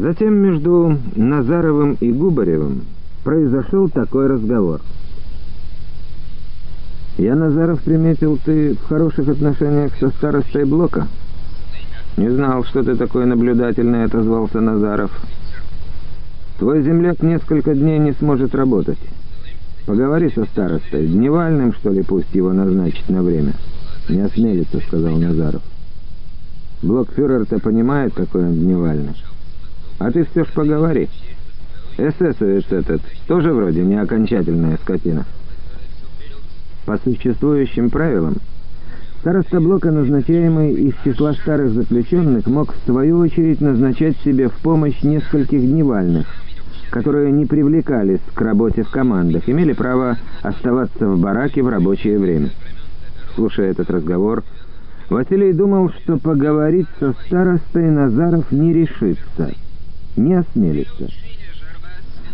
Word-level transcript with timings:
Затем 0.00 0.32
между 0.34 0.96
Назаровым 1.16 1.96
и 1.98 2.12
Губаревым 2.12 2.82
произошел 3.24 3.88
такой 3.88 4.28
разговор. 4.28 4.80
«Я, 7.16 7.34
Назаров, 7.34 7.80
приметил, 7.82 8.38
ты 8.44 8.74
в 8.74 8.84
хороших 8.84 9.28
отношениях 9.28 9.92
со 9.98 10.10
старостой 10.10 10.66
Блока?» 10.66 11.08
«Не 12.16 12.28
знал, 12.28 12.62
что 12.62 12.84
ты 12.84 12.94
такой 12.94 13.26
наблюдательный»,— 13.26 14.04
отозвался 14.04 14.60
Назаров. 14.60 15.10
«Твой 16.60 16.82
земляк 16.82 17.20
несколько 17.20 17.74
дней 17.74 17.98
не 17.98 18.12
сможет 18.12 18.54
работать. 18.54 18.98
Поговори 19.84 20.30
со 20.30 20.44
старостой. 20.44 21.08
Дневальным, 21.08 21.72
что 21.72 21.90
ли, 21.90 22.04
пусть 22.04 22.32
его 22.36 22.52
назначить 22.52 23.08
на 23.08 23.24
время?» 23.24 23.54
«Не 24.08 24.20
осмелится»,— 24.20 24.78
сказал 24.86 25.16
Назаров. 25.16 25.62
«Блокфюрер-то 26.82 27.58
понимает, 27.58 28.14
какой 28.14 28.44
он 28.44 28.54
дневальный. 28.54 29.14
А 29.98 30.10
ты 30.10 30.24
все 30.24 30.44
ж 30.44 30.48
поговори. 30.48 31.08
Эсэсовец 31.96 32.70
этот 32.70 33.02
тоже 33.26 33.52
вроде 33.52 33.82
не 33.82 34.00
окончательная 34.00 34.78
скотина». 34.82 35.24
По 36.86 36.96
существующим 36.98 37.90
правилам, 37.90 38.36
староста 39.20 39.60
блока, 39.60 39.90
назначаемый 39.90 40.72
из 40.72 40.94
числа 41.04 41.34
старых 41.34 41.72
заключенных, 41.72 42.46
мог 42.46 42.72
в 42.72 42.84
свою 42.86 43.18
очередь 43.18 43.60
назначать 43.60 44.16
себе 44.24 44.48
в 44.48 44.54
помощь 44.54 45.02
нескольких 45.02 45.60
дневальных, 45.60 46.26
которые 46.90 47.30
не 47.32 47.44
привлекались 47.44 48.20
к 48.32 48.40
работе 48.40 48.84
в 48.84 48.90
командах, 48.90 49.48
имели 49.48 49.74
право 49.74 50.16
оставаться 50.40 51.06
в 51.06 51.20
бараке 51.20 51.62
в 51.62 51.68
рабочее 51.68 52.18
время. 52.18 52.50
Слушая 53.34 53.72
этот 53.72 53.90
разговор, 53.90 54.44
Василий 55.10 55.52
думал, 55.52 55.90
что 55.90 56.16
поговорить 56.16 56.88
со 56.98 57.12
старостой 57.26 57.90
Назаров 57.90 58.50
не 58.50 58.72
решится, 58.72 59.52
не 60.18 60.34
осмелится. 60.34 61.08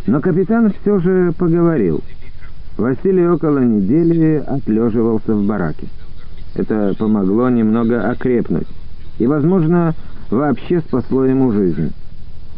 Но 0.07 0.21
капитан 0.21 0.73
все 0.81 0.99
же 0.99 1.33
поговорил— 1.39 2.03
Василий 2.77 3.27
около 3.29 3.61
недели 3.61 4.43
отлеживался 4.45 5.33
в 5.35 5.47
бараке. 5.47 5.87
Это 6.57 6.95
помогло 6.99 7.49
немного 7.49 8.11
окрепнуть 8.11 8.67
и, 9.19 9.27
возможно, 9.27 9.95
вообще 10.31 10.81
спасло 10.81 11.25
ему 11.25 11.53
жизнь. 11.53 11.93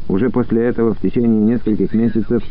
Уже 0.08 0.30
после 0.30 0.64
этого, 0.64 0.94
в 0.94 1.00
течение 1.00 1.42
нескольких 1.42 1.92
месяцев, 1.92 2.42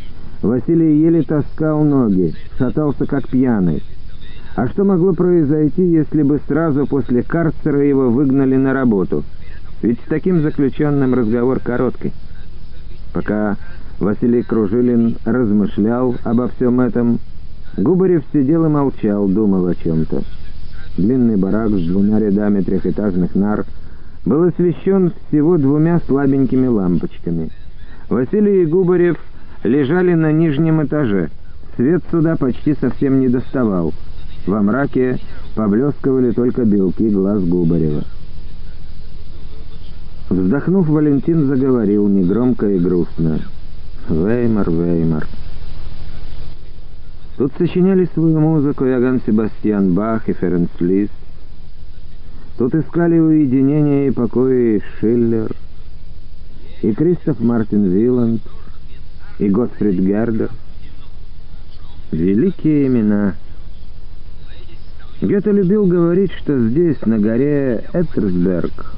Василий 0.44 1.02
еле 1.02 1.24
таскал 1.24 1.84
ноги, 1.84 2.36
шатался 2.58 3.08
как 3.08 3.28
пьяный. 3.30 3.82
А 4.56 4.68
что 4.68 4.84
могло 4.84 5.14
произойти, 5.14 5.84
если 5.84 6.22
бы 6.22 6.40
сразу 6.48 6.86
после 6.86 7.24
карцера 7.24 7.84
его 7.84 8.12
выгнали 8.12 8.58
на 8.58 8.74
работу? 8.74 9.24
Ведь 9.82 10.00
с 10.02 10.08
таким 10.08 10.42
заключенным 10.42 11.16
разговор 11.16 11.60
короткий. 11.60 12.14
Пока 13.16 13.56
Василий 13.98 14.44
Кружилин 14.44 15.16
размышлял 15.24 16.16
обо 16.26 16.50
всем 16.50 16.82
этом, 16.82 17.20
Губарев 17.78 18.24
сидел 18.34 18.66
и 18.66 18.68
молчал, 18.68 19.30
думал 19.30 19.68
о 19.68 19.74
чем-то. 19.74 20.22
Длинный 20.98 21.38
барак 21.38 21.70
с 21.70 21.88
двумя 21.88 22.20
рядами 22.20 22.60
трехэтажных 22.60 23.34
нар 23.34 23.64
был 24.26 24.44
освещен 24.44 25.14
всего 25.30 25.58
двумя 25.58 26.02
слабенькими 26.08 26.68
лампочками. 26.68 27.52
Василий 28.10 28.64
и 28.64 28.66
Губарев 28.66 29.18
лежали 29.64 30.14
на 30.14 30.34
нижнем 30.34 30.84
этаже. 30.84 31.30
Свет 31.78 32.04
сюда 32.12 32.36
почти 32.36 32.76
совсем 32.82 33.22
не 33.22 33.30
доставал. 33.30 33.94
Во 34.46 34.62
мраке 34.62 35.20
поблескивали 35.56 36.32
только 36.32 36.66
белки 36.66 37.10
глаз 37.10 37.42
Губарева. 37.46 38.04
Вздохнув, 40.30 40.88
Валентин 40.88 41.48
заговорил 41.48 42.08
негромко 42.08 42.68
и 42.68 42.80
грустно. 42.80 43.42
«Веймар, 44.10 44.70
Веймар». 44.70 45.28
Тут 47.38 47.52
сочиняли 47.58 48.10
свою 48.14 48.40
музыку 48.40 48.86
Яган 48.86 49.22
Себастьян 49.26 49.94
Бах 49.94 50.28
и 50.30 50.34
Ференц 50.34 50.70
Лист. 50.80 51.12
Тут 52.58 52.74
искали 52.74 53.20
уединение 53.20 54.08
и 54.08 54.12
покоя 54.12 54.82
Шиллер, 55.00 55.52
и 56.82 56.94
Кристоф 56.94 57.40
Мартин 57.42 57.84
Виланд, 57.84 58.42
и 59.40 59.50
Готфрид 59.50 60.00
Гердер. 60.00 60.50
Великие 62.12 62.88
имена. 62.88 63.36
Гёте 65.22 65.52
любил 65.52 65.86
говорить, 65.86 66.32
что 66.32 66.58
здесь, 66.58 67.02
на 67.06 67.20
горе 67.20 67.84
Этерсберг, 67.94 68.94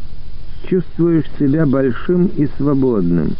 чувствуешь 0.69 1.25
себя 1.39 1.65
большим 1.65 2.27
и 2.37 2.47
свободным. 2.57 3.35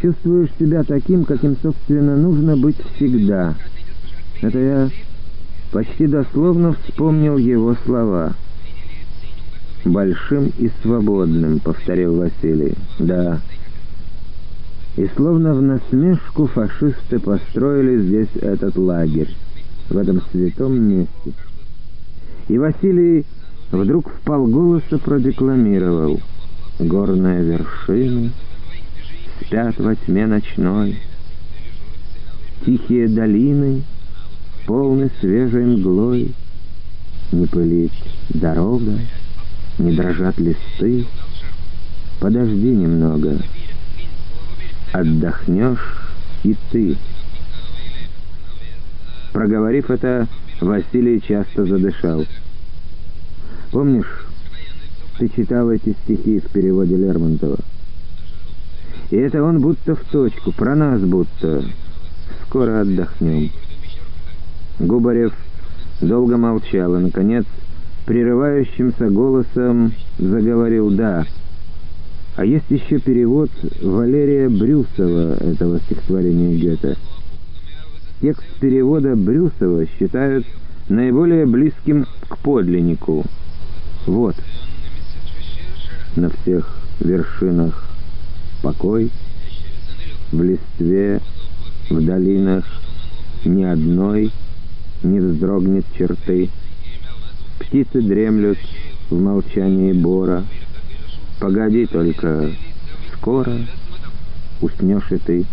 Чувствуешь 0.00 0.50
себя 0.58 0.82
таким, 0.84 1.24
каким, 1.24 1.56
собственно, 1.62 2.16
нужно 2.16 2.56
быть 2.56 2.76
всегда— 2.96 3.54
это 4.42 4.58
я 4.58 4.90
почти 5.70 6.06
дословно 6.06 6.72
вспомнил 6.72 7.36
его 7.36 7.76
слова. 7.84 8.32
«Большим 9.84 10.50
и 10.58 10.70
свободным»,— 10.82 11.58
повторил 11.64 12.16
Василий. 12.16 12.74
«Да». 12.98 13.40
И 14.96 15.08
словно 15.16 15.54
в 15.54 15.62
насмешку 15.62 16.46
фашисты 16.46 17.18
построили 17.18 18.02
здесь 18.02 18.42
этот 18.42 18.76
лагерь, 18.76 19.34
в 19.88 19.96
этом 19.96 20.20
святом 20.30 20.80
месте. 20.80 21.32
И 22.48 22.58
Василий 22.58 23.24
вдруг 23.70 24.10
в 24.10 24.20
полголоса 24.20 24.98
продекламировал 24.98 26.20
«Горная 26.78 27.42
вершина, 27.42 28.30
спят 29.40 29.78
во 29.78 29.94
тьме 29.94 30.26
ночной, 30.26 30.98
тихие 32.64 33.08
долины— 33.08 33.82
полны 34.70 35.10
свежей 35.18 35.64
мглой. 35.64 36.32
Не 37.32 37.46
пылит 37.46 37.90
дорога, 38.28 39.00
не 39.78 39.96
дрожат 39.96 40.38
листы. 40.38 41.06
Подожди 42.20 42.68
немного, 42.68 43.38
отдохнешь 44.92 45.98
и 46.44 46.54
ты. 46.70 46.96
Проговорив 49.32 49.90
это, 49.90 50.28
Василий 50.60 51.20
часто 51.20 51.64
задышал. 51.66 52.24
Помнишь, 53.72 54.26
ты 55.18 55.28
читал 55.28 55.70
эти 55.70 55.94
стихи 56.02 56.40
в 56.40 56.50
переводе 56.50 56.96
Лермонтова? 56.96 57.58
И 59.10 59.16
это 59.16 59.42
он 59.44 59.60
будто 59.60 59.94
в 59.94 60.04
точку, 60.10 60.52
про 60.52 60.74
нас 60.74 61.00
будто. 61.00 61.64
Скоро 62.46 62.80
отдохнем. 62.80 63.50
Губарев 64.80 65.32
долго 66.00 66.36
молчал 66.36 66.96
и, 66.96 67.02
наконец, 67.02 67.44
прерывающимся 68.06 69.08
голосом 69.08 69.92
заговорил 70.18 70.90
«да». 70.90 71.24
А 72.36 72.44
есть 72.44 72.70
еще 72.70 72.98
перевод 72.98 73.50
Валерия 73.82 74.48
Брюсова 74.48 75.34
этого 75.34 75.78
стихотворения 75.80 76.56
Гёте. 76.56 76.96
Текст 78.20 78.44
перевода 78.60 79.14
Брюсова 79.14 79.86
считают 79.86 80.46
наиболее 80.88 81.46
близким 81.46 82.06
к 82.28 82.38
подлиннику. 82.38 83.24
Вот. 84.10 84.34
На 86.16 86.30
всех 86.30 86.68
вершинах 86.98 87.84
покой, 88.60 89.08
в 90.32 90.42
листве, 90.42 91.20
в 91.88 92.04
долинах 92.04 92.64
ни 93.44 93.62
одной— 93.62 94.32
не 95.04 95.20
вздрогнет 95.20 95.84
черты. 95.96 96.50
Птицы 97.60 98.02
дремлют 98.02 98.58
в 99.10 99.20
молчании 99.20 99.92
бора. 99.92 100.44
Погоди 101.38 101.86
только, 101.86 102.50
скоро 103.14 103.58
уснешь 104.60 105.12
и 105.12 105.18
ты. 105.18 105.44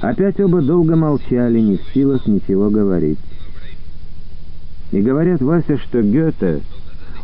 Опять 0.00 0.38
оба 0.38 0.60
долго 0.60 0.96
молчали, 0.96 1.58
не 1.60 1.78
в 1.78 1.82
силах 1.94 2.26
ничего 2.26 2.68
говорить. 2.68 3.18
И 4.90 5.00
говорят, 5.00 5.40
Вася, 5.40 5.78
что 5.78 6.02
Гёте, 6.02 6.60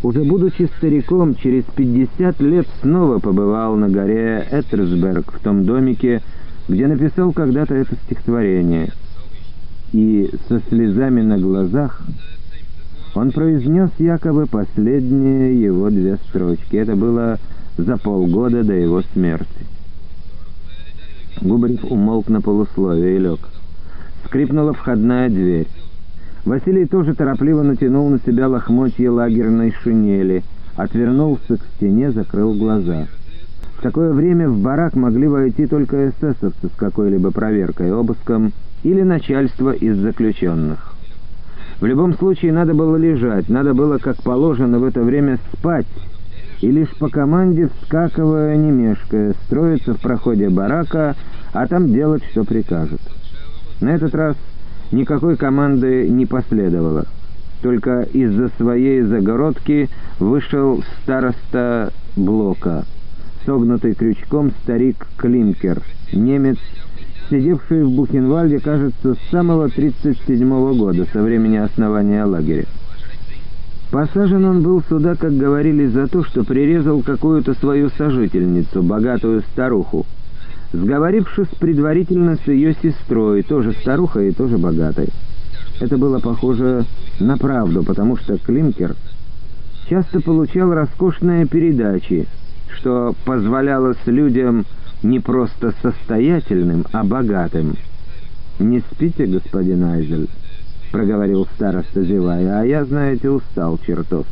уже 0.03 0.23
будучи 0.25 0.69
стариком, 0.77 1.35
через 1.35 1.65
пятьдесят 1.65 2.41
лет 2.41 2.67
снова 2.83 3.19
побывал 3.19 3.77
на 3.77 3.89
горе 3.89 4.47
Этерсберг, 4.51 5.33
в 5.33 5.41
том 5.41 5.65
домике, 5.65 6.23
где 6.69 6.87
написал 6.87 7.33
когда-то 7.33 7.75
это 7.75 7.95
стихотворение— 8.05 8.93
и 9.95 10.29
со 10.49 10.61
слезами 10.69 11.23
на 11.23 11.39
глазах 11.39 12.03
он 13.15 13.31
произнес 13.31 13.91
якобы 13.99 14.47
последние 14.47 15.63
его 15.63 15.89
две 15.89 16.17
строчки. 16.29 16.75
Это 16.75 16.97
было 16.97 17.39
за 17.79 17.97
полгода 17.99 18.65
до 18.65 18.73
его 18.73 19.03
смерти. 19.13 19.47
Губарев 21.41 21.85
умолк 21.85 22.29
на 22.29 22.41
полусловие 22.41 23.15
и 23.15 23.19
лег. 23.21 23.39
Скрипнула 24.27 24.73
входная 24.73 25.29
дверь. 25.29 25.69
Василий 26.45 26.87
тоже 26.87 27.15
торопливо 27.15 27.63
натянул 27.63 28.09
на 28.11 28.19
себя 28.19 28.49
лохмотье 28.49 29.11
лагерной 29.11 29.73
шинели, 29.83 30.43
отвернулся 30.77 31.57
к 31.57 31.65
стене, 31.77 32.11
закрыл 32.11 32.55
глаза— 32.55 33.07
такое 33.85 34.15
время 34.15 34.49
в 34.49 34.59
барак 34.61 34.95
могли 34.95 35.29
войти 35.29 35.67
только 35.67 36.09
эсэсовцы 36.09 36.69
с 36.69 36.75
какой-либо 36.75 37.31
проверкой, 37.31 37.93
обыском 37.93 38.55
или 38.83 39.03
начальство 39.03 39.73
из 39.73 39.99
заключенных. 39.99 40.95
В 41.81 41.85
любом 41.85 42.15
случае 42.15 42.55
надо 42.55 42.73
было 42.73 42.97
лежать, 42.97 43.51
надо 43.51 43.75
было, 43.75 43.99
как 43.99 44.17
положено, 44.23 44.79
в 44.79 44.85
это 44.85 45.03
время 45.03 45.39
спать, 45.53 45.87
и 46.63 46.71
лишь 46.71 46.97
по 46.97 47.11
команде, 47.11 47.69
вскакивая, 47.69 48.57
не 48.57 48.71
мешкая, 48.71 49.35
строиться 49.45 49.93
в 49.93 50.01
проходе 50.01 50.49
барака, 50.49 51.15
а 51.53 51.67
там 51.67 51.93
делать, 51.93 52.25
что 52.31 52.45
прикажут. 52.45 53.03
На 53.83 53.91
этот 53.91 54.15
раз 54.15 54.37
никакой 54.95 55.37
команды 55.37 56.09
не 56.09 56.27
последовало. 56.27 57.07
Только 57.63 58.03
из-за 58.13 58.49
своей 58.57 59.03
загородки 59.03 59.89
вышел 60.19 60.83
староста 61.03 61.93
блока, 62.17 62.85
согнутый 63.45 63.95
крючком 63.95 64.53
старик 64.63 65.07
Климкер, 65.17 65.83
немец, 66.13 66.59
сидевший 67.31 67.85
в 67.85 67.91
Бухенвальде, 67.91 68.61
кажется, 68.61 69.15
с 69.15 69.31
самого 69.31 69.67
37-го 69.69 70.75
года, 70.75 71.07
со 71.13 71.23
времени 71.23 71.57
основания 71.57 72.25
лагеря. 72.25 72.67
Посажен 73.91 74.45
он 74.45 74.63
был 74.63 74.83
сюда, 74.89 75.15
как 75.15 75.37
говорили, 75.37 75.87
за 75.87 76.09
то, 76.09 76.25
что 76.25 76.45
прирезал 76.45 77.01
какую-то 77.01 77.55
свою 77.55 77.91
сожительницу, 77.91 78.83
богатую 78.83 79.43
старуху, 79.53 80.05
сговорившись 80.75 81.49
предварительно 81.59 82.37
с 82.37 82.49
ее 82.49 82.75
сестрой, 82.83 83.43
тоже 83.43 83.73
старухой 83.73 84.29
и 84.29 84.33
тоже 84.33 84.59
богатой. 84.59 85.09
Это 85.81 85.97
было 85.97 86.19
похоже 86.19 86.85
на 87.21 87.37
правду, 87.37 87.83
потому 87.83 88.17
что 88.17 88.39
Климкер 88.39 88.97
часто 89.89 90.21
получал 90.21 90.73
роскошные 90.73 91.47
передачи, 91.47 92.27
что 92.69 93.15
позволяло 93.25 93.95
с 94.05 94.07
людям 94.07 94.65
не 95.03 95.21
просто 95.21 95.75
состоятельным, 95.83 96.85
а 96.93 97.05
богатым. 97.05 97.77
«Не 98.59 98.81
спите, 98.81 99.27
господин 99.27 99.85
Айзель?»— 99.85 100.29
проговорил 100.93 101.47
староста, 101.55 102.03
зевая, 102.03 102.61
«а 102.61 102.65
я, 102.65 102.85
знаете, 102.85 103.31
устал 103.31 103.79
чертов». 103.85 104.27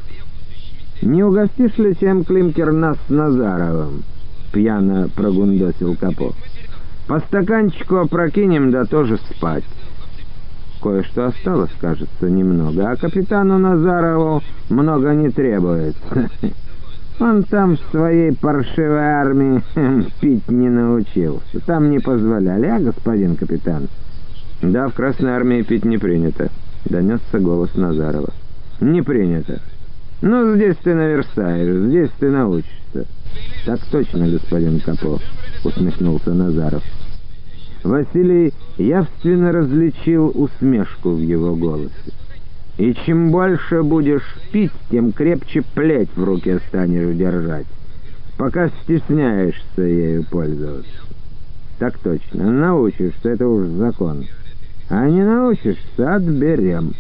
«Не 1.03 1.25
угостишь 1.25 1.77
ли 1.79 1.97
чем, 1.99 2.25
Климкер, 2.25 2.73
нас 2.73 2.97
с 3.07 3.11
Назаровым?»— 3.11 4.05
пьяно 4.53 5.09
прогундосил 5.15 5.97
Капо. 5.97 6.35
«По 7.09 7.21
стаканчику 7.21 7.97
опрокинем, 7.97 8.71
да 8.71 8.85
тоже 8.85 9.19
спать». 9.31 9.65
Кое-что 10.83 11.27
осталось, 11.27 11.71
кажется, 11.81 12.29
немного, 12.29 12.91
а 12.91 12.97
капитану 12.97 13.57
Назарову 13.59 14.43
много 14.69 15.15
не 15.15 15.31
требуется. 15.31 16.29
Он 17.21 17.45
там 17.45 17.77
в 17.77 17.81
своей 17.93 18.33
паршивой 18.33 18.99
армии 18.99 19.63
пить 20.21 20.49
не 20.49 20.69
научился. 20.69 21.61
Там 21.67 21.91
не 21.91 22.01
позволяли, 22.01 22.67
а, 22.67 22.81
господин 22.81 23.37
капитан? 23.37 23.89
Да, 24.61 24.89
в 24.89 24.95
Красной 24.95 25.31
армии 25.31 25.63
пить 25.63 25.85
не 25.85 25.99
принято, 25.99 26.49
донесся 26.85 27.39
голос 27.39 27.75
Назарова. 27.77 28.31
Не 28.81 29.03
принято. 29.03 29.61
Ну, 30.21 30.57
здесь 30.57 30.77
ты 30.83 30.95
наверстаешь, 30.95 31.89
здесь 31.89 32.11
ты 32.19 32.31
научишься. 32.31 33.07
Так 33.65 33.81
точно, 33.91 34.29
господин 34.29 34.81
Капо, 34.81 35.19
усмехнулся 35.65 36.35
Назаров. 36.35 36.83
Василий 37.85 38.53
явственно 38.79 39.53
различил 39.53 40.33
усмешку 40.35 41.11
в 41.11 41.21
его 41.21 41.55
голосе. 41.55 41.93
«И 42.79 42.95
чем 43.05 43.31
больше 43.31 43.83
будешь 43.83 44.37
пить, 44.51 44.73
тем 44.91 45.13
крепче 45.13 45.63
плеть 45.75 46.09
в 46.17 46.25
руке 46.25 46.61
станешь 46.69 47.15
держать, 47.17 47.67
пока 48.39 48.71
стесняешься 48.83 49.83
ею 49.83 50.25
пользоваться. 50.25 50.91
Так 51.79 51.99
точно, 51.99 52.51
научишься, 52.51 53.29
это 53.29 53.47
уж 53.47 53.67
закон. 53.67 54.25
А 54.89 55.09
не 55.09 55.23
научишься, 55.23 56.15
отберем». 56.15 56.95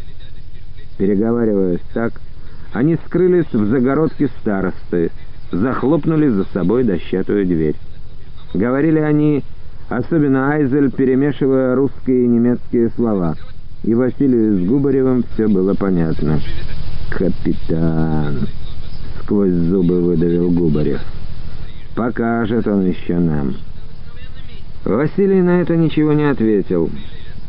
Переговариваясь 0.98 1.80
так, 1.94 2.20
они 2.72 2.96
скрылись 3.06 3.52
в 3.52 3.66
загородке 3.66 4.28
старосты, 4.40 5.10
захлопнули 5.52 6.28
за 6.28 6.44
собой 6.52 6.82
дощатую 6.82 7.46
дверь. 7.46 7.76
Говорили 8.54 8.98
они 8.98 9.44
особенно 9.88 10.52
Айзель, 10.52 10.90
перемешивая 10.90 11.76
русские 11.76 12.24
и 12.24 12.28
немецкие 12.28 12.90
слова. 12.90 13.36
И 13.84 13.94
Василию 13.94 14.58
с 14.58 14.68
Губаревым 14.68 15.24
все 15.34 15.48
было 15.48 15.74
понятно. 15.74 16.40
«Капитан!»— 17.10 18.48
сквозь 19.22 19.52
зубы 19.52 20.00
выдавил 20.00 20.50
Губарев. 20.50 21.00
«Покажет 21.94 22.66
он 22.66 22.86
еще 22.86 23.18
нам». 23.18 23.54
Василий 24.84 25.42
на 25.42 25.60
это 25.60 25.76
ничего 25.76 26.12
не 26.12 26.24
ответил. 26.24 26.90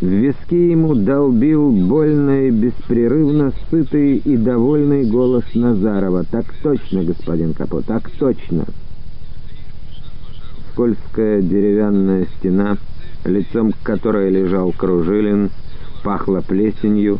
В 0.01 0.05
виски 0.05 0.55
ему 0.55 0.95
долбил 0.95 1.71
больно 1.71 2.47
и 2.47 2.51
беспрерывно 2.51 3.53
сытый 3.69 4.17
и 4.17 4.37
довольный 4.37 5.05
голос 5.05 5.45
Назарова. 5.53 6.25
«Так 6.29 6.45
точно, 6.61 7.03
господин 7.03 7.53
Капо, 7.53 7.81
так 7.81 8.09
точно!» 8.11 8.65
скользкая 10.73 11.41
деревянная 11.41 12.27
стена, 12.37 12.77
лицом 13.25 13.71
к 13.71 13.77
которой 13.83 14.29
лежал 14.31 14.71
Кружилин, 14.71 15.51
пахла 16.03 16.41
плесенью. 16.41 17.19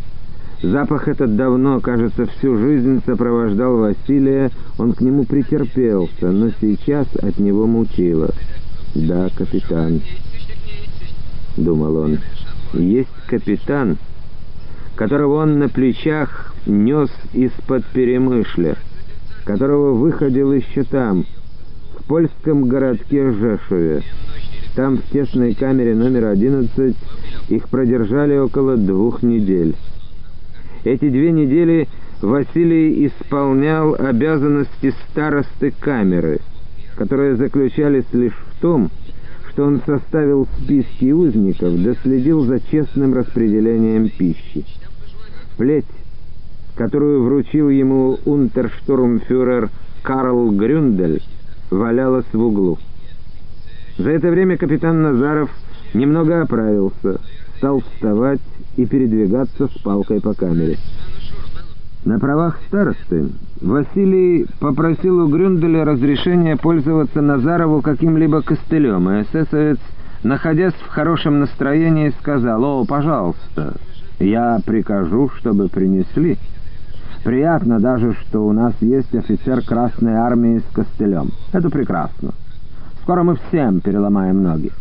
Запах 0.62 1.08
этот 1.08 1.36
давно, 1.36 1.80
кажется, 1.80 2.26
всю 2.26 2.58
жизнь 2.58 3.02
сопровождал 3.06 3.78
Василия, 3.78 4.50
он 4.78 4.94
к 4.94 5.02
нему 5.02 5.26
претерпелся, 5.26 6.32
но 6.32 6.50
сейчас 6.62 7.08
от 7.16 7.38
него 7.38 7.68
мутило. 7.68 8.32
«Да, 8.96 9.30
капитан»,— 9.36 10.02
думал 11.58 11.98
он,— 11.98 12.20
«есть 12.74 13.14
капитан, 13.28 13.98
которого 14.96 15.44
он 15.44 15.60
на 15.60 15.70
плечах 15.70 16.54
нес 16.66 17.10
из-под 17.34 17.86
перемышля, 17.86 18.78
которого 19.46 19.94
выходил 19.94 20.54
еще 20.54 20.84
там,— 20.84 21.26
в 22.04 22.08
польском 22.08 22.68
городке 22.68 23.32
Жешуве. 23.32 24.04
Там, 24.76 24.98
в 24.98 25.04
тесной 25.04 25.54
камере 25.54 25.96
номер 25.96 26.26
11, 26.26 26.96
их 27.50 27.70
продержали 27.70 28.38
около 28.38 28.76
двух 28.76 29.24
недель. 29.24 29.76
Эти 30.84 31.10
две 31.10 31.32
недели 31.32 31.88
Василий 32.22 33.08
исполнял 33.08 33.96
обязанности 33.98 34.94
старосты 35.10 35.72
камеры, 35.80 36.40
которые 36.96 37.36
заключались 37.36 38.12
лишь 38.12 38.34
в 38.34 38.62
том, 38.62 38.90
что 38.90 39.03
он 39.60 39.82
составил 39.86 40.48
списки 40.58 41.12
узников, 41.12 41.82
доследил 41.82 42.46
за 42.46 42.60
честным 42.60 43.14
распределением 43.14 44.10
пищи. 44.10 44.66
Плеть, 45.58 45.86
которую 46.76 47.24
вручил 47.24 47.70
ему 47.70 48.18
унтерштурмфюрер 48.26 49.70
Карл 50.02 50.52
Грюндель, 50.52 51.22
валялась 51.70 52.26
в 52.34 52.42
углу. 52.42 52.78
За 53.98 54.10
это 54.10 54.30
время 54.30 54.58
капитан 54.58 55.02
Назаров 55.04 55.52
немного 55.94 56.42
оправился, 56.42 57.20
стал 57.58 57.82
вставать 57.82 58.42
и 58.76 58.86
передвигаться 58.86 59.68
с 59.68 59.82
палкой 59.82 60.20
по 60.20 60.34
камере. 60.34 60.78
На 62.06 62.20
правах 62.20 62.60
старосты 62.68 63.30
Василий 63.62 64.46
попросил 64.60 65.20
у 65.20 65.28
Грюнделя 65.30 65.86
разрешения 65.86 66.58
пользоваться 66.58 67.22
Назарову 67.22 67.82
каким-либо 67.82 68.42
костылем, 68.42 69.10
и 69.10 69.22
эсэсовец, 69.22 69.80
находясь 70.22 70.74
в 70.74 70.90
хорошем 70.90 71.40
настроении, 71.40 72.14
сказал, 72.20 72.62
«О, 72.62 72.86
пожалуйста, 72.86 73.76
я 74.20 74.60
прикажу, 74.66 75.30
чтобы 75.38 75.70
принесли». 75.70 76.38
Приятно 77.24 77.80
даже, 77.80 78.14
что 78.16 78.46
у 78.46 78.52
нас 78.52 78.74
есть 78.82 79.16
офицер 79.16 79.62
Красной 79.62 80.16
Армии 80.16 80.60
с 80.60 80.76
костылем. 80.76 81.30
Это 81.54 81.70
прекрасно. 81.70 82.32
Скоро 83.04 83.24
мы 83.24 83.38
всем 83.48 83.80
переломаем 83.80 84.44
ноги. 84.44 84.72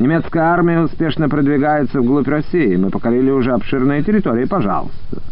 Немецкая 0.00 0.46
армия 0.46 0.80
успешно 0.80 1.28
продвигается 1.28 2.00
вглубь 2.00 2.26
России. 2.26 2.74
Мы 2.74 2.90
покорили 2.90 3.30
уже 3.30 3.52
обширные 3.52 4.02
территории. 4.02 4.46
Пожалуйста. 4.46 5.22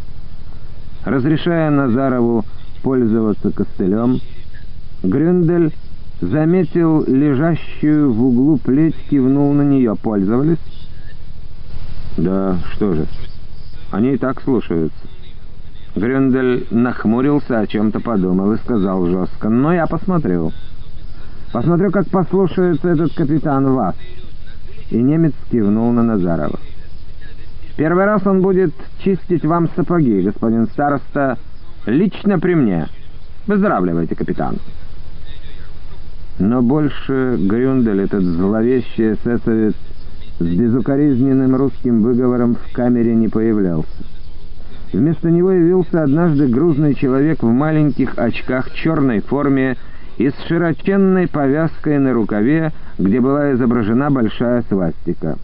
Разрешая 1.05 1.71
Назарову 1.71 2.45
пользоваться 2.83 3.51
костылем, 3.51 4.21
Грюндель 5.03 5.73
заметил 6.21 7.05
лежащую 7.07 8.13
в 8.13 8.23
углу 8.23 8.59
плеть, 8.59 8.97
кивнул 9.09 9.53
на 9.53 9.63
нее. 9.63 9.95
Пользовались? 10.01 10.59
Да, 12.19 12.59
что 12.75 12.95
же, 12.95 13.07
они 13.91 14.13
и 14.13 14.19
так 14.19 14.43
слушаются. 14.43 14.99
Грюндель 15.97 16.67
нахмурился, 16.71 17.61
о 17.61 17.67
чем-то 17.67 18.01
подумал 18.01 18.53
и 18.53 18.59
сказал 18.59 19.07
жестко, 19.07 19.49
«Ну, 19.49 19.73
я 19.73 19.87
посмотрю. 19.87 20.53
Посмотрю, 21.53 21.91
как 21.91 22.09
послушается 22.09 22.89
этот 22.89 23.13
капитан 23.15 23.73
вас». 23.73 23.97
И 24.91 24.97
немец 24.97 25.33
кивнул 25.51 25.91
на 25.93 26.03
Назарова. 26.03 26.59
«Первый 27.81 28.05
раз 28.05 28.27
он 28.27 28.43
будет 28.43 28.75
чистить 29.03 29.43
вам 29.43 29.71
сапоги, 29.75 30.21
господин 30.21 30.67
староста, 30.67 31.39
лично 31.87 32.39
при 32.39 32.55
мне. 32.55 32.89
Выздоравливайте, 33.47 34.15
капитан». 34.15 34.59
Но 36.39 36.61
больше 36.61 37.39
Грюндель, 37.41 38.03
этот 38.03 38.23
зловещий 38.23 39.15
эсэсовец, 39.15 39.75
с 40.41 40.45
безукоризненным 40.45 41.57
русским 41.57 42.03
выговором 42.03 42.57
в 42.57 42.73
камере 42.75 43.15
не 43.15 43.29
появлялся. 43.29 43.89
Вместо 44.93 45.31
него 45.31 45.51
явился 45.51 46.03
однажды 46.03 46.49
грузный 46.49 46.95
человек 46.95 47.43
в 47.43 47.51
маленьких 47.51 48.19
очках, 48.19 48.75
черной 48.75 49.21
форме 49.21 49.79
и 50.19 50.29
с 50.29 50.35
широченной 50.49 51.29
повязкой 51.29 51.99
на 51.99 52.13
рукаве, 52.13 52.73
где 52.99 53.23
была 53.23 53.55
изображена 53.55 54.11
большая 54.11 54.65
свастика. 54.69 55.39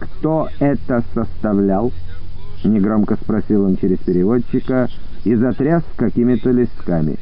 «Кто 0.00 0.48
это 0.58 1.04
составлял?»— 1.14 1.92
негромко 2.64 3.16
спросил 3.16 3.64
он 3.66 3.76
через 3.76 3.98
переводчика 3.98 4.88
и 5.24 5.34
затряс 5.34 5.82
какими-то 5.96 6.50
листками. 6.50 7.18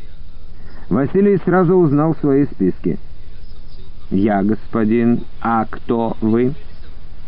Василий 0.89 1.39
сразу 1.45 1.75
узнал 1.75 2.15
свои 2.17 2.47
списки. 2.47 2.99
«Я, 4.11 4.43
господин. 4.43 5.25
А 5.41 5.67
кто 5.69 6.17
вы?» 6.21 6.55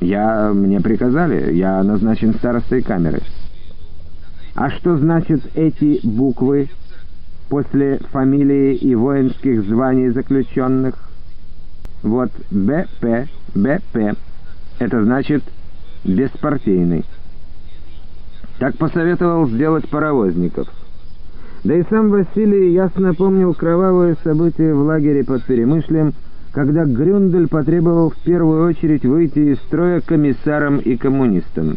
«Я... 0.01 0.53
мне 0.55 0.81
приказали. 0.81 1.53
Я 1.53 1.83
назначен 1.83 2.35
старостой 2.35 2.83
камеры». 2.83 3.21
«А 4.55 4.71
что 4.71 4.97
значит 4.97 5.43
эти 5.55 6.01
буквы 6.07 6.71
после 7.49 7.99
фамилии 8.13 8.77
и 8.77 8.95
воинских 8.95 9.65
званий 9.65 10.11
заключенных?» 10.11 10.95
«Вот 12.03 12.31
БП, 12.51 13.29
БП. 13.55 14.17
Это 14.81 15.05
значит 15.05 15.45
беспартийный». 16.05 17.05
Так 18.59 18.77
посоветовал 18.77 19.49
сделать 19.49 19.89
паровозников. 19.89 20.69
Да 21.65 21.75
и 21.75 21.83
сам 21.89 22.11
Василий 22.11 22.73
ясно 22.73 23.15
помнил 23.15 23.55
кровавые 23.55 24.17
события 24.25 24.75
в 24.75 24.81
лагере 24.81 25.25
под 25.25 25.45
Перемышлем, 25.45 26.15
когда 26.53 26.85
Грюндель 26.85 27.49
потребовал 27.49 28.11
в 28.11 28.17
первую 28.19 28.69
очередь 28.69 29.05
выйти 29.05 29.53
из 29.53 29.59
строя 29.61 30.01
комиссарам 30.01 30.79
и 30.79 30.97
коммунистам. 30.97 31.77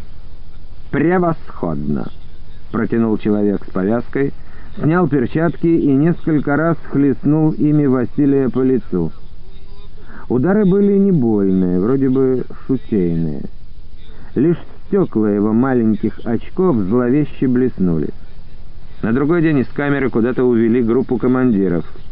«Превосходно!»— 0.91 2.07
протянул 2.71 3.17
человек 3.17 3.65
с 3.65 3.71
повязкой, 3.71 4.33
снял 4.77 5.07
перчатки 5.07 5.67
и 5.67 5.91
несколько 5.93 6.55
раз 6.55 6.77
хлестнул 6.89 7.51
ими 7.51 7.85
Василия 7.85 8.49
по 8.49 8.61
лицу. 8.61 9.11
Удары 10.33 10.65
были 10.65 10.97
не 10.97 11.11
больные, 11.11 11.79
вроде 11.79 12.09
бы 12.09 12.43
шутейные. 12.65 13.43
Лишь 14.33 14.57
стекла 14.87 15.29
его 15.29 15.53
маленьких 15.53 16.19
очков 16.23 16.77
зловеще 16.77 17.47
блеснули. 17.47 18.09
На 19.03 19.13
другой 19.13 19.43
день 19.43 19.59
из 19.59 19.67
камеры 19.67 20.09
куда-то 20.09 20.43
увели 20.43 20.81
группу 20.81 21.17
командиров— 21.17 21.85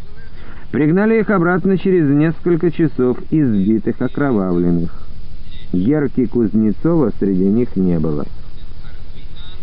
Пригнали 0.71 1.19
их 1.19 1.29
обратно 1.29 1.77
через 1.77 2.07
несколько 2.09 2.71
часов, 2.71 3.17
избитых, 3.29 4.01
окровавленных. 4.01 5.03
Герки 5.73 6.25
Кузнецова 6.25 7.11
среди 7.19 7.43
них 7.43 7.75
не 7.75 7.99
было. 7.99 8.25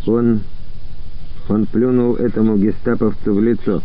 Он... 0.06 0.40
он 1.48 1.64
плюнул 1.64 2.14
этому 2.16 2.58
гестаповцу 2.58 3.32
в 3.32 3.40
лицо. 3.40 3.80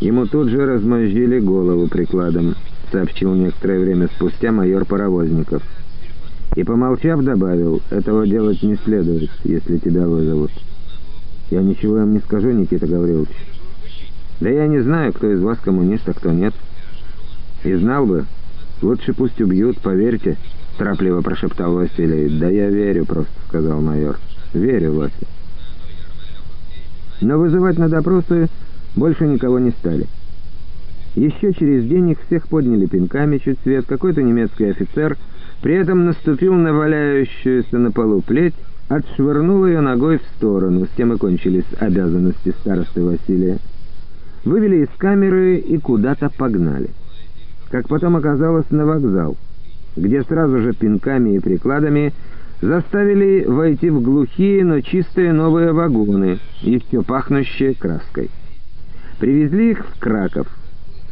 Ему 0.00 0.26
тут 0.26 0.48
же 0.48 0.66
размозжили 0.66 1.38
голову 1.38 1.86
прикладом, 1.86 2.56
сообщил 2.90 3.34
некоторое 3.34 3.80
время 3.80 4.08
спустя 4.08 4.52
майор 4.52 4.84
Паровозников. 4.84 5.62
И, 6.54 6.64
помолчав, 6.64 7.22
добавил, 7.22 7.82
этого 7.90 8.26
делать 8.26 8.62
не 8.62 8.76
следует, 8.76 9.30
если 9.44 9.78
тебя 9.78 10.06
вызовут. 10.06 10.50
Я 11.50 11.62
ничего 11.62 11.98
им 11.98 12.14
не 12.14 12.20
скажу, 12.20 12.50
Никита 12.50 12.86
Гаврилович. 12.86 13.28
Да 14.40 14.48
я 14.48 14.66
не 14.66 14.80
знаю, 14.80 15.12
кто 15.12 15.30
из 15.30 15.40
вас 15.40 15.58
коммунист, 15.58 16.08
а 16.08 16.12
кто 16.12 16.32
нет. 16.32 16.54
И 17.64 17.74
знал 17.74 18.06
бы, 18.06 18.26
лучше 18.82 19.12
пусть 19.12 19.40
убьют, 19.40 19.78
поверьте, 19.78 20.36
торопливо 20.78 21.20
прошептал 21.20 21.74
Василий. 21.74 22.38
Да 22.38 22.48
я 22.48 22.68
верю 22.68 23.04
просто, 23.06 23.32
сказал 23.48 23.80
майор. 23.80 24.18
Верю, 24.52 24.94
Вася. 24.94 25.14
Но 27.20 27.38
вызывать 27.38 27.78
на 27.78 27.88
допросы 27.88 28.48
больше 28.94 29.26
никого 29.26 29.58
не 29.58 29.70
стали. 29.70 30.06
Еще 31.16 31.54
через 31.54 31.86
день 31.86 32.10
их 32.10 32.18
всех 32.26 32.46
подняли 32.46 32.86
пинками 32.86 33.38
чуть 33.38 33.58
свет. 33.60 33.86
Какой-то 33.88 34.22
немецкий 34.22 34.66
офицер 34.66 35.16
при 35.62 35.74
этом 35.74 36.04
наступил 36.04 36.54
на 36.54 36.72
валяющуюся 36.72 37.78
на 37.78 37.90
полу 37.90 38.20
плеть, 38.20 38.54
отшвырнул 38.88 39.66
ее 39.66 39.80
ногой 39.80 40.18
в 40.18 40.36
сторону. 40.36 40.84
С 40.84 40.90
тем 40.90 41.14
и 41.14 41.16
кончились 41.16 41.64
обязанности 41.80 42.54
старосты 42.60 43.02
Василия 43.02 43.58
вывели 44.44 44.84
из 44.84 44.88
камеры 44.96 45.56
и 45.56 45.76
куда-то 45.78 46.30
погнали. 46.30 46.90
Как 47.70 47.88
потом 47.88 48.16
оказалось, 48.16 48.70
на 48.70 48.86
вокзал, 48.86 49.36
где 49.96 50.22
сразу 50.22 50.60
же 50.60 50.72
пинками 50.72 51.34
и 51.34 51.40
прикладами 51.40 52.12
заставили 52.60 53.44
войти 53.44 53.90
в 53.90 54.00
глухие, 54.00 54.64
но 54.64 54.80
чистые 54.80 55.32
новые 55.32 55.72
вагоны, 55.72 56.38
еще 56.60 57.02
пахнущие 57.02 57.74
краской. 57.74 58.30
Привезли 59.18 59.72
их 59.72 59.84
в 59.84 59.98
Краков, 59.98 60.46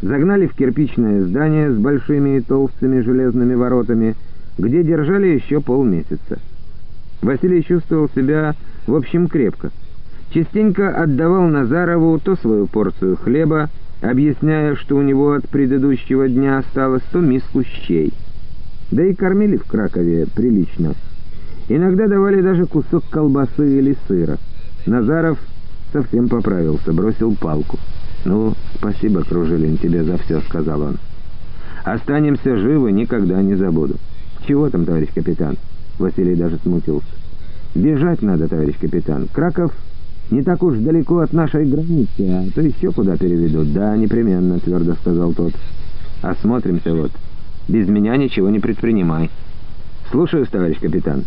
загнали 0.04 0.46
в 0.46 0.54
кирпичное 0.54 1.24
здание 1.24 1.72
с 1.72 1.76
большими 1.76 2.38
и 2.38 2.40
толстыми 2.40 3.00
железными 3.00 3.54
воротами, 3.54 4.14
где 4.58 4.82
держали 4.82 5.28
еще 5.28 5.60
полмесяца. 5.60 6.38
Василий 7.22 7.64
чувствовал 7.64 8.08
себя, 8.14 8.54
в 8.86 8.94
общем, 8.94 9.28
крепко— 9.28 9.70
частенько 10.34 10.90
отдавал 10.90 11.44
Назарову 11.44 12.18
то 12.18 12.34
свою 12.36 12.66
порцию 12.66 13.16
хлеба, 13.16 13.70
объясняя, 14.02 14.74
что 14.74 14.96
у 14.96 15.02
него 15.02 15.32
от 15.32 15.48
предыдущего 15.48 16.28
дня 16.28 16.58
осталось, 16.58 17.04
то 17.12 17.20
миску 17.20 17.62
щей. 17.62 18.12
Да 18.90 19.04
и 19.04 19.14
кормили 19.14 19.56
в 19.56 19.64
Кракове 19.64 20.26
прилично. 20.26 20.94
Иногда 21.68 22.08
давали 22.08 22.42
даже 22.42 22.66
кусок 22.66 23.04
колбасы 23.10 23.78
или 23.78 23.96
сыра. 24.08 24.36
Назаров 24.86 25.38
совсем 25.92 26.28
поправился, 26.28 26.92
бросил 26.92 27.34
палку. 27.36 27.78
«Ну, 28.24 28.54
спасибо, 28.76 29.22
Кружилин, 29.22 29.76
тебе 29.76 30.02
за 30.02 30.18
все»,— 30.18 30.40
сказал 30.48 30.80
он. 30.82 30.96
«Останемся 31.84 32.56
живы, 32.56 32.92
никогда 32.92 33.42
не 33.42 33.54
забуду». 33.54 33.96
«Чего 34.46 34.70
там, 34.70 34.84
товарищ 34.84 35.08
капитан?» 35.14 35.56
Василий 35.98 36.34
даже 36.34 36.58
смутился. 36.58 37.06
«Бежать 37.74 38.22
надо, 38.22 38.48
товарищ 38.48 38.76
капитан. 38.78 39.28
Краков 39.32 39.72
не 40.30 40.42
так 40.42 40.62
уж 40.62 40.78
далеко 40.78 41.18
от 41.18 41.32
нашей 41.32 41.66
границы, 41.66 42.28
а 42.28 42.46
то 42.54 42.62
еще 42.62 42.90
куда 42.92 43.16
переведут. 43.16 43.72
Да, 43.72 43.96
непременно, 43.96 44.58
твердо 44.58 44.94
сказал 44.94 45.32
тот. 45.34 45.52
Осмотримся 46.22 46.94
вот. 46.94 47.12
Без 47.68 47.88
меня 47.88 48.16
ничего 48.16 48.48
не 48.48 48.58
предпринимай. 48.58 49.30
Слушаюсь, 50.10 50.48
товарищ 50.48 50.78
капитан. 50.78 51.24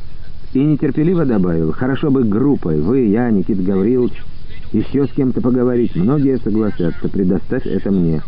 И 0.54 0.60
нетерпеливо 0.60 1.26
добавил, 1.26 1.72
хорошо 1.74 2.10
бы 2.10 2.24
группой, 2.24 2.80
вы, 2.80 3.06
я, 3.06 3.30
Никит 3.30 3.64
Гаврилович, 3.64 4.24
еще 4.72 5.08
с 5.08 5.12
кем-то 5.12 5.42
поговорить. 5.42 5.96
Многие 5.96 6.38
согласятся, 6.40 7.08
предоставь 7.10 7.66
это 7.66 7.92
мне. 7.92 8.22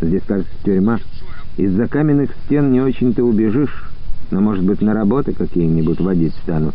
Здесь, 0.00 0.22
кажется, 0.26 0.52
тюрьма. 0.64 0.98
Из-за 1.56 1.88
каменных 1.88 2.30
стен 2.44 2.72
не 2.72 2.80
очень 2.80 3.14
ты 3.14 3.22
убежишь, 3.22 3.90
но, 4.30 4.40
может 4.40 4.64
быть, 4.64 4.80
на 4.80 4.94
работы 4.94 5.32
какие-нибудь 5.32 6.00
водить 6.00 6.34
станут. 6.42 6.74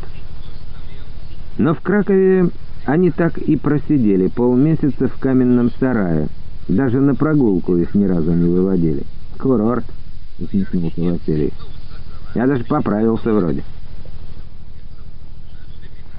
Но 1.58 1.74
в 1.74 1.82
Кракове 1.82 2.50
они 2.86 3.12
так 3.12 3.38
и 3.38 3.56
просидели 3.56 4.28
полмесяца 4.28 5.08
в 5.08 5.20
каменном 5.20 5.72
сарае. 5.80 6.28
Даже 6.68 7.00
на 7.00 7.16
прогулку 7.16 7.78
их 7.78 7.94
ни 7.96 8.06
разу 8.06 8.34
не 8.34 8.50
выводили. 8.50 9.04
«Курорт»,— 9.38 9.86
усмехнулся 10.40 11.02
Василий. 11.02 11.54
«Я 12.36 12.48
даже 12.48 12.64
поправился 12.64 13.34
вроде». 13.34 13.64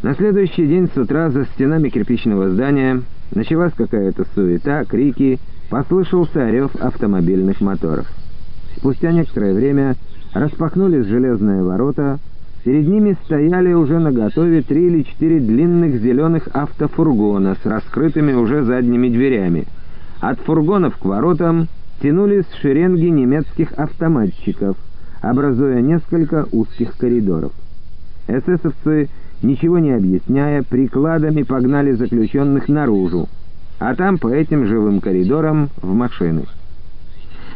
На 0.04 0.14
следующий 0.14 0.66
день 0.66 0.87
с 0.94 0.99
утра 0.99 1.30
за 1.30 1.46
стенами 1.46 1.88
кирпичного 1.88 2.50
здания 2.50 3.00
началась 3.34 3.73
какая-то 3.73 4.26
суета, 4.34 4.84
крики, 4.84 5.38
послышался 5.70 6.44
орев 6.44 6.76
автомобильных 6.76 7.62
моторов. 7.62 8.06
Спустя 8.76 9.12
некоторое 9.12 9.54
время 9.54 9.96
распахнулись 10.34 11.06
железные 11.06 11.62
ворота, 11.62 12.18
Перед 12.64 12.88
ними 12.88 13.16
стояли 13.25 13.75
уже 13.75 13.99
наготове 13.99 14.62
три 14.62 14.87
или 14.87 15.02
четыре 15.02 15.38
длинных 15.38 16.00
зеленых 16.00 16.49
автофургона 16.52 17.56
с 17.62 17.66
раскрытыми 17.66 18.32
уже 18.32 18.62
задними 18.64 19.11
дверями. 19.11 19.66
От 20.20 20.38
фургонов 20.40 20.96
к 20.96 21.04
воротам 21.04 21.68
тянулись 22.02 22.46
шеренги 22.62 23.06
немецких 23.06 23.73
автоматчиков, 23.73 24.76
образуя 25.20 25.82
несколько 25.82 26.46
узких 26.52 26.96
коридоров. 26.96 27.52
Эсэсовцы, 28.28 29.11
ничего 29.43 29.79
не 29.79 29.93
объясняя, 29.93 30.62
прикладами 30.62 31.43
погнали 31.43 31.93
заключенных 31.93 32.69
наружу, 32.69 33.29
а 33.79 33.95
там 33.95 34.19
по 34.19 34.29
этим 34.29 34.67
живым 34.67 35.00
коридорам 35.00 35.71
в 35.81 35.93
машины. 35.95 36.45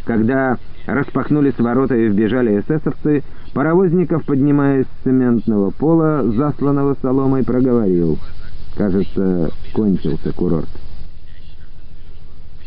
Когда 0.04 0.58
распахнулись 0.86 1.58
ворота 1.58 1.96
и 1.96 2.08
вбежали 2.08 2.60
эсэсовцы, 2.60 3.22
Паровозников, 3.54 4.24
поднимаясь 4.24 4.86
с 4.86 5.04
цементного 5.04 5.70
пола, 5.70 6.22
засланного 6.24 6.96
соломой, 7.00 7.44
проговорил. 7.44 8.18
Кажется, 8.76 9.50
кончился 9.72 10.32
курорт. 10.32 10.68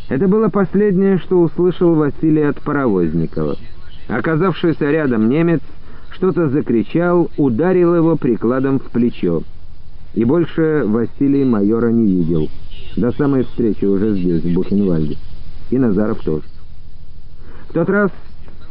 Это 0.10 0.28
было 0.28 0.50
последнее, 0.50 1.18
что 1.20 1.42
услышал 1.42 1.96
Василий 1.96 2.42
от 2.42 2.60
Паровозникова. 2.62 3.56
Оказавшийся 4.10 4.92
рядом 4.92 5.30
немец 5.30 5.62
что-то 6.22 6.50
закричал, 6.50 7.32
ударил 7.36 7.96
его 7.96 8.16
прикладом 8.16 8.78
в 8.78 8.92
плечо. 8.92 9.42
И 10.14 10.24
больше 10.24 10.84
Василий 10.86 11.44
майора 11.44 11.88
не 11.88 12.06
видел. 12.06 12.48
До 12.96 13.12
самой 13.12 13.44
встречи 13.44 13.86
уже 13.86 14.14
здесь, 14.14 14.44
в 14.44 14.54
Бухенвальде. 14.54 15.18
И 15.72 15.80
Назаров 15.80 16.24
тоже. 16.24 16.44
В 17.70 17.74
тот 17.74 17.90
раз, 17.90 18.12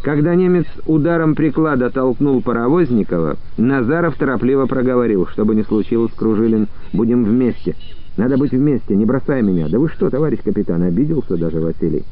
когда 0.03 0.37
немец 0.37 0.67
ударом 0.87 1.35
приклада 1.35 1.91
толкнул 1.91 2.41
Паровозникова, 2.41 3.37
Назаров 3.57 4.15
торопливо 4.17 4.67
проговорил, 4.67 5.27
чтобы 5.27 5.57
не 5.57 5.65
случилось, 5.65 6.13
Кружилин, 6.15 6.69
будем 6.93 7.25
вместе. 7.25 7.75
Надо 8.17 8.39
быть 8.39 8.53
вместе, 8.53 8.95
не 8.95 9.05
бросай 9.05 9.43
меня. 9.43 9.69
Да 9.69 9.81
вы 9.81 9.89
что, 9.89 10.09
товарищ 10.09 10.39
капитан, 10.45 10.85
обиделся 10.85 11.37
даже 11.37 11.59
Василий. 11.59 12.05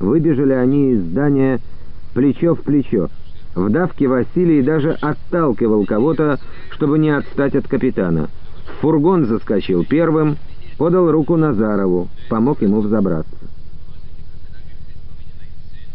Выбежали 0.00 0.54
они 0.54 0.92
из 0.92 1.02
здания 1.02 1.60
плечо 2.14 2.54
в 2.54 2.62
плечо. 2.62 3.10
В 3.54 3.70
давке 3.70 4.08
Василий 4.08 4.62
даже 4.62 4.92
отталкивал 5.00 5.84
кого-то, 5.84 6.40
чтобы 6.70 6.98
не 6.98 7.10
отстать 7.10 7.54
от 7.54 7.68
капитана. 7.68 8.28
В 8.66 8.80
фургон 8.80 9.26
заскочил 9.26 9.84
первым, 9.84 10.38
подал 10.76 11.10
руку 11.10 11.36
Назарову, 11.36 12.08
помог 12.28 12.62
ему 12.62 12.80
взобраться. 12.80 13.36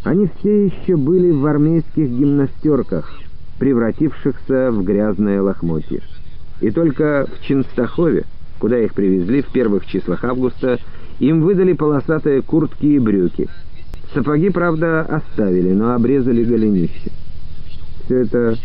Они 0.04 0.30
все 0.38 0.66
еще 0.66 0.96
были 0.96 1.30
в 1.30 1.44
армейских 1.44 2.08
гимнастерках, 2.08 3.12
превратившихся 3.58 4.70
в 4.70 4.82
грязное 4.82 5.42
лохмотье. 5.42 6.00
И 6.62 6.70
только 6.70 7.26
в 7.26 7.44
Чинстахове, 7.44 8.24
куда 8.58 8.78
их 8.78 8.94
привезли 8.94 9.42
в 9.42 9.48
первых 9.48 9.84
числах 9.84 10.24
августа, 10.24 10.78
им 11.18 11.42
выдали 11.42 11.74
полосатые 11.74 12.40
куртки 12.40 12.86
и 12.86 12.98
брюки. 12.98 13.48
Сапоги, 14.14 14.48
правда, 14.48 15.02
оставили, 15.02 15.72
но 15.74 15.94
обрезали 15.94 16.42
голенище. 16.42 17.10
Все 18.10 18.22
это 18.22 18.56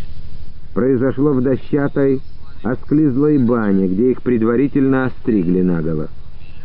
произошло 0.74 1.32
в 1.32 1.44
дощатой, 1.44 2.20
осклизлой 2.64 3.38
бане, 3.38 3.88
где 3.88 4.10
их 4.10 4.24
предварительно 4.24 5.06
остригли 5.06 5.62
наголо. 5.62 6.08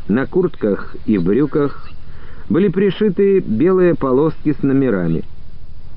На 0.08 0.24
куртках 0.24 0.96
и 1.04 1.18
брюках 1.18 1.90
были 2.48 2.68
пришиты 2.68 3.40
белые 3.40 3.94
полоски 3.94 4.56
с 4.58 4.62
номерами. 4.62 5.24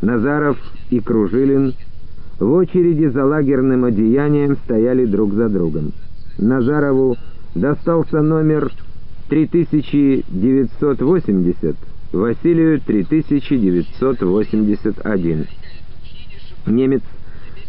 Назаров 0.02 0.58
и 0.90 1.00
Кружилин 1.00 1.74
в 2.38 2.52
очереди 2.52 3.06
за 3.06 3.24
лагерным 3.24 3.86
одеянием 3.86 4.58
стояли 4.66 5.06
друг 5.06 5.36
за 5.36 5.48
другом. 5.48 5.94
Назарову 6.38 7.16
достался 7.56 8.22
номер 8.22 8.74
3980, 9.30 11.78
Василию 12.12 12.82
3981. 12.82 15.46
Немец, 16.66 17.02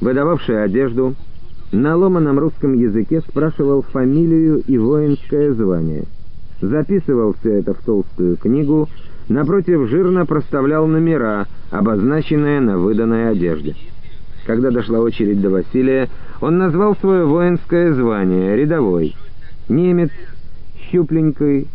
выдававший 0.01 0.63
одежду, 0.63 1.15
на 1.73 1.97
ломаном 1.97 2.39
русском 2.39 2.75
языке 2.75 3.21
спрашивал 3.21 3.83
фамилию 3.83 4.63
и 4.67 4.79
воинское 4.79 5.53
звание. 5.53 6.05
Записывал 6.61 7.35
все 7.41 7.59
это 7.59 7.75
в 7.75 7.79
толстую 7.79 8.37
книгу, 8.37 8.89
напротив 9.29 9.89
жирно 9.89 10.25
проставлял 10.25 10.87
номера, 10.87 11.47
обозначенные 11.71 12.61
на 12.61 12.79
выданной 12.79 13.31
одежде. 13.31 13.75
Когда 14.47 14.71
дошла 14.71 15.01
очередь 15.01 15.41
до 15.41 15.51
Василия, 15.51 16.09
он 16.41 16.59
назвал 16.59 16.95
свое 16.97 17.25
воинское 17.25 17.93
звание— 17.95 18.57
рядовой. 18.57 19.17
Немец, 19.69 20.11
щупленький, 20.91 21.67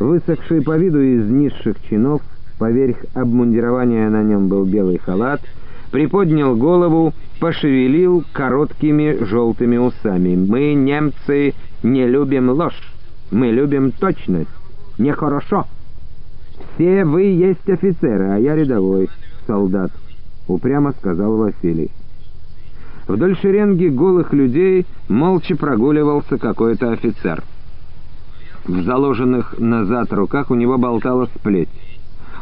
высохший 0.00 0.62
по 0.62 0.76
виду 0.76 1.00
из 1.00 1.28
низших 1.28 1.76
чинов, 1.88 2.22
поверх 2.58 2.96
обмундирования 3.14 4.08
на 4.08 4.22
нем 4.22 4.48
был 4.48 4.64
белый 4.64 4.98
халат— 4.98 5.40
приподнял 5.94 6.56
голову, 6.56 7.14
пошевелил 7.38 8.24
короткими 8.32 9.24
желтыми 9.24 9.76
усами. 9.76 10.34
«Мы, 10.34 10.74
немцы, 10.74 11.54
не 11.84 12.08
любим 12.08 12.50
ложь. 12.50 12.82
Мы 13.30 13.52
любим 13.52 13.92
точность. 13.92 14.50
Нехорошо. 14.98 15.66
Все 16.74 17.04
вы 17.04 17.22
есть 17.22 17.70
офицеры, 17.70 18.24
а 18.24 18.38
я 18.38 18.56
рядовой 18.56 19.08
солдат»,— 19.46 19.92
упрямо 20.48 20.94
сказал 20.98 21.36
Василий. 21.36 21.92
Вдоль 23.06 23.36
шеренги 23.38 23.86
голых 23.86 24.32
людей 24.32 24.86
молча 25.08 25.54
прогуливался 25.54 26.38
какой-то 26.38 26.90
офицер. 26.90 27.44
В 28.64 28.82
заложенных 28.82 29.60
назад 29.60 30.12
руках 30.12 30.50
у 30.50 30.56
него 30.56 30.76
болталась 30.76 31.30
плеть. 31.44 31.68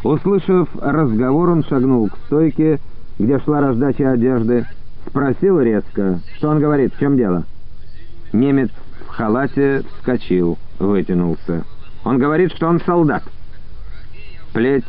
Услышав 0.05 0.71
разговор, 0.81 1.51
он 1.51 1.65
шагнул 1.65 2.09
к 2.09 2.17
стойке, 2.25 2.81
где 3.19 3.39
шла 3.41 3.61
раздача 3.61 4.13
одежды, 4.13 4.67
спросил 5.07 5.61
резко, 5.61 6.21
что 6.37 6.51
он 6.51 6.61
говорит, 6.61 6.95
в 6.95 6.99
чем 6.99 7.17
дело. 7.17 7.45
Немец 8.33 8.71
в 9.07 9.09
халате 9.09 9.83
вскочил, 9.99 10.59
вытянулся. 10.79 11.65
Он 12.05 12.19
говорит, 12.19 12.53
что 12.53 12.69
он 12.69 12.81
солдат. 12.81 13.23
Плеть 14.53 14.85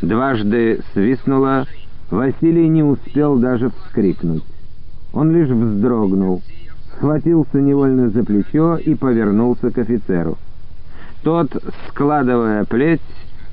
дважды 0.00 0.80
свистнула, 0.92 1.66
Василий 2.10 2.68
не 2.68 2.82
успел 2.82 3.36
даже 3.38 3.70
вскрикнуть. 3.70 4.44
Он 5.12 5.32
лишь 5.32 5.48
вздрогнул, 5.48 6.42
схватился 6.92 7.60
невольно 7.60 8.10
за 8.10 8.24
плечо 8.24 8.76
и 8.76 8.94
повернулся 8.94 9.70
к 9.70 9.78
офицеру. 9.78 10.38
Тот, 11.22 11.50
складывая 11.88 12.64
плеть, 12.64 13.00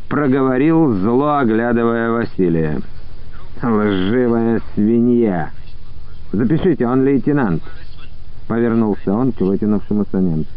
проговорил, 0.10 0.94
зло 0.94 1.38
оглядывая 1.38 2.12
Василия. 2.12 2.82
«Лживая 3.64 4.62
свинья!» 4.74 5.52
«Запишите, 6.32 6.88
он 6.88 7.04
лейтенант!» 7.04 7.62
Повернулся 8.48 9.14
он 9.14 9.32
к 9.32 9.42
вытянувшемуся 9.42 10.18
немцу. 10.20 10.50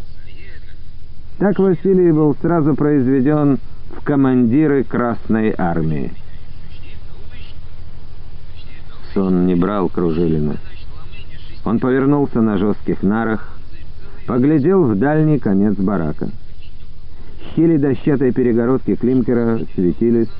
Так 1.38 1.58
Василий 1.58 2.12
был 2.12 2.34
сразу 2.40 2.74
произведен 2.74 3.58
в 3.90 4.04
командиры 4.04 4.84
Красной 4.84 5.54
Армии. 5.56 6.12
Сон 9.12 9.46
не 9.46 9.54
брал 9.54 9.88
Кружилина. 9.88 10.56
Он 11.64 11.78
повернулся 11.78 12.40
на 12.40 12.58
жестких 12.58 13.02
нарах, 13.02 13.56
поглядел 14.26 14.84
в 14.84 14.96
дальний 14.96 15.38
конец 15.38 15.74
барака. 15.74 16.28
Щели 17.54 17.76
дощатой 17.76 18.32
перегородки 18.32 18.94
климкера 18.94 19.60
светились, 19.74 20.30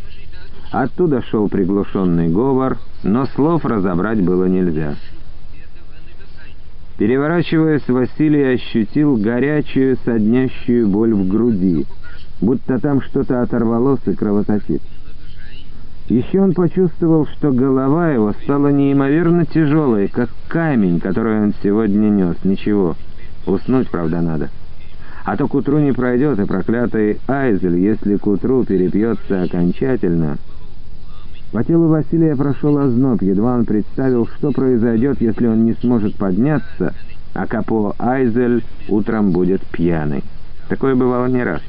Оттуда 0.75 1.23
шел 1.23 1.49
приглушенный 1.49 2.29
говор, 2.29 2.79
но 3.05 3.27
слов 3.27 3.65
разобрать 3.65 4.21
было 4.21 4.47
нельзя. 4.47 4.97
Переворачиваясь, 6.99 7.87
Василий 7.87 8.55
ощутил 8.55 9.17
горячую, 9.17 9.97
соднящую 10.05 10.89
боль 10.89 11.15
в 11.15 11.29
груди, 11.29 11.87
будто 12.41 12.81
там 12.81 13.03
что-то 13.03 13.43
оторвалось 13.43 14.01
и 14.07 14.15
кровоточит. 14.15 14.83
Еще 16.09 16.41
он 16.41 16.55
почувствовал, 16.55 17.29
что 17.29 17.53
голова 17.53 18.11
его 18.11 18.33
стала 18.43 18.73
неимоверно 18.73 19.47
тяжелой, 19.47 20.09
как 20.09 20.31
камень, 20.49 20.99
который 20.99 21.41
он 21.41 21.55
сегодня 21.63 22.09
нес. 22.09 22.37
Ничего, 22.43 22.97
уснуть, 23.47 23.89
правда, 23.91 24.21
надо. 24.21 24.51
А 25.25 25.37
то 25.37 25.47
к 25.47 25.55
утру 25.55 25.79
не 25.79 25.93
пройдет, 25.93 26.41
и 26.41 26.45
проклятый 26.47 27.21
Айзель, 27.29 27.79
если 27.79 28.17
к 28.17 28.27
утру 28.27 28.65
перепьется 28.65 29.45
окончательно, 29.45 30.37
по 31.55 31.63
телу 31.63 31.87
Василия 31.87 32.35
прошел 32.35 32.79
озноб, 32.79 33.23
едва 33.23 33.55
он 33.55 33.65
представил, 33.65 34.27
что 34.27 34.51
произойдет, 34.51 35.21
если 35.21 35.47
он 35.47 35.65
не 35.65 35.75
сможет 35.75 36.17
подняться, 36.17 36.95
а 37.33 37.47
Капо 37.47 37.95
Айзель 37.97 38.65
утром 38.89 39.31
будет 39.31 39.65
пьяный. 39.67 40.25
Такое 40.69 40.97
бывало 40.97 41.27
не 41.27 41.45
раз. 41.45 41.61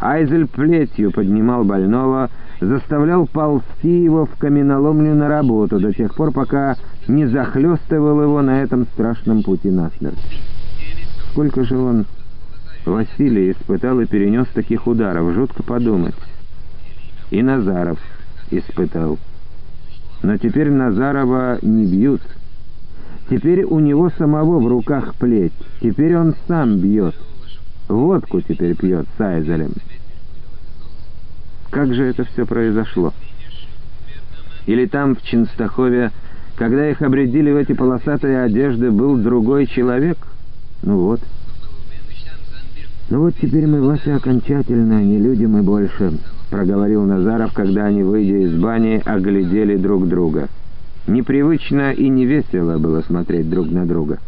Айзель 0.00 0.48
плетью 0.48 1.12
поднимал 1.12 1.62
больного, 1.62 2.30
заставлял 2.60 3.28
ползти 3.28 4.02
его 4.02 4.26
в 4.26 4.36
каменоломню 4.36 5.14
на 5.14 5.28
работу 5.28 5.78
до 5.78 5.92
тех 5.92 6.12
пор, 6.16 6.32
пока 6.32 6.74
не 7.06 7.26
захлестывал 7.26 8.20
его 8.20 8.42
на 8.42 8.60
этом 8.60 8.86
страшном 8.86 9.44
пути 9.44 9.70
насмерть. 9.70 10.18
Сколько 11.30 11.62
же 11.62 11.78
он, 11.78 12.06
Василий, 12.84 13.52
испытал 13.52 14.00
и 14.00 14.06
перенес 14.06 14.48
таких 14.48 14.88
ударов, 14.88 15.32
жутко 15.32 15.62
подумать. 15.62 16.16
И 17.30 17.40
Назаров 17.40 18.00
испытал. 18.50 19.18
Но 20.22 20.36
теперь 20.36 20.70
Назарова 20.70 21.58
не 21.62 21.86
бьют. 21.86 22.22
Теперь 23.28 23.64
у 23.64 23.78
него 23.78 24.10
самого 24.10 24.58
в 24.58 24.66
руках 24.66 25.14
плеть. 25.14 25.52
Теперь 25.80 26.16
он 26.16 26.34
сам 26.46 26.78
бьет. 26.78 27.14
Водку 27.88 28.40
теперь 28.40 28.76
пьет 28.76 29.06
с 29.16 29.20
Айзелем. 29.20 29.72
Как 31.70 31.94
же 31.94 32.04
это 32.04 32.24
все 32.24 32.44
произошло? 32.44 33.12
Или 34.66 34.86
там, 34.86 35.14
в 35.14 35.22
Чинстахове, 35.22 36.10
когда 36.56 36.88
их 36.88 37.00
обредили 37.02 37.50
в 37.50 37.56
эти 37.56 37.72
полосатые 37.72 38.42
одежды, 38.42 38.90
был 38.90 39.16
другой 39.16 39.66
человек? 39.66 40.18
Ну 40.82 40.98
вот. 40.98 41.20
«Ну 43.10 43.22
вот 43.22 43.34
теперь 43.42 43.66
мы, 43.66 43.82
Вася, 43.82 44.16
окончательно 44.16 45.02
не 45.02 45.18
люди 45.18 45.44
мы 45.44 45.64
больше»,— 45.64 46.12
проговорил 46.50 47.04
Назаров, 47.04 47.52
когда 47.52 47.86
они, 47.86 48.02
выйдя 48.02 48.46
из 48.46 48.54
бани, 48.54 49.02
оглядели 49.04 49.76
друг 49.76 50.08
друга. 50.08 50.48
Непривычно 51.06 51.92
и 51.92 52.08
невесело 52.08 52.78
было 52.78 53.02
смотреть 53.02 53.48
друг 53.48 53.70
на 53.70 53.86
друга. 53.86 54.18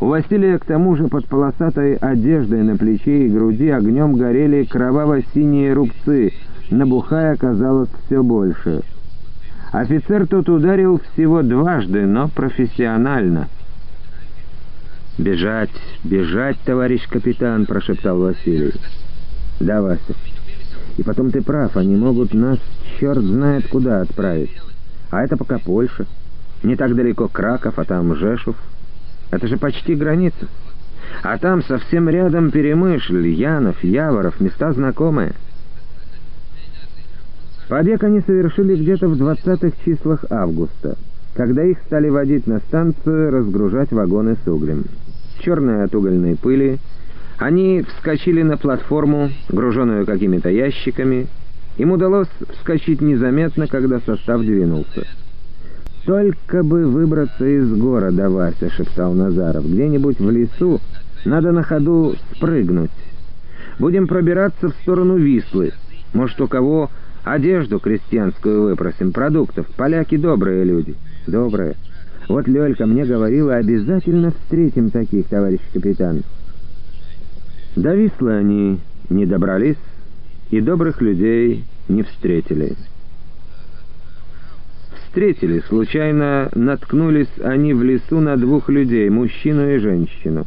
У 0.00 0.06
Василия, 0.06 0.58
к 0.58 0.64
тому 0.64 0.96
же, 0.96 1.08
под 1.08 1.26
полосатой 1.26 1.94
одеждой 1.94 2.62
на 2.62 2.76
плече 2.76 3.26
и 3.26 3.30
груди 3.30 3.70
огнем 3.70 4.14
горели 4.14 4.64
кроваво-синие 4.64 5.72
рубцы, 5.72 6.32
набухая 6.70 7.36
казалось 7.36 7.90
все 8.06 8.22
больше. 8.22 8.82
Офицер 9.72 10.26
тот 10.26 10.48
ударил 10.48 11.00
всего 11.12 11.42
дважды, 11.42 12.06
но 12.06 12.28
профессионально— 12.28 13.48
«Бежать, 15.16 15.70
бежать, 16.02 16.58
товарищ 16.64 17.06
капитан!»— 17.08 17.66
прошептал 17.68 18.18
Василий. 18.18 18.72
«Да, 19.60 19.80
Вася. 19.80 20.14
И 20.96 21.02
потом 21.02 21.30
ты 21.30 21.42
прав, 21.42 21.76
они 21.76 21.96
могут 21.96 22.34
нас 22.34 22.58
черт 22.98 23.22
знает 23.22 23.68
куда 23.68 24.00
отправить. 24.00 24.50
А 25.10 25.22
это 25.22 25.36
пока 25.36 25.58
Польша. 25.58 26.06
Не 26.62 26.76
так 26.76 26.94
далеко 26.94 27.28
Краков, 27.28 27.78
а 27.78 27.84
там 27.84 28.14
Жешув. 28.14 28.56
Это 29.30 29.48
же 29.48 29.56
почти 29.56 29.94
граница. 29.94 30.48
А 31.22 31.36
там 31.38 31.62
совсем 31.62 32.08
рядом 32.08 32.50
Перемышль, 32.50 33.28
Янов, 33.28 33.82
Яворов, 33.82 34.40
места 34.40 34.72
знакомые». 34.72 35.34
Побег 37.68 38.04
они 38.04 38.20
совершили 38.20 38.76
где-то 38.76 39.08
в 39.08 39.16
двадцатых 39.16 39.72
числах 39.84 40.24
августа, 40.30 40.96
когда 41.34 41.64
их 41.64 41.78
стали 41.86 42.10
водить 42.10 42.46
на 42.46 42.58
станцию 42.58 43.30
разгружать 43.30 43.90
вагоны 43.90 44.36
с 44.44 44.46
углем 44.46 44.84
черные 45.44 45.84
от 45.84 45.94
угольной 45.94 46.36
пыли, 46.36 46.78
они 47.38 47.82
вскочили 47.82 48.42
на 48.42 48.56
платформу, 48.56 49.30
груженную 49.48 50.06
какими-то 50.06 50.50
ящиками. 50.50 51.26
Им 51.76 51.92
удалось 51.92 52.28
вскочить 52.52 53.00
незаметно, 53.00 53.66
когда 53.66 54.00
состав 54.00 54.40
двинулся. 54.42 55.06
«Только 56.04 56.62
бы 56.62 56.86
выбраться 56.86 57.46
из 57.46 57.72
города, 57.74 58.28
Вася»,— 58.28 58.70
шептал 58.76 59.14
Назаров. 59.14 59.64
«Где-нибудь 59.64 60.20
в 60.20 60.30
лесу 60.30 60.80
надо 61.24 61.50
на 61.50 61.62
ходу 61.62 62.14
спрыгнуть. 62.34 62.90
Будем 63.78 64.06
пробираться 64.06 64.68
в 64.68 64.74
сторону 64.82 65.16
Вислы. 65.16 65.72
Может, 66.12 66.40
у 66.42 66.46
кого 66.46 66.90
одежду 67.24 67.80
крестьянскую 67.80 68.62
выпросим, 68.62 69.12
продуктов. 69.12 69.66
Поляки 69.76 70.16
добрые 70.16 70.64
люди». 70.64 70.94
«Добрые». 71.26 71.74
Вот 72.28 72.46
Лёлька 72.48 72.86
мне 72.86 73.04
говорила, 73.04 73.56
обязательно 73.56 74.30
встретим 74.30 74.90
таких, 74.90 75.26
товарищ 75.26 75.60
капитан. 75.72 76.22
До 77.76 77.94
Вислы 77.94 78.34
они 78.34 78.80
не 79.10 79.26
добрались 79.26 79.78
и 80.50 80.60
добрых 80.60 81.00
людей 81.00 81.64
не 81.88 82.02
встретили. 82.02 82.76
Встретили, 85.06 85.60
случайно 85.68 86.50
наткнулись 86.54 87.30
они 87.42 87.72
в 87.72 87.82
лесу 87.82 88.20
на 88.20 88.36
двух 88.36 88.68
людей, 88.68 89.08
мужчину 89.10 89.68
и 89.70 89.78
женщину. 89.78 90.46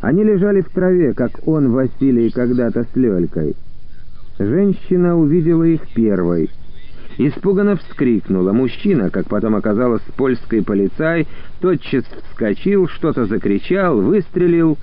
Они 0.00 0.22
лежали 0.22 0.60
в 0.60 0.68
траве, 0.70 1.14
как 1.14 1.46
он, 1.46 1.72
Василий, 1.72 2.30
когда-то 2.30 2.84
с 2.84 2.96
Лёлькой. 2.96 3.56
Женщина 4.38 5.16
увидела 5.16 5.64
их 5.64 5.80
первой— 5.94 6.50
Испуганно 7.18 7.76
вскрикнула. 7.76 8.52
Мужчина, 8.52 9.10
как 9.10 9.28
потом 9.28 9.56
оказалось, 9.56 10.02
польский 10.16 10.62
полицай, 10.62 11.26
тотчас 11.60 12.04
вскочил, 12.30 12.88
что-то 12.88 13.26
закричал, 13.26 14.00
выстрелил. 14.00 14.76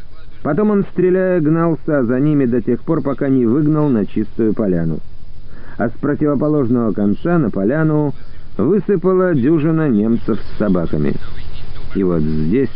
Потом 0.44 0.72
он, 0.72 0.84
стреляя, 0.92 1.40
гнался 1.40 2.04
за 2.04 2.20
ними 2.20 2.46
до 2.46 2.62
тех 2.62 2.82
пор, 2.82 3.02
пока 3.02 3.30
не 3.30 3.46
выгнал 3.46 3.88
на 3.88 4.06
чистую 4.06 4.54
поляну. 4.54 5.00
А 5.78 5.88
с 5.88 5.94
противоположного 5.94 6.92
конца 6.92 7.40
на 7.40 7.50
поляну 7.50 8.14
высыпала 8.58 9.34
дюжина 9.34 9.88
немцев 9.88 10.40
с 10.40 10.58
собаками. 10.58 11.16
И 11.96 12.04
вот 12.04 12.22
здесь, 12.22 12.70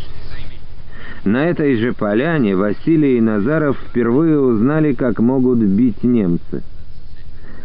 на 1.26 1.46
этой 1.46 1.76
же 1.76 1.92
поляне, 1.92 2.56
Василий 2.56 3.18
и 3.18 3.22
Назаров 3.22 3.78
впервые 3.90 4.40
узнали, 4.40 4.94
как 4.94 5.20
могут 5.20 5.60
бить 5.60 6.04
немцы. 6.04 6.64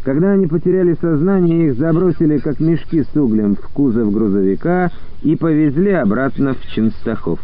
Когда 0.02 0.32
они 0.32 0.48
потеряли 0.48 0.94
сознание, 1.00 1.68
их 1.68 1.74
забросили, 1.76 2.38
как 2.38 2.58
мешки 2.58 3.04
с 3.04 3.16
углем, 3.16 3.54
в 3.54 3.68
кузов 3.68 4.12
грузовика 4.12 4.90
и 5.22 5.36
повезли 5.36 5.92
обратно 5.92 6.54
в 6.54 6.66
Ченстахов. 6.66 7.38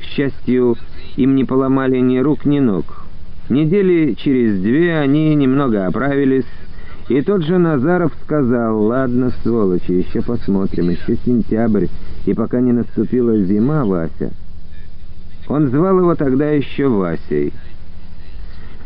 К 0.00 0.02
счастью, 0.02 0.76
им 1.16 1.34
не 1.34 1.44
поломали 1.44 1.98
ни 1.98 2.18
рук, 2.18 2.44
ни 2.44 2.58
ног. 2.58 3.04
Недели 3.48 4.14
через 4.14 4.60
две 4.60 4.96
они 4.98 5.34
немного 5.34 5.86
оправились, 5.86 6.46
и 7.08 7.20
тот 7.22 7.44
же 7.44 7.58
Назаров 7.58 8.12
сказал, 8.22 8.82
«Ладно, 8.82 9.32
сволочи, 9.42 9.92
еще 9.92 10.22
посмотрим, 10.22 10.90
еще 10.90 11.16
сентябрь, 11.24 11.86
и 12.24 12.34
пока 12.34 12.60
не 12.60 12.72
наступила 12.72 13.36
зима, 13.38 13.84
Вася». 13.84 14.30
Он 15.48 15.68
звал 15.68 15.98
его 15.98 16.14
тогда 16.14 16.48
еще 16.50 16.88
Васей. 16.88 17.52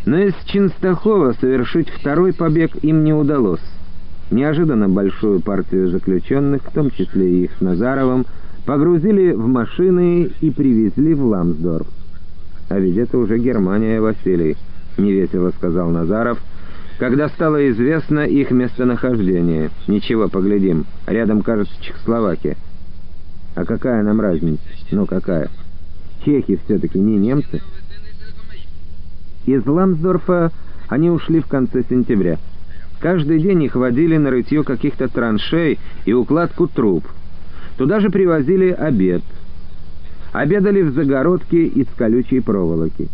Но 0.06 0.18
из 0.18 0.34
Чинстахова 0.46 1.34
совершить 1.38 1.90
второй 1.90 2.32
побег 2.32 2.72
им 2.82 3.04
не 3.04 3.12
удалось. 3.12 3.60
Неожиданно 4.30 4.88
большую 4.88 5.40
партию 5.40 5.90
заключенных, 5.90 6.62
в 6.62 6.72
том 6.72 6.90
числе 6.90 7.30
и 7.30 7.44
их 7.44 7.50
с 7.58 7.60
Назаровым, 7.60 8.24
погрузили 8.66 9.32
в 9.32 9.46
машины 9.46 10.30
и 10.40 10.50
привезли 10.50 11.14
в 11.14 11.24
Ламсдорф. 11.24 11.86
«А 12.68 12.78
ведь 12.78 12.96
это 12.96 13.18
уже 13.18 13.38
Германия, 13.38 14.00
Василий»,— 14.00 14.56
невесело 14.98 15.50
сказал 15.50 15.90
Назаров, 15.90 16.38
когда 16.98 17.28
стало 17.28 17.70
известно 17.70 18.20
их 18.20 18.50
местонахождение. 18.50 19.70
«Ничего, 19.86 20.28
поглядим. 20.28 20.86
Рядом, 21.06 21.42
кажется, 21.42 21.74
Чехословакия». 21.82 22.56
«А 23.54 23.64
какая 23.64 24.02
нам 24.02 24.20
разница? 24.20 24.62
Ну, 24.90 25.06
какая? 25.06 25.50
Чехи 26.24 26.58
все-таки 26.64 26.98
не 26.98 27.16
немцы». 27.16 27.60
Из 29.46 29.64
Ламсдорфа 29.66 30.52
они 30.88 31.10
ушли 31.10 31.40
в 31.40 31.46
конце 31.46 31.82
сентября. 31.88 32.38
Каждый 33.00 33.40
день 33.40 33.62
их 33.64 33.74
водили 33.76 34.16
на 34.16 34.30
рытье 34.30 34.64
каких-то 34.64 35.08
траншей 35.08 35.78
и 36.06 36.12
укладку 36.14 36.66
труб. 36.66 37.04
Туда 37.76 38.00
же 38.00 38.10
привозили 38.10 38.70
обед. 38.70 39.22
Обедали 40.32 40.82
в 40.82 40.92
загородке 40.92 41.64
из 41.64 41.86
колючей 41.96 42.40
проволоки. 42.40 43.08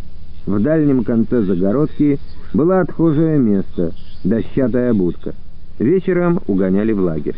В 0.46 0.60
дальнем 0.60 1.04
конце 1.04 1.42
загородки 1.42 2.18
было 2.54 2.80
отхожее 2.80 3.38
место, 3.38 3.92
дощатая 4.24 4.92
будка. 4.94 5.34
Вечером 5.78 6.40
угоняли 6.46 6.92
в 6.92 7.00
лагерь. 7.00 7.36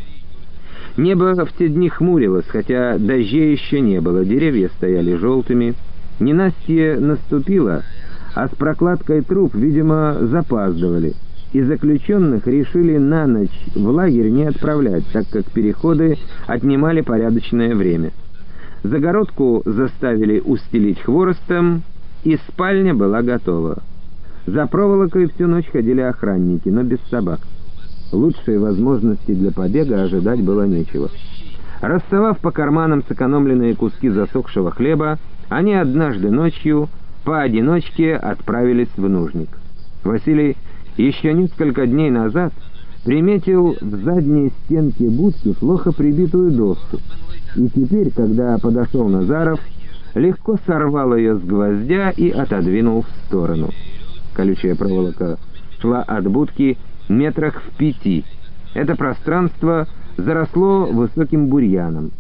Небо 0.97 1.35
в 1.47 1.53
те 1.57 1.69
дни 1.69 1.89
хмурилось, 1.89 2.47
хотя 2.49 2.99
дождей 2.99 3.53
еще 3.53 3.81
не 3.81 4.01
было, 4.01 4.25
деревья 4.25 4.69
стояли 4.77 5.15
желтыми. 5.15 5.75
Ненастье 6.21 6.99
наступило, 6.99 7.83
а 8.35 8.49
с 8.49 8.51
прокладкой 8.51 9.23
труб, 9.23 9.55
видимо, 9.55 10.17
запаздывали, 10.21 11.15
и 11.53 11.61
заключенных 11.63 12.47
решили 12.47 12.97
на 12.97 13.27
ночь 13.27 13.51
в 13.75 13.87
лагерь 13.89 14.31
не 14.31 14.45
отправлять, 14.45 15.05
так 15.13 15.29
как 15.29 15.45
переходы 15.47 16.19
отнимали 16.47 17.03
порядочное 17.03 17.75
время. 17.75 18.13
Загородку 18.83 19.63
заставили 19.65 20.41
устелить 20.41 21.01
хворостом, 21.01 21.83
и 22.25 22.37
спальня 22.49 22.95
была 22.95 23.23
готова. 23.23 23.79
За 24.47 24.67
проволокой 24.67 25.29
всю 25.29 25.47
ночь 25.47 25.69
ходили 25.71 26.01
охранники, 26.01 26.69
но 26.69 26.83
без 26.83 26.99
собак. 27.11 27.41
Лучшей 28.13 28.59
возможности 28.59 29.33
для 29.33 29.53
побега 29.53 30.03
ожидать 30.03 30.43
было 30.43 30.67
нечего. 30.67 31.11
Расставав 31.81 32.39
по 32.39 32.51
карманам 32.51 33.03
сэкономленные 33.09 33.75
куски 33.75 34.09
засохшего 34.09 34.71
хлеба, 34.71 35.19
они 35.49 35.75
однажды 35.75 36.31
ночью 36.31 36.89
поодиночке 37.25 38.15
отправились 38.15 38.91
в 38.97 39.09
нужник. 39.09 39.49
Василий 40.05 40.57
еще 40.97 41.33
несколько 41.33 41.87
дней 41.87 42.11
назад 42.11 42.53
приметил 43.05 43.77
в 43.81 44.05
задней 44.05 44.53
стенке 44.65 45.09
будки 45.09 45.53
плохо 45.55 45.93
прибитую 45.93 46.53
доску, 46.53 46.99
и 47.57 47.69
теперь, 47.69 48.11
когда 48.11 48.59
подошел 48.59 49.09
Назаров, 49.09 49.61
легко 50.15 50.59
сорвал 50.67 51.17
ее 51.17 51.37
с 51.37 51.43
гвоздя 51.43 52.11
и 52.11 52.31
отодвинул 52.31 53.03
в 53.03 53.27
сторону. 53.27 53.71
Колючая 54.35 54.75
проволока 54.75 55.39
шла 55.81 56.03
от 56.03 56.27
будки 56.27 56.79
метрах 57.09 57.63
в 57.63 57.77
пяти. 57.77 58.25
Это 58.75 58.95
пространство 58.97 59.89
заросло 60.17 60.87
высоким 60.87 61.49
бурьяном. 61.49 62.11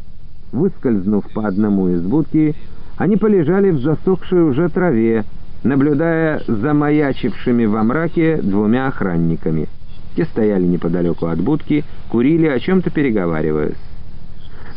Выскользнув 0.52 1.24
по 1.32 1.46
одному 1.46 1.88
из 1.88 2.02
будки, 2.02 2.54
они 2.98 3.16
полежали 3.16 3.70
в 3.70 3.80
засохшей 3.80 4.42
уже 4.42 4.68
траве, 4.68 5.24
наблюдая 5.64 6.42
за 6.46 6.74
маячившими 6.74 7.64
во 7.66 7.82
мраке 7.82 8.38
двумя 8.42 8.88
охранниками. 8.88 9.68
Те 10.16 10.24
стояли 10.24 10.64
неподалеку 10.64 11.26
от 11.26 11.40
будки, 11.40 11.84
курили, 12.08 12.46
о 12.46 12.58
чем-то 12.58 12.90
переговариваясь. 12.90 13.76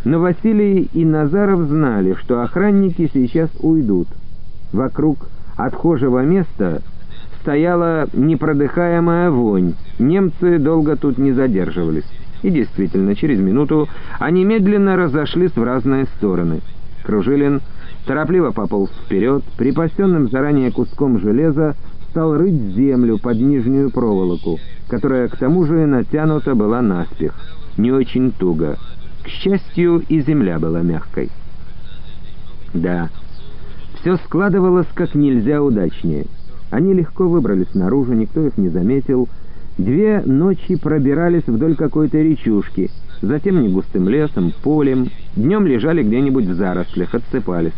Но 0.05 0.19
Василий 0.19 0.89
и 0.93 1.03
Назаров 1.03 1.67
знали, 1.67 2.13
что 2.13 2.41
охранники 2.41 3.09
сейчас 3.11 3.49
уйдут. 3.59 4.07
Вокруг 4.71 5.29
отхожего 5.57 6.23
места 6.23 6.81
стояла 7.41 8.07
непродыхаемая 8.13 9.31
вонь. 9.31 9.73
Немцы 9.99 10.59
долго 10.59 10.95
тут 10.95 11.17
не 11.17 11.31
задерживались. 11.31 12.05
И 12.43 12.51
действительно, 12.51 13.15
через 13.15 13.39
минуту 13.39 13.89
они 14.19 14.45
медленно 14.45 14.95
разошлись 14.95 15.55
в 15.55 15.63
разные 15.63 16.05
стороны. 16.17 16.61
Кружилин 17.03 17.61
торопливо 18.05 18.51
пополз 18.51 18.89
вперед, 19.05 19.43
припасенным 19.57 20.29
заранее 20.29 20.71
куском 20.71 21.19
железа 21.19 21.75
стал 22.09 22.35
рыть 22.37 22.75
землю 22.75 23.17
под 23.17 23.37
нижнюю 23.37 23.89
проволоку, 23.91 24.59
которая 24.87 25.27
к 25.27 25.37
тому 25.37 25.65
же 25.65 25.85
натянута 25.85 26.55
была 26.55 26.81
наспех, 26.81 27.33
не 27.77 27.91
очень 27.91 28.31
туго. 28.31 28.77
К 29.23 29.27
счастью, 29.27 30.03
и 30.07 30.21
земля 30.21 30.59
была 30.59 30.81
мягкой. 30.81 31.29
Да, 32.73 33.09
все 33.99 34.17
складывалось 34.17 34.87
как 34.93 35.15
нельзя 35.15 35.61
удачнее. 35.61 36.25
Они 36.69 36.93
легко 36.93 37.27
выбрались 37.27 37.73
наружу, 37.73 38.13
никто 38.13 38.45
их 38.45 38.57
не 38.57 38.69
заметил. 38.69 39.27
Две 39.77 40.21
ночи 40.25 40.75
пробирались 40.75 41.47
вдоль 41.47 41.75
какой-то 41.75 42.17
речушки, 42.17 42.91
затем 43.21 43.61
негустым 43.61 44.09
лесом, 44.09 44.53
полем, 44.63 45.09
днем 45.35 45.65
лежали 45.65 46.03
где-нибудь 46.03 46.45
в 46.45 46.53
зарослях, 46.53 47.13
отсыпались. 47.13 47.73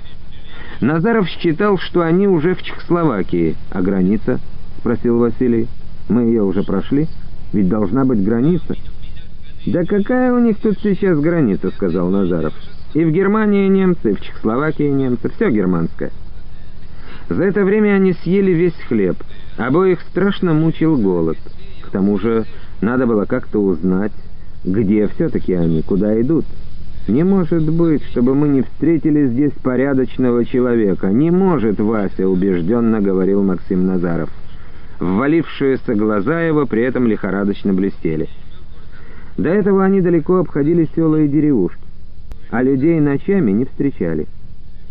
Назаров 0.82 1.28
считал, 1.28 1.78
что 1.78 2.02
они 2.02 2.28
уже 2.28 2.54
в 2.54 2.62
Чехословакии. 2.62 3.56
«А 3.72 3.82
граница?»— 3.82 4.40
спросил 4.80 5.18
Василий. 5.18 5.68
«Мы 6.10 6.24
ее 6.24 6.44
уже 6.44 6.64
прошли? 6.64 7.08
Ведь 7.54 7.68
должна 7.68 8.06
быть 8.06 8.24
граница». 8.24 8.76
«Да 9.66 9.84
какая 9.84 10.34
у 10.34 10.40
них 10.40 10.58
тут 10.58 10.78
сейчас 10.82 11.20
граница?»— 11.20 11.72
сказал 11.76 12.10
Назаров. 12.10 12.54
«И 12.94 13.04
в 13.04 13.12
Германии 13.12 13.68
немцы, 13.68 14.12
и 14.12 14.14
в 14.14 14.22
Чехословакии 14.22 14.90
немцы, 14.90 15.30
все 15.30 15.50
германское». 15.50 16.12
За 17.30 17.44
это 17.44 17.66
время 17.66 17.96
они 17.96 18.14
съели 18.14 18.52
весь 18.52 18.80
хлеб. 18.88 19.18
Обоих 19.58 20.00
страшно 20.02 20.54
мучил 20.54 20.98
голод. 20.98 21.38
К 21.82 21.90
тому 21.90 22.18
же 22.18 22.46
надо 22.82 23.06
было 23.06 23.26
как-то 23.26 23.60
узнать, 23.60 24.14
где 24.68 25.08
все-таки 25.08 25.54
они, 25.54 25.82
куда 25.82 26.20
идут. 26.22 26.46
«Не 27.08 27.24
может 27.24 27.72
быть, 27.72 28.04
чтобы 28.12 28.36
мы 28.36 28.50
не 28.50 28.64
встретили 28.64 29.28
здесь 29.28 29.54
порядочного 29.64 30.44
человека. 30.44 31.08
Не 31.08 31.32
может, 31.32 31.80
Вася»,— 31.80 32.28
убежденно 32.30 33.00
говорил 33.00 33.42
Максим 33.44 33.88
Назаров. 33.88 34.30
Ввалившиеся 35.00 35.96
глаза 35.96 36.42
его 36.42 36.66
при 36.66 36.82
этом 36.82 37.08
лихорадочно 37.08 37.74
блестели. 37.74 38.28
До 39.38 39.48
этого 39.48 39.86
они 39.86 40.02
далеко 40.02 40.38
обходили 40.38 40.90
села 40.96 41.22
и 41.22 41.30
деревушки, 41.30 41.80
а 42.50 42.62
людей 42.62 43.00
ночами 43.00 43.52
не 43.52 43.66
встречали. 43.66 44.28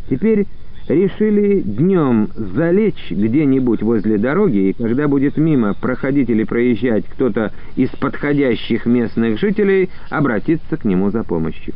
Теперь 0.08 0.46
решили 0.88 1.60
днем 1.60 2.28
залечь 2.34 3.10
где-нибудь 3.10 3.82
возле 3.82 4.18
дороги, 4.18 4.68
и 4.68 4.72
когда 4.72 5.08
будет 5.08 5.36
мимо 5.36 5.74
проходить 5.74 6.30
или 6.30 6.44
проезжать 6.44 7.04
кто-то 7.06 7.52
из 7.76 7.90
подходящих 7.90 8.86
местных 8.86 9.38
жителей, 9.38 9.90
обратиться 10.10 10.76
к 10.76 10.84
нему 10.84 11.10
за 11.10 11.24
помощью. 11.24 11.74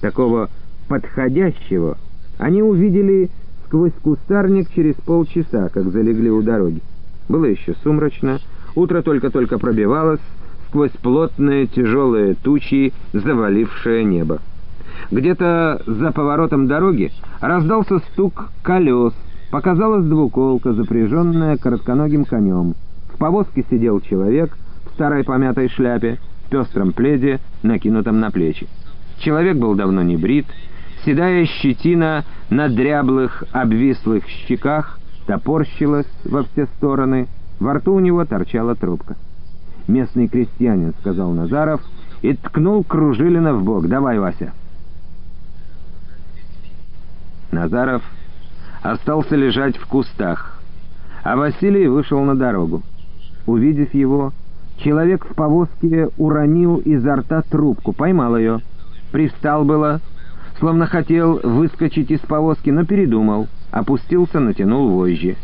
Такого 0.00 0.50
подходящего 0.88 1.98
они 2.38 2.62
увидели 2.62 3.30
сквозь 3.66 3.92
кустарник 4.02 4.68
через 4.74 4.94
полчаса, 4.94 5.68
как 5.68 5.90
залегли 5.90 6.30
у 6.30 6.42
дороги. 6.42 6.80
Было 7.28 7.46
еще 7.46 7.74
сумрачно, 7.82 8.38
утро 8.74 9.02
только-только 9.02 9.58
пробивалось 9.58 10.20
сквозь 10.68 10.92
плотные 11.02 11.66
тяжелые 11.66 12.34
тучи, 12.34 12.92
завалившее 13.12 14.04
небо. 14.04 14.40
Где-то 15.10 15.82
за 15.86 16.12
поворотом 16.12 16.66
дороги 16.66 17.12
раздался 17.40 17.98
стук 17.98 18.50
колес, 18.62 19.14
показалась 19.50 20.04
двуколка, 20.04 20.72
запряженная 20.72 21.56
коротконогим 21.56 22.24
конем. 22.24 22.74
В 23.12 23.18
повозке 23.18 23.64
сидел 23.70 24.00
человек 24.00 24.56
в 24.86 24.94
старой 24.94 25.24
помятой 25.24 25.68
шляпе, 25.68 26.18
в 26.46 26.50
пестром 26.50 26.92
пледе, 26.92 27.40
накинутом 27.62 28.20
на 28.20 28.30
плечи. 28.30 28.66
Человек 29.18 29.56
был 29.56 29.74
давно 29.74 30.02
не 30.02 30.16
брит, 30.16 30.46
седая 31.04 31.46
щетина 31.46 32.24
на 32.50 32.68
дряблых, 32.68 33.44
обвислых 33.52 34.24
щеках 34.28 34.98
топорщилась 35.26 36.06
во 36.24 36.44
все 36.44 36.66
стороны, 36.76 37.26
во 37.58 37.74
рту 37.74 37.94
у 37.94 38.00
него 38.00 38.24
торчала 38.24 38.74
трубка. 38.74 39.16
«Местный 39.88 40.28
крестьянин»,— 40.28 40.94
сказал 41.00 41.32
Назаров, 41.32 41.80
и 42.22 42.34
ткнул 42.34 42.82
Кружилина 42.84 43.54
в 43.54 43.64
бок. 43.64 43.88
«Давай, 43.88 44.18
Вася». 44.18 44.52
Назаров 47.50 48.02
остался 48.82 49.36
лежать 49.36 49.76
в 49.76 49.86
кустах, 49.86 50.60
а 51.22 51.36
Василий 51.36 51.88
вышел 51.88 52.22
на 52.22 52.36
дорогу. 52.36 52.82
Увидев 53.46 53.94
его, 53.94 54.32
человек 54.78 55.24
в 55.24 55.34
повозке 55.34 56.08
уронил 56.16 56.76
изо 56.78 57.16
рта 57.16 57.42
трубку, 57.42 57.92
поймал 57.92 58.36
ее— 58.36 58.60
Привстал 59.12 59.64
было, 59.64 60.00
словно 60.58 60.86
хотел 60.86 61.40
выскочить 61.42 62.10
из 62.10 62.20
повозки, 62.20 62.70
но 62.70 62.84
передумал, 62.84 63.46
опустился, 63.70 64.40
натянул 64.40 64.90
вожжи. 64.90 65.36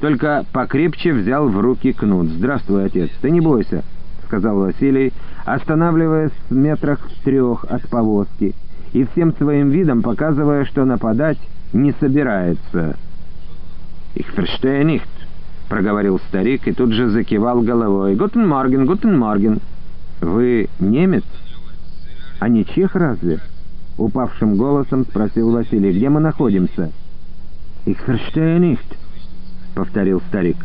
Только 0.00 0.46
покрепче 0.52 1.12
взял 1.12 1.48
в 1.48 1.60
руки 1.60 1.92
кнут. 1.92 2.28
«Здравствуй, 2.28 2.86
отец, 2.86 3.10
ты 3.20 3.30
не 3.30 3.40
бойся»,— 3.40 3.84
сказал 4.24 4.58
Василий, 4.60 5.12
останавливаясь 5.44 6.32
в 6.48 6.54
метрах 6.54 7.06
трех 7.24 7.64
от 7.64 7.88
повозки 7.90 8.54
и 8.92 9.04
всем 9.04 9.34
своим 9.36 9.70
видом 9.70 10.02
показывая, 10.02 10.64
что 10.64 10.84
нападать 10.84 11.38
не 11.72 11.92
собирается. 12.00 12.96
«Ich 14.14 14.26
verstehe 14.34 14.82
nicht»,— 14.82 15.02
проговорил 15.68 16.18
старик 16.28 16.66
и 16.66 16.72
тут 16.72 16.92
же 16.92 17.08
закивал 17.10 17.62
головой. 17.62 18.16
«Guten 18.16 18.46
Morgen, 18.46 18.86
guten 18.86 19.16
Morgen». 19.16 19.60
«Вы 20.20 20.68
немец?» 20.80 21.24
«А 22.40 22.48
не 22.48 22.64
чех 22.64 22.96
разве?»— 22.96 23.40
упавшим 23.98 24.56
голосом 24.56 25.04
спросил 25.04 25.52
Василий. 25.52 25.92
«Где 25.92 26.08
мы 26.08 26.20
находимся?» 26.20 26.90
«Ich 27.86 27.98
verstehe 28.04 28.58
nicht»,— 28.58 28.96
повторил 29.74 30.20
старик. 30.28 30.56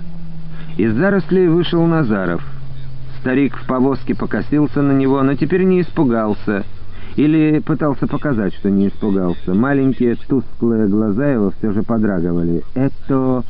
Из 0.77 0.93
зарослей 0.93 1.47
вышел 1.47 1.85
Назаров. 1.85 2.43
Старик 3.21 3.55
в 3.55 3.65
повозке 3.65 4.13
покосился 4.13 4.81
на 4.81 4.91
него, 4.91 5.21
но 5.23 5.35
теперь 5.35 5.63
не 5.63 5.81
испугался. 5.81 6.65
Или 7.15 7.60
пытался 7.60 8.08
показать, 8.08 8.54
что 8.56 8.69
не 8.69 8.89
испугался. 8.89 9.54
Маленькие 9.54 10.15
тусклые 10.15 10.88
глаза 10.88 11.28
его 11.28 11.51
все 11.58 11.71
же 11.71 11.84
подрагивали. 11.84 12.63
«Это... 12.73 13.43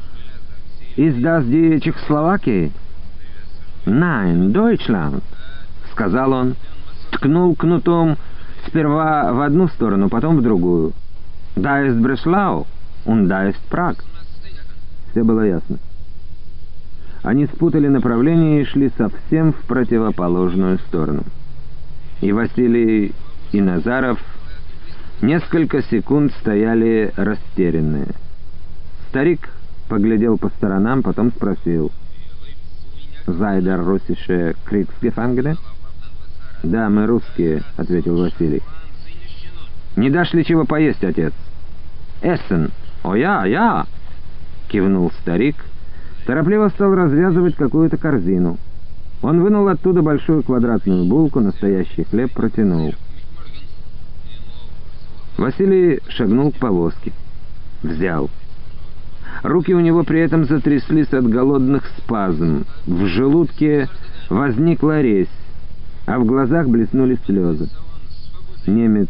из 0.95 1.15
das 1.15 1.45
die 1.45 1.79
Чехословакии?» 1.79 2.71
«Nein, 3.85 4.51
Deutschland»,— 4.51 5.23
сказал 5.91 6.31
он 6.31 6.55
ткнул 7.11 7.55
кнутом 7.55 8.17
сперва 8.67 9.33
в 9.33 9.41
одну 9.41 9.67
сторону, 9.67 10.09
потом 10.09 10.37
в 10.37 10.41
другую. 10.41 10.93
«Да 11.55 11.79
есть 11.79 11.97
Бреслау, 11.97 12.67
он 13.05 13.27
да 13.27 13.45
есть 13.45 13.59
Праг». 13.69 14.03
Все 15.11 15.23
было 15.23 15.41
ясно. 15.41 15.77
Они 17.23 17.45
спутали 17.47 17.87
направление 17.87 18.61
и 18.61 18.65
шли 18.65 18.91
совсем 18.97 19.53
в 19.53 19.61
противоположную 19.61 20.77
сторону. 20.79 21.23
И 22.21 22.31
Василий, 22.31 23.13
и 23.51 23.61
Назаров 23.61 24.19
несколько 25.21 25.81
секунд 25.83 26.33
стояли 26.39 27.13
растерянные. 27.15 28.07
Старик 29.09 29.49
поглядел 29.87 30.37
по 30.37 30.49
сторонам, 30.49 31.03
потом 31.03 31.31
спросил. 31.31 31.91
«Зайдер 33.27 33.83
руссische 33.83 34.55
Kriegsgefangene?» 34.65 35.57
«Да, 36.63 36.89
мы 36.89 37.05
русские»,— 37.05 37.63
ответил 37.77 38.17
Василий. 38.17 38.61
«Не 39.95 40.09
дашь 40.09 40.33
ли 40.33 40.45
чего 40.45 40.65
поесть, 40.65 41.03
отец?» 41.03 41.33
«Эссен! 42.21 42.71
О, 43.03 43.15
я, 43.15 43.45
я!»— 43.45 43.85
кивнул 44.67 45.11
старик. 45.21 45.55
Торопливо 46.25 46.69
стал 46.69 46.93
развязывать 46.93 47.55
какую-то 47.55 47.97
корзину. 47.97 48.57
Он 49.21 49.41
вынул 49.41 49.67
оттуда 49.67 50.01
большую 50.01 50.43
квадратную 50.43 51.05
булку, 51.05 51.39
настоящий 51.39 52.03
хлеб 52.03 52.31
протянул. 52.31 52.93
Василий 55.37 55.99
шагнул 56.07 56.51
к 56.51 56.57
повозке. 56.57 57.11
Взял. 57.83 58.29
Руки 59.43 59.73
у 59.73 59.79
него 59.79 60.03
при 60.03 60.21
этом 60.21 60.45
затряслись 60.45 61.13
от 61.13 61.27
голодных 61.27 61.85
спазм. 61.97 62.65
В 62.85 63.05
желудке 63.05 63.89
возникла 64.29 65.01
резь 65.01 65.27
а 66.05 66.19
в 66.19 66.25
глазах 66.25 66.67
блеснули 66.67 67.17
слезы. 67.25 67.69
Немец 68.67 69.09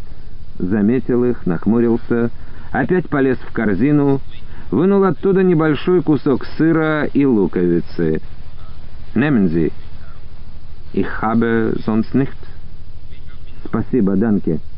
заметил 0.58 1.26
их, 1.26 1.46
нахмурился, 1.46 2.30
опять 2.72 3.10
полез 3.10 3.38
в 3.38 3.52
корзину, 3.52 4.22
вынул 4.72 5.04
оттуда 5.04 5.44
небольшой 5.44 6.02
кусок 6.02 6.46
сыра 6.58 7.06
и 7.06 7.26
луковицы. 7.26 8.22
«Nehmen 9.14 9.48
Sie. 9.50 9.72
Ich 10.94 11.08
habe 11.22 11.78
sonst 11.86 12.14
nicht». 12.14 12.36
«Спасибо, 13.66 14.16
Данке»,— 14.18 14.60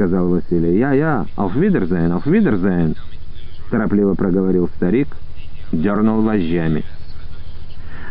сказал 0.00 0.28
Василий. 0.28 0.78
«Я, 0.78 0.94
я, 0.94 1.26
auf 1.36 1.54
Wiedersehen, 1.54 2.10
auf 2.12 2.24
Wiedersehen»,— 2.24 2.96
торопливо 3.70 4.14
проговорил 4.14 4.70
старик, 4.76 5.08
дернул 5.72 6.22
вожжами. 6.22 6.84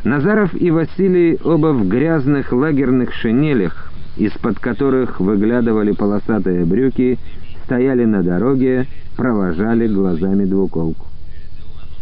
Назаров 0.04 0.54
и 0.54 0.70
Василий 0.70 1.40
оба 1.44 1.74
в 1.74 1.88
грязных 1.88 2.52
лагерных 2.54 3.12
шинелях, 3.14 3.92
из-под 4.18 4.60
которых 4.60 5.20
выглядывали 5.20 5.92
полосатые 5.92 6.64
брюки, 6.64 7.18
стояли 7.66 8.06
на 8.06 8.22
дороге, 8.22 8.86
провожали 9.18 9.88
глазами 9.88 10.46
двуколку. 10.46 11.08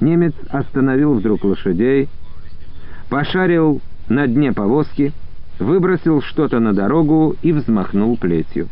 Немец 0.02 0.34
остановил 0.50 1.14
вдруг 1.14 1.46
лошадей, 1.46 2.10
пошарил 3.10 3.80
на 4.10 4.28
дне 4.28 4.52
повозки, 4.52 5.14
выбросил 5.60 6.22
что-то 6.22 6.60
на 6.60 6.74
дорогу 6.74 7.38
и 7.42 7.54
взмахнул 7.54 8.18
плетью. 8.18 8.68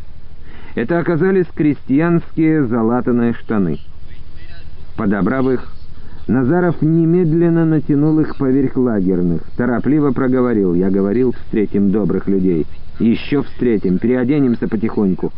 Это 0.75 0.99
оказались 0.99 1.47
крестьянские 1.55 2.65
залатанные 2.65 3.33
штаны. 3.33 3.79
Подобрав 4.97 5.47
их, 5.47 5.75
Назаров 6.27 6.81
немедленно 6.81 7.65
натянул 7.65 8.19
их 8.19 8.37
поверх 8.37 8.75
лагерных, 8.75 9.43
торопливо 9.55 10.11
проговорил. 10.11 10.73
«Я 10.73 10.89
говорил, 10.89 11.33
встретим 11.33 11.91
добрых 11.91 12.27
людей. 12.27 12.65
Еще 12.99 13.43
встретим, 13.43 13.99
переоденемся 13.99 14.67
потихоньку. 14.67 15.31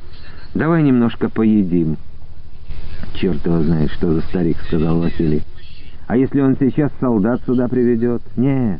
Давай 0.55 0.83
немножко 0.83 1.29
поедим». 1.29 1.97
«Черт 3.15 3.45
его 3.45 3.61
знает, 3.61 3.91
что 3.91 4.13
за 4.13 4.21
старик»,— 4.21 4.57
сказал 4.67 4.99
Василий. 4.99 5.43
«А 6.07 6.15
если 6.15 6.39
он 6.39 6.55
сейчас 6.57 6.91
солдат 6.99 7.41
сюда 7.45 7.67
приведет?» 7.67 8.21
«Нет. 8.37 8.79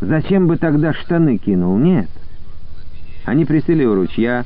Зачем 0.00 0.46
бы 0.46 0.56
тогда 0.56 0.92
штаны 0.94 1.36
кинул? 1.36 1.76
Нет». 1.76 2.08
Они 3.26 3.44
присели 3.44 3.84
у 3.84 3.94
ручья, 3.94 4.44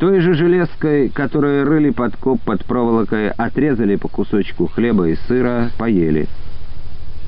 той 0.00 0.20
же 0.20 0.32
железкой, 0.32 1.10
которую 1.10 1.66
рыли 1.66 1.90
подкоп 1.90 2.40
под 2.40 2.64
проволокой, 2.64 3.28
отрезали 3.28 3.96
по 3.96 4.08
кусочку 4.08 4.66
хлеба 4.66 5.08
и 5.08 5.16
сыра, 5.28 5.70
поели. 5.76 6.26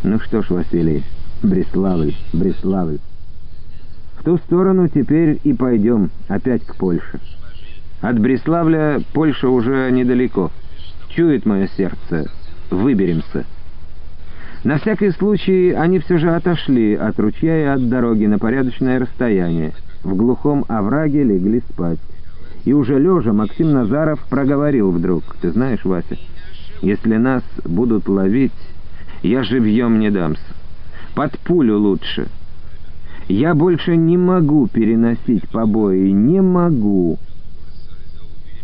Ну 0.03 0.19
что 0.19 0.41
ж, 0.41 0.49
Василий, 0.49 1.05
Бреславль, 1.43 2.15
Бреславль. 2.33 2.99
В 4.17 4.25
ту 4.25 4.39
сторону 4.39 4.89
теперь 4.89 5.39
и 5.45 5.53
пойдем, 5.53 6.11
опять 6.29 6.65
к 6.65 6.75
Польше. 6.77 7.21
От 8.01 8.19
Бреславля 8.19 9.03
Польша 9.13 9.51
уже 9.51 9.91
недалеко. 9.91 10.51
Чует 11.11 11.45
мое 11.45 11.69
сердце. 11.77 12.31
Выберемся. 12.71 13.45
На 14.65 14.79
всякий 14.79 15.11
случай 15.11 15.73
они 15.73 15.99
все 15.99 16.17
же 16.17 16.35
отошли 16.35 16.95
от 16.95 17.21
ручья 17.21 17.61
и 17.61 17.65
от 17.65 17.91
дороги 17.91 18.25
на 18.25 18.39
порядочное 18.39 18.99
расстояние. 18.99 19.73
В 20.03 20.17
глухом 20.17 20.65
овраге 20.69 21.23
легли 21.23 21.61
спать. 21.71 21.99
И 22.65 22.73
уже 22.73 22.99
лежа 22.99 23.33
Максим 23.33 23.73
Назаров 23.73 24.21
проговорил 24.29 24.91
вдруг, 24.91 25.25
«Ты 25.41 25.51
знаешь, 25.51 25.85
Вася, 25.85 26.17
если 26.81 27.17
нас 27.17 27.43
будут 27.65 28.09
ловить, 28.09 28.53
я 29.23 29.43
живьем 29.43 29.99
не 29.99 30.11
дамся. 30.11 30.43
Под 31.15 31.39
пулю 31.41 31.79
лучше. 31.79 32.29
Я 33.29 33.55
больше 33.55 33.97
не 33.97 34.17
могу 34.17 34.69
переносить 34.69 35.49
побои, 35.49 36.11
не 36.11 36.41
могу». 36.41 37.19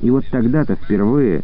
И 0.00 0.10
вот 0.10 0.24
тогда-то 0.30 0.76
впервые 0.76 1.42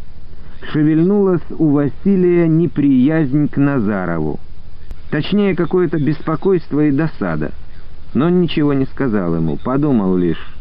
шевельнулась 0.73 1.43
у 1.59 1.71
Василия 1.71 2.47
неприязнь 2.47 3.49
к 3.49 3.57
Назарову. 3.57 4.38
Точнее, 5.11 5.57
какое-то 5.57 5.99
беспокойство 5.99 6.85
и 6.87 6.93
досада. 6.93 7.51
Но 8.14 8.27
он 8.27 8.40
ничего 8.40 8.73
не 8.73 8.87
сказал 8.87 9.35
ему, 9.35 9.57
подумал 9.57 10.17
лишь, 10.17 10.54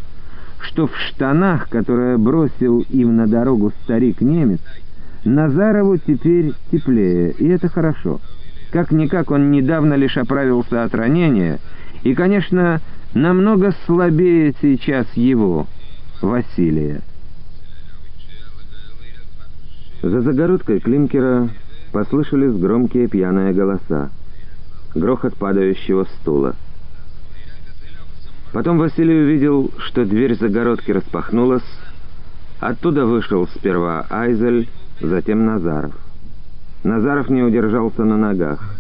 что 0.64 0.88
в 0.88 0.98
штанах, 0.98 1.70
которые 1.70 2.18
бросил 2.18 2.86
им 2.90 3.16
на 3.18 3.28
дорогу 3.28 3.72
старик-немец, 3.84 4.62
Назарову 5.26 5.98
теперь 5.98 6.54
теплее, 6.72 7.32
и 7.32 7.48
это 7.48 7.70
хорошо. 7.70 8.20
Как-никак 8.72 9.32
он 9.32 9.52
недавно 9.52 9.94
лишь 9.94 10.18
оправился 10.18 10.84
от 10.84 10.94
ранения, 10.94 11.60
и, 12.04 12.14
конечно, 12.14 12.82
намного 13.14 13.74
слабее 13.86 14.54
сейчас 14.62 15.08
его, 15.14 15.68
Василия. 16.22 17.02
За 20.02 20.22
загородкой 20.22 20.82
Клинкера 20.82 21.50
послышались 21.94 22.58
громкие 22.58 23.08
пьяные 23.08 23.54
голоса, 23.54 24.10
грохот 24.94 25.36
падающего 25.36 26.06
стула. 26.20 26.56
Потом 28.54 28.78
Василий 28.78 29.20
увидел, 29.20 29.72
что 29.80 30.06
дверь 30.06 30.38
загородки 30.38 30.92
распахнулась. 30.92 31.64
Оттуда 32.60 33.08
вышел 33.08 33.48
сперва 33.48 34.06
Айзель, 34.12 34.70
затем 35.02 35.44
Назаров. 35.44 35.96
Назаров 36.84 37.30
не 37.30 37.42
удержался 37.42 38.04
на 38.04 38.16
ногах. 38.16 38.76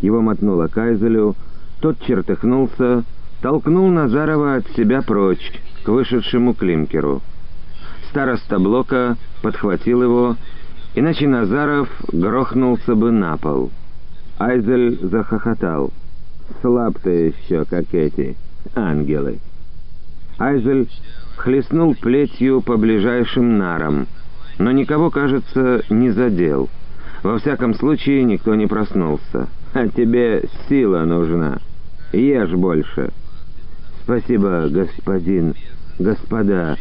Его 0.00 0.22
мотнуло 0.22 0.68
к 0.68 0.78
Айзелю, 0.78 1.36
тот 1.80 2.00
чертыхнулся, 2.00 3.04
толкнул 3.42 3.90
Назарова 3.90 4.54
от 4.56 4.66
себя 4.70 5.02
прочь, 5.02 5.52
к 5.84 5.88
вышедшему 5.88 6.54
климкеру. 6.54 7.20
Староста 8.08 8.58
блока 8.58 9.18
подхватил 9.42 10.02
его, 10.02 10.36
иначе 10.94 11.28
Назаров 11.28 11.90
грохнулся 12.10 12.94
бы 12.94 13.10
на 13.10 13.36
пол. 13.36 13.70
Айзель 14.38 14.98
захохотал. 15.02 15.92
«Слаб 16.62 16.98
ты 17.00 17.34
еще, 17.34 17.66
как 17.66 17.94
эти!» 17.94 18.34
Ангелы. 18.74 19.38
Айзель 20.38 20.88
хлестнул 21.36 21.94
плетью 21.94 22.60
по 22.62 22.76
ближайшим 22.76 23.58
нарам, 23.58 24.06
но 24.58 24.72
никого, 24.72 25.10
кажется, 25.10 25.82
не 25.90 26.10
задел. 26.10 26.68
Во 27.22 27.38
всяком 27.38 27.74
случае, 27.74 28.24
никто 28.24 28.54
не 28.54 28.66
проснулся. 28.66 29.48
А 29.72 29.88
тебе 29.88 30.44
сила 30.68 31.04
нужна. 31.04 31.58
Ешь 32.12 32.52
больше. 32.52 33.10
Спасибо, 34.02 34.68
господин, 34.68 35.54
господа. 35.98 36.76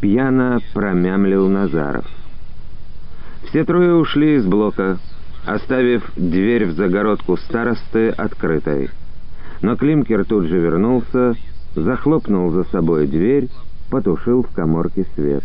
Пьяно 0.00 0.60
промямлил 0.74 1.48
Назаров. 1.48 2.06
Все 3.48 3.64
трое 3.64 3.94
ушли 3.94 4.36
из 4.36 4.44
блока, 4.44 4.98
оставив 5.46 6.10
дверь 6.16 6.66
в 6.66 6.72
загородку 6.72 7.36
старосты 7.36 8.10
открытой. 8.10 8.90
Но 9.62 9.76
Климкер 9.76 10.24
тут 10.24 10.46
же 10.46 10.58
вернулся, 10.58 11.34
захлопнул 11.74 12.50
за 12.50 12.64
собой 12.64 13.06
дверь, 13.06 13.48
потушил 13.90 14.42
в 14.42 14.48
коморке 14.48 15.04
свет. 15.14 15.44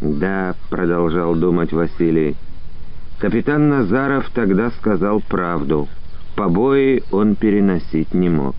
«Да»,— 0.00 0.54
продолжал 0.70 1.34
думать 1.34 1.72
Василий,— 1.72 2.36
«капитан 3.18 3.68
Назаров 3.68 4.30
тогда 4.34 4.70
сказал 4.70 5.20
правду. 5.20 5.88
Побои 6.34 7.02
он 7.12 7.36
переносить 7.36 8.14
не 8.14 8.28
мог. 8.28 8.56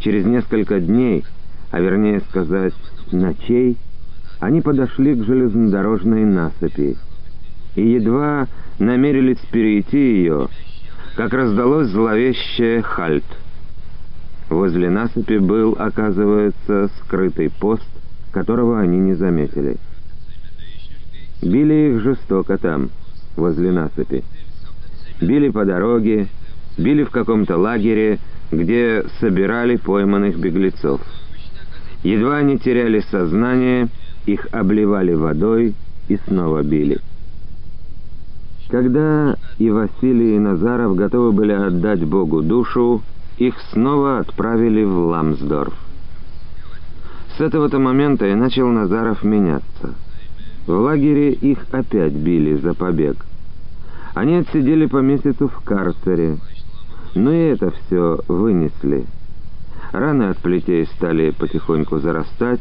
Через 0.00 0.24
несколько 0.26 0.80
дней, 0.80 1.24
а 1.70 1.80
вернее 1.80 2.20
сказать, 2.28 2.74
ночей, 3.10 3.76
они 4.38 4.60
подошли 4.60 5.14
к 5.14 5.24
железнодорожной 5.24 6.24
насыпи 6.24 6.96
и 7.74 7.86
едва 7.92 8.48
намерились 8.78 9.38
перейти 9.50 9.98
ее, 9.98 10.48
как 11.16 11.32
раздалось 11.32 11.88
зловещее 11.88 12.82
«Хальт». 12.82 13.24
Возле 14.48 14.90
насыпи 14.90 15.38
был, 15.38 15.76
оказывается, 15.78 16.90
скрытый 17.00 17.50
пост, 17.50 17.86
которого 18.32 18.80
они 18.80 18.98
не 18.98 19.14
заметили. 19.14 19.76
Били 21.42 21.92
их 21.94 22.02
жестоко 22.02 22.58
там, 22.58 22.90
возле 23.36 23.72
насыпи. 23.72 24.24
Били 25.20 25.48
по 25.48 25.64
дороге, 25.64 26.28
били 26.76 27.04
в 27.04 27.10
каком-то 27.10 27.56
лагере, 27.56 28.18
где 28.50 29.04
собирали 29.20 29.76
пойманных 29.76 30.38
беглецов. 30.38 31.00
Едва 32.02 32.38
они 32.38 32.58
теряли 32.58 33.00
сознание, 33.10 33.88
их 34.26 34.48
обливали 34.52 35.14
водой 35.14 35.74
и 36.08 36.18
снова 36.26 36.62
били. 36.62 37.00
Когда 38.68 39.36
и 39.58 39.70
Василий, 39.70 40.36
и 40.36 40.38
Назаров 40.38 40.94
готовы 40.96 41.32
были 41.32 41.52
отдать 41.52 42.04
Богу 42.04 42.42
душу, 42.42 43.02
их 43.38 43.54
снова 43.72 44.18
отправили 44.18 44.84
в 44.84 44.96
Ламсдорф. 45.06 45.74
С 47.36 47.40
этого-то 47.40 47.78
момента 47.78 48.26
и 48.26 48.34
начал 48.34 48.68
Назаров 48.68 49.24
меняться. 49.24 49.94
В 50.66 50.72
лагере 50.72 51.32
их 51.32 51.58
опять 51.72 52.12
били 52.12 52.56
за 52.56 52.74
побег. 52.74 53.16
Они 54.14 54.36
отсидели 54.36 54.86
по 54.86 54.98
месяцу 54.98 55.48
в 55.48 55.64
карцере, 55.64 56.38
но 57.14 57.32
и 57.32 57.38
это 57.38 57.70
все 57.70 58.20
вынесли. 58.28 59.06
Раны 59.92 60.24
от 60.24 60.38
плетей 60.38 60.86
стали 60.86 61.30
потихоньку 61.30 61.98
зарастать, 61.98 62.60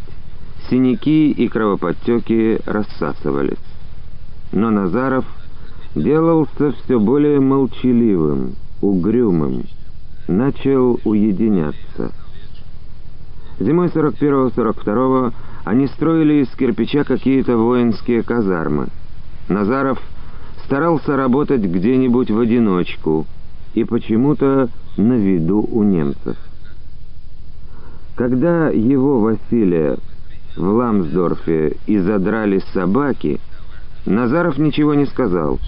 синяки 0.69 1.31
и 1.31 1.47
кровоподтеки 1.47 2.59
рассасывались. 2.65 3.59
Но 4.51 4.69
Назаров 4.69 5.25
делался 5.95 6.71
все 6.71 6.99
более 6.99 7.39
молчаливым, 7.39 8.55
угрюмым, 8.81 9.63
начал 10.27 10.99
уединяться. 11.03 12.11
Зимой 13.59 13.87
41-42 13.87 15.33
они 15.65 15.87
строили 15.87 16.43
из 16.43 16.49
кирпича 16.55 17.03
какие-то 17.03 17.57
воинские 17.57 18.23
казармы. 18.23 18.87
Назаров 19.49 19.99
старался 20.65 21.15
работать 21.15 21.61
где-нибудь 21.61 22.31
в 22.31 22.39
одиночку 22.39 23.27
и 23.73 23.83
почему-то 23.83 24.69
на 24.97 25.13
виду 25.13 25.67
у 25.71 25.83
немцев. 25.83 26.37
Когда 28.15 28.69
его, 28.69 29.19
Василия, 29.19 29.97
в 30.55 30.63
Ламсдорфе 30.63 31.77
и 31.87 31.97
задрали 31.99 32.61
собаки, 32.73 33.39
Назаров 34.05 34.57
ничего 34.57 34.93
не 34.93 35.05
сказал, 35.05 35.59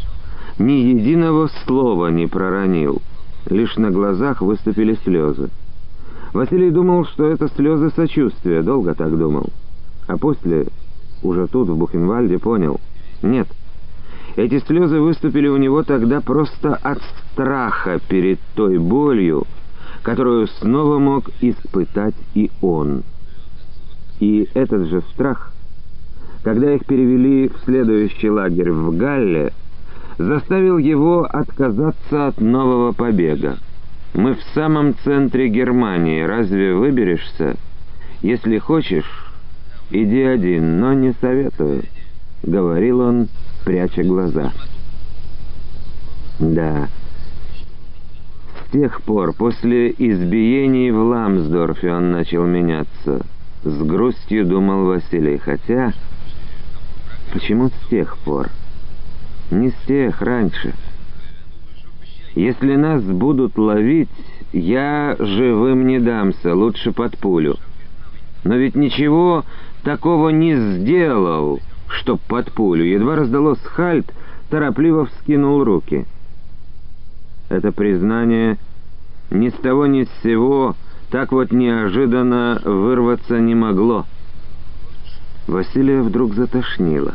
ни 0.59 0.71
единого 0.71 1.49
слова 1.65 2.07
не 2.07 2.27
проронил, 2.27 3.01
лишь 3.49 3.75
на 3.77 3.91
глазах 3.91 4.41
выступили 4.41 4.97
слезы. 5.03 5.49
Василий 6.33 6.71
думал, 6.71 7.05
что 7.05 7.27
это 7.27 7.47
слезы 7.49 7.91
сочувствия, 7.91 8.63
долго 8.63 8.93
так 8.95 9.17
думал. 9.17 9.49
А 10.07 10.17
после, 10.17 10.67
уже 11.21 11.47
тут, 11.47 11.69
в 11.69 11.77
Бухенвальде, 11.77 12.39
понял, 12.39 12.79
нет, 13.21 13.47
эти 14.35 14.59
слезы 14.59 14.99
выступили 14.99 15.47
у 15.47 15.57
него 15.57 15.83
тогда 15.83 16.21
просто 16.21 16.75
от 16.75 16.99
страха 17.31 17.99
перед 18.07 18.39
той 18.55 18.79
болью, 18.79 19.45
которую 20.01 20.47
снова 20.47 20.97
мог 20.97 21.29
испытать 21.41 22.15
и 22.33 22.49
он. 22.61 23.03
И 24.19 24.49
этот 24.53 24.87
же 24.87 25.01
страх, 25.13 25.53
когда 26.43 26.73
их 26.73 26.85
перевели 26.85 27.49
в 27.49 27.63
следующий 27.65 28.29
лагерь 28.29 28.71
в 28.71 28.97
Галле, 28.97 29.53
заставил 30.17 30.77
его 30.77 31.25
отказаться 31.25 32.27
от 32.27 32.41
нового 32.41 32.91
побега. 32.91 33.57
Мы 34.13 34.35
в 34.35 34.41
самом 34.53 34.95
центре 35.03 35.49
Германии, 35.49 36.21
разве 36.21 36.75
выберешься? 36.75 37.55
Если 38.21 38.57
хочешь, 38.59 39.31
иди 39.89 40.21
один, 40.21 40.79
но 40.79 40.93
не 40.93 41.13
советую»,— 41.19 41.83
говорил 42.43 42.99
он, 42.99 43.27
пряча 43.65 44.03
глаза. 44.03 44.51
«Да». 46.39 46.87
С 48.55 48.71
тех 48.71 49.01
пор, 49.01 49.33
после 49.33 49.91
избиений 49.91 50.91
в 50.91 50.97
Ламсдорфе, 50.97 51.93
он 51.93 52.11
начал 52.11 52.45
меняться. 52.45 53.21
С 53.63 53.81
грустью 53.83 54.45
думал 54.45 54.85
Василий, 54.85 55.37
хотя... 55.37 55.93
Почему 57.31 57.69
с 57.69 57.89
тех 57.89 58.17
пор? 58.17 58.49
Не 59.51 59.69
с 59.69 59.75
тех, 59.85 60.21
раньше. 60.21 60.73
Если 62.35 62.75
нас 62.75 63.03
будут 63.03 63.57
ловить, 63.57 64.09
я 64.51 65.15
живым 65.19 65.87
не 65.87 65.99
дамся, 65.99 66.55
лучше 66.55 66.91
под 66.91 67.17
пулю. 67.17 67.57
Но 68.43 68.55
ведь 68.55 68.75
ничего 68.75 69.45
такого 69.83 70.29
не 70.29 70.55
сделал, 70.55 71.59
чтоб 71.87 72.19
под 72.21 72.51
пулю. 72.51 72.83
Едва 72.83 73.15
раздалось 73.15 73.61
хальт, 73.61 74.11
торопливо 74.49 75.05
вскинул 75.05 75.63
руки. 75.63 76.05
Это 77.49 77.71
признание 77.71 78.57
ни 79.29 79.49
с 79.49 79.53
того 79.53 79.85
ни 79.85 80.03
с 80.03 80.09
сего 80.23 80.75
так 81.13 81.31
вот 81.31 81.51
неожиданно 81.51 82.59
вырваться 82.65 83.39
не 83.39 83.53
могло. 83.53 84.05
Василия 85.45 86.01
вдруг 86.01 86.33
затошнило. 86.33 87.13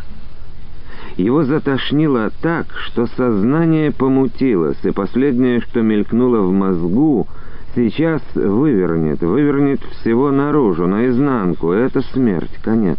Его 1.18 1.42
затошнило 1.42 2.30
так, 2.40 2.66
что 2.86 3.08
сознание 3.08 3.90
помутилось, 3.90 4.78
и 4.84 4.92
последнее, 4.92 5.60
что 5.60 5.82
мелькнуло 5.82 6.42
в 6.42 6.52
мозгу, 6.52 7.26
сейчас 7.74 8.22
вывернет, 8.36 9.20
вывернет 9.20 9.80
всего 9.82 10.30
наружу, 10.30 10.86
наизнанку. 10.86 11.72
Это 11.72 12.02
смерть, 12.02 12.56
конец. 12.62 12.98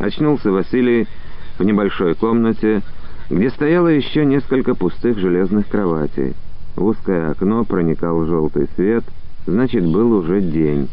Очнулся 0.00 0.50
Василий 0.50 1.06
в 1.56 1.62
небольшой 1.62 2.16
комнате, 2.16 2.82
где 3.30 3.48
стояло 3.50 3.86
еще 3.86 4.24
несколько 4.24 4.74
пустых 4.74 5.18
железных 5.18 5.68
кроватей. 5.68 6.34
В 6.74 6.84
узкое 6.84 7.30
окно 7.30 7.62
проникал 7.64 8.26
желтый 8.26 8.66
свет, 8.74 9.04
значит, 9.46 9.86
был 9.86 10.12
уже 10.12 10.40
день. 10.40 10.88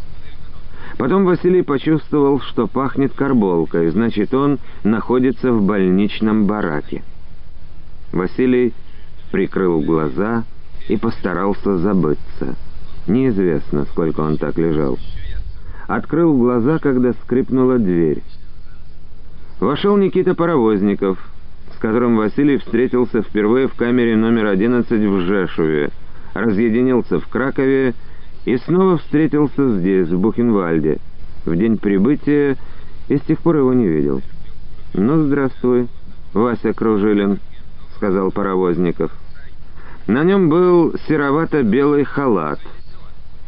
Потом 0.98 1.26
Василий 1.26 1.64
почувствовал, 1.64 2.40
что 2.40 2.68
пахнет 2.68 3.14
карболкой, 3.14 3.90
значит, 3.90 4.34
он 4.34 4.60
находится 4.84 5.52
в 5.52 5.64
больничном 5.66 6.46
бараке. 6.46 7.04
Василий 8.12 8.74
прикрыл 9.32 9.82
глаза 9.82 10.44
и 10.88 10.98
постарался 10.98 11.78
забыться. 11.78 12.56
Неизвестно, 13.08 13.86
сколько 13.86 14.22
он 14.22 14.38
так 14.38 14.58
лежал. 14.58 15.00
Открыл 15.88 16.38
глаза, 16.38 16.80
когда 16.80 17.14
скрипнула 17.14 17.80
дверь. 17.80 18.22
Вошел 19.60 19.98
Никита 19.98 20.36
Паровозников, 20.36 21.18
с 21.76 21.80
которым 21.80 22.18
Василий 22.18 22.58
встретился 22.58 23.22
впервые 23.22 23.68
в 23.68 23.74
камере 23.74 24.16
номер 24.16 24.46
11 24.48 24.90
в 24.90 25.20
Жешуве, 25.22 25.90
разъединился 26.34 27.20
в 27.20 27.28
Кракове 27.28 27.94
и 28.46 28.58
снова 28.58 28.98
встретился 28.98 29.78
здесь, 29.80 30.10
в 30.10 30.20
Бухенвальде, 30.20 31.00
в 31.46 31.56
день 31.56 31.78
прибытия, 31.78 32.58
и 33.08 33.18
с 33.18 33.22
тех 33.22 33.40
пор 33.40 33.58
его 33.58 33.74
не 33.74 33.88
видел. 33.88 34.22
«Ну, 34.94 35.24
здравствуй, 35.24 35.88
Вася 36.34 36.74
Кружилин»,— 36.74 37.40
сказал 37.96 38.32
Паровозников. 38.32 39.12
На 40.08 40.24
нем 40.24 40.50
был 40.50 40.94
серовато-белый 41.08 42.04
халат. 42.04 42.60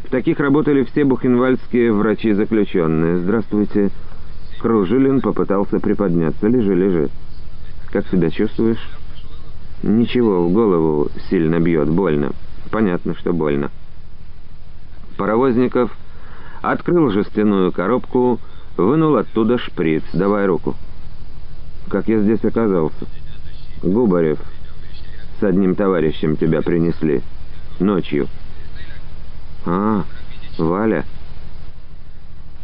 В 0.06 0.10
таких 0.10 0.40
работали 0.40 0.84
все 0.84 1.04
бухенвальдские 1.04 1.92
врачи-заключенные. 1.92 3.18
«Здравствуйте». 3.18 3.90
Кружилин 4.62 5.20
попытался 5.22 5.80
приподняться. 5.80 6.48
«Лежи, 6.48 6.74
лежи. 6.74 7.10
Как 7.92 8.08
себя 8.08 8.30
чувствуешь?» 8.30 8.90
«Ничего, 9.84 10.48
в 10.48 10.54
голову 10.54 11.10
сильно 11.30 11.60
бьет, 11.60 11.90
больно. 11.90 12.32
Понятно, 12.72 13.14
что 13.16 13.34
больно». 13.34 13.70
Паровозников 15.18 15.96
открыл 16.62 17.10
жестяную 17.10 17.72
коробку, 17.72 18.40
вынул 18.78 19.16
оттуда 19.16 19.58
шприц. 19.58 20.04
«Давай 20.14 20.46
руку». 20.46 20.76
«Как 21.90 22.08
я 22.08 22.20
здесь 22.20 22.44
оказался?» 22.44 23.06
«Губарев. 23.84 24.40
С 25.40 25.44
одним 25.44 25.76
товарищем 25.76 26.36
тебя 26.36 26.62
принесли. 26.62 27.22
Ночью». 27.80 28.28
«А, 29.66 30.04
Валя». 30.58 31.06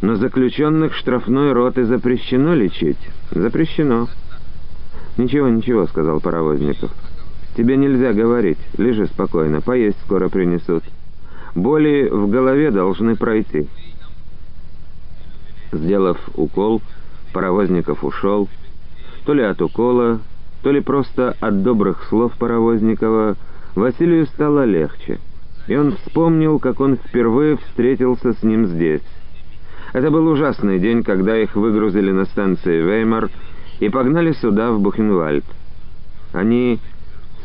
«Но 0.02 0.16
заключенных 0.16 0.96
штрафной 0.96 1.54
роты 1.54 1.86
запрещено 1.86 2.56
лечить?» 2.56 2.98
«Запрещено». 3.32 4.08
«Ничего, 5.18 5.48
ничего»,— 5.48 5.86
сказал 5.88 6.20
Паровозников. 6.20 6.92
«Тебе 7.56 7.78
нельзя 7.78 8.14
говорить. 8.14 8.58
Лежи 8.78 9.06
спокойно. 9.06 9.62
Поесть 9.62 10.00
скоро 10.06 10.30
принесут». 10.30 10.84
Боли 11.56 12.08
в 12.10 12.30
голове 12.30 12.72
должны 12.72 13.16
пройти. 13.16 13.68
Сделав 15.72 16.18
укол, 16.36 16.82
Паровозников 17.34 18.04
ушел. 18.04 18.50
То 19.26 19.34
ли 19.34 19.44
от 19.44 19.62
укола, 19.62 20.20
то 20.64 20.72
ли 20.72 20.82
просто 20.82 21.36
от 21.40 21.64
добрых 21.64 22.04
слов 22.10 22.34
Паровозникова, 22.38 23.36
Василию 23.76 24.26
стало 24.28 24.66
легче. 24.66 25.20
И 25.68 25.76
он 25.76 25.96
вспомнил, 25.98 26.60
как 26.60 26.80
он 26.80 26.98
впервые 26.98 27.58
встретился 27.58 28.34
с 28.34 28.44
ним 28.44 28.66
здесь. 28.68 29.02
Это 29.94 30.10
был 30.10 30.28
ужасный 30.28 30.80
день, 30.80 31.04
когда 31.04 31.38
их 31.38 31.56
выгрузили 31.56 32.12
на 32.12 32.26
станции 32.26 32.82
Веймар 32.82 33.30
и 33.80 33.90
погнали 33.90 34.32
сюда, 34.34 34.72
в 34.72 34.80
Бухенвальд. 34.80 35.46
Они 36.34 36.80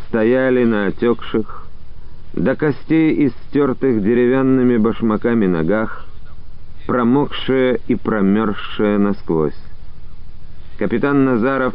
стояли 0.08 0.64
на 0.64 0.86
отекших, 0.86 1.65
до 2.36 2.54
костей 2.54 3.26
истертых 3.26 4.02
деревянными 4.02 4.76
башмаками 4.76 5.46
ногах, 5.46 6.04
промокшая 6.86 7.80
и 7.88 7.94
промерзшая 7.96 8.98
насквозь. 8.98 9.56
Капитан 10.78 11.24
Назаров, 11.24 11.74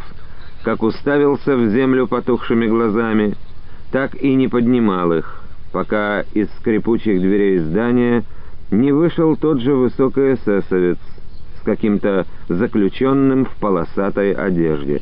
как 0.63 0.83
уставился 0.83 1.57
в 1.57 1.67
землю 1.71 2.07
потухшими 2.07 2.67
глазами, 2.67 3.35
так 3.91 4.15
и 4.15 4.35
не 4.35 4.47
поднимал 4.47 5.11
их, 5.11 5.41
пока 5.71 6.21
из 6.33 6.47
скрипучих 6.59 7.19
дверей 7.19 7.57
здания 7.57 8.23
не 8.69 8.91
вышел 8.91 9.35
тот 9.35 9.59
же 9.59 9.73
высокий 9.73 10.35
эсэсовец 10.35 10.99
с 11.59 11.63
каким-то 11.63 12.27
заключенным 12.47 13.45
в 13.45 13.55
полосатой 13.55 14.33
одежде. 14.33 15.01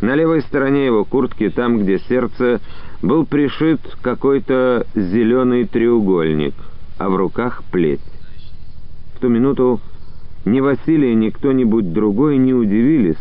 На 0.00 0.14
левой 0.14 0.42
стороне 0.42 0.86
его 0.86 1.04
куртки, 1.04 1.50
там, 1.50 1.80
где 1.80 1.98
сердце, 1.98 2.60
был 3.02 3.26
пришит 3.26 3.80
какой-то 4.00 4.86
зеленый 4.94 5.64
треугольник, 5.64 6.54
а 6.98 7.08
в 7.08 7.16
руках 7.16 7.64
плеть. 7.72 8.00
В 9.16 9.20
ту 9.20 9.28
минуту 9.28 9.80
ни 10.44 10.60
Василий, 10.60 11.14
ни 11.14 11.30
кто-нибудь 11.30 11.92
другой 11.92 12.38
не 12.38 12.54
удивились, 12.54 13.18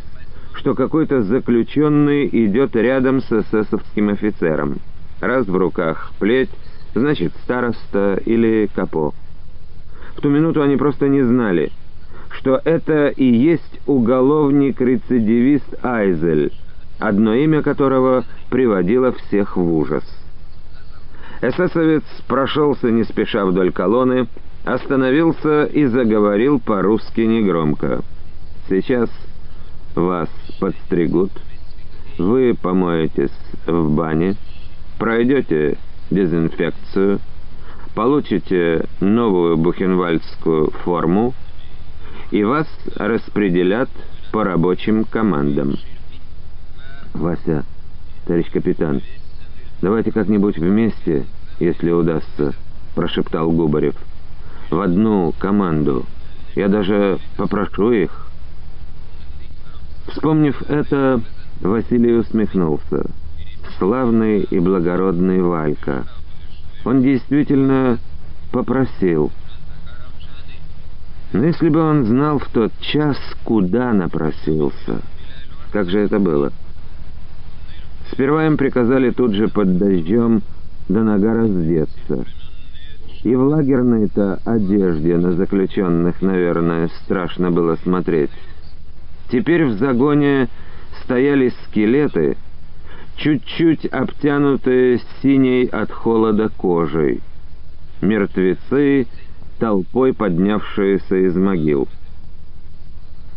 что 0.54 0.76
какой-то 0.76 1.24
заключенный 1.24 2.28
идет 2.32 2.76
рядом 2.76 3.22
с 3.22 3.32
эсэсовским 3.32 4.10
офицером. 4.10 4.78
Раз 5.20 5.48
в 5.48 5.56
руках 5.56 6.12
плеть, 6.20 6.52
значит 6.94 7.34
староста 7.44 8.22
или 8.26 8.70
капо. 8.74 9.14
В 10.16 10.22
ту 10.22 10.30
минуту 10.30 10.62
они 10.62 10.78
просто 10.78 11.08
не 11.08 11.24
знали, 11.24 11.72
что 12.30 12.62
это 12.64 13.08
и 13.08 13.26
есть 13.26 13.80
уголовник-рецидивист 13.88 15.84
Айзель, 15.84 16.52
одно 17.00 17.34
имя 17.34 17.62
которого 17.62 18.26
приводило 18.50 19.12
всех 19.12 19.58
в 19.58 19.74
ужас. 19.74 20.04
Эсэсовец 21.42 22.04
прошелся 22.28 22.90
не 22.90 23.04
спеша 23.04 23.46
вдоль 23.46 23.72
колонны, 23.72 24.28
остановился 24.66 25.66
и 25.66 25.86
заговорил 25.86 26.60
по-русски 26.60 27.22
негромко. 27.22 28.02
«Сейчас 28.68 29.10
вас 29.96 30.30
подстригут, 30.60 31.32
вы 32.18 32.56
помоетесь 32.60 33.38
в 33.66 33.94
бане, 33.94 34.36
пройдете 34.98 35.78
дезинфекцию, 36.10 37.20
получите 37.96 38.86
новую 39.00 39.58
бухенвальдскую 39.58 40.72
форму 40.84 41.34
и 42.32 42.44
вас 42.44 42.68
распределят 42.96 43.90
по 44.32 44.44
рабочим 44.44 45.04
командам. 45.04 45.76
«Вася, 47.18 47.66
товарищ 48.26 48.52
капитан, 48.52 49.02
давайте 49.82 50.12
как-нибудь 50.12 50.58
вместе, 50.58 51.26
если 51.60 51.90
удастся»,— 51.90 52.54
прошептал 52.96 53.50
Губарев. 53.50 53.96
«В 54.70 54.80
одну 54.80 55.34
команду. 55.40 56.06
Я 56.56 56.68
даже 56.68 57.18
попрошу 57.36 57.92
их». 57.92 58.28
Вспомнив 60.08 60.62
это, 60.70 61.22
Василий 61.60 62.14
усмехнулся. 62.14 63.10
Славный 63.80 64.42
и 64.42 64.60
благородный 64.60 65.42
Валька. 65.42 66.06
Он 66.86 67.02
действительно 67.02 67.98
попросил. 68.52 69.32
Но 71.34 71.46
если 71.46 71.70
бы 71.70 71.82
он 71.82 72.06
знал 72.06 72.38
в 72.40 72.48
тот 72.50 72.72
час, 72.80 73.18
куда 73.44 73.92
напросился, 73.92 75.02
как 75.72 75.90
же 75.90 76.00
это 76.00 76.20
было? 76.20 76.54
Сперва 78.12 78.46
им 78.46 78.58
приказали 78.58 79.12
тут 79.12 79.34
же 79.34 79.48
под 79.48 79.78
дождем 79.78 80.42
до 80.88 81.04
нога 81.04 81.34
раздеться. 81.34 82.26
И 83.24 83.36
в 83.36 83.42
лагерной-то 83.42 84.40
одежде 84.46 85.18
на 85.18 85.34
заключенных, 85.34 86.22
наверное, 86.22 86.90
страшно 87.04 87.52
было 87.52 87.76
смотреть. 87.84 88.30
Теперь 89.30 89.66
в 89.66 89.74
загоне 89.74 90.48
стояли 91.04 91.52
скелеты, 91.66 92.38
чуть-чуть 93.18 93.86
обтянутые 93.86 95.02
синей 95.22 95.66
от 95.66 95.92
холода 95.92 96.50
кожей. 96.50 97.22
Мертвецы, 98.02 99.08
толпой 99.60 100.14
поднявшиеся 100.14 101.28
из 101.28 101.36
могил. 101.36 101.88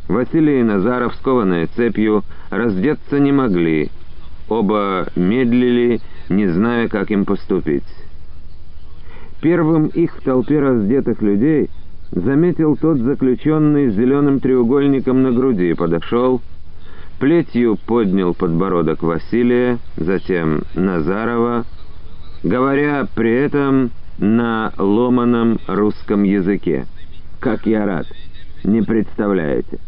Василий 0.06 0.60
и 0.60 0.64
Назаров, 0.64 1.14
скованные 1.14 1.66
цепью, 1.66 2.24
раздеться 2.50 3.18
не 3.18 3.32
могли. 3.32 3.90
Оба 4.50 5.06
медлили, 5.14 6.00
не 6.28 6.48
зная, 6.48 6.88
как 6.88 7.12
им 7.12 7.24
поступить. 7.24 7.84
Первым 9.40 9.86
их 9.86 10.16
в 10.16 10.22
толпе 10.22 10.58
раздетых 10.58 11.22
людей 11.22 11.70
заметил 12.10 12.76
тот 12.76 12.98
заключенный 12.98 13.90
с 13.90 13.94
зеленым 13.94 14.40
треугольником 14.40 15.22
на 15.22 15.30
груди, 15.30 15.72
подошел, 15.74 16.42
плетью 17.20 17.78
поднял 17.86 18.34
подбородок 18.34 19.04
Василия, 19.04 19.78
затем 19.96 20.62
Назарова, 20.74 21.64
говоря 22.42 23.06
при 23.14 23.30
этом 23.30 23.92
на 24.18 24.72
ломаном 24.76 25.60
русском 25.68 26.24
языке. 26.24 26.86
Как 27.38 27.66
я 27.66 27.86
рад, 27.86 28.06
не 28.64 28.82
представляете. 28.82 29.78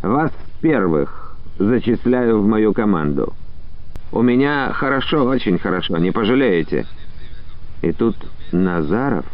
Вас 0.00 0.30
первых 0.60 1.36
зачисляю 1.58 2.40
в 2.40 2.46
мою 2.46 2.72
команду. 2.72 3.34
У 4.12 4.22
меня 4.22 4.72
хорошо, 4.72 5.24
очень 5.24 5.58
хорошо, 5.58 5.96
не 5.98 6.10
пожалеете. 6.10 6.86
И 7.82 7.92
тут 7.92 8.16
Назаров, 8.50 9.24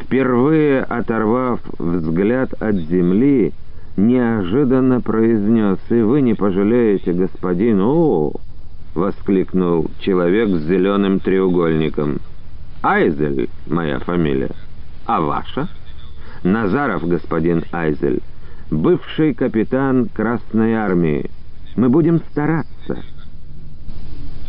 впервые 0.00 0.82
оторвав 0.82 1.60
взгляд 1.78 2.52
от 2.60 2.74
земли, 2.74 3.52
неожиданно 3.96 5.00
произнес, 5.00 5.78
«И 5.88 6.00
вы 6.00 6.20
не 6.20 6.34
пожалеете, 6.34 7.12
господин...» 7.12 7.80
«О!»— 7.80 8.32
воскликнул 8.94 9.88
человек 10.00 10.48
с 10.48 10.62
зеленым 10.62 11.20
треугольником. 11.20 12.18
«Айзель 12.82 13.48
моя 13.66 14.00
фамилия. 14.00 14.50
А 15.06 15.20
ваша?» 15.20 15.68
«Назаров, 16.42 17.06
господин 17.06 17.62
Айзель, 17.70 18.20
бывший 18.70 19.34
капитан 19.34 20.08
Красной 20.12 20.74
Армии. 20.74 21.30
Мы 21.76 21.88
будем 21.88 22.18
стараться». 22.32 22.98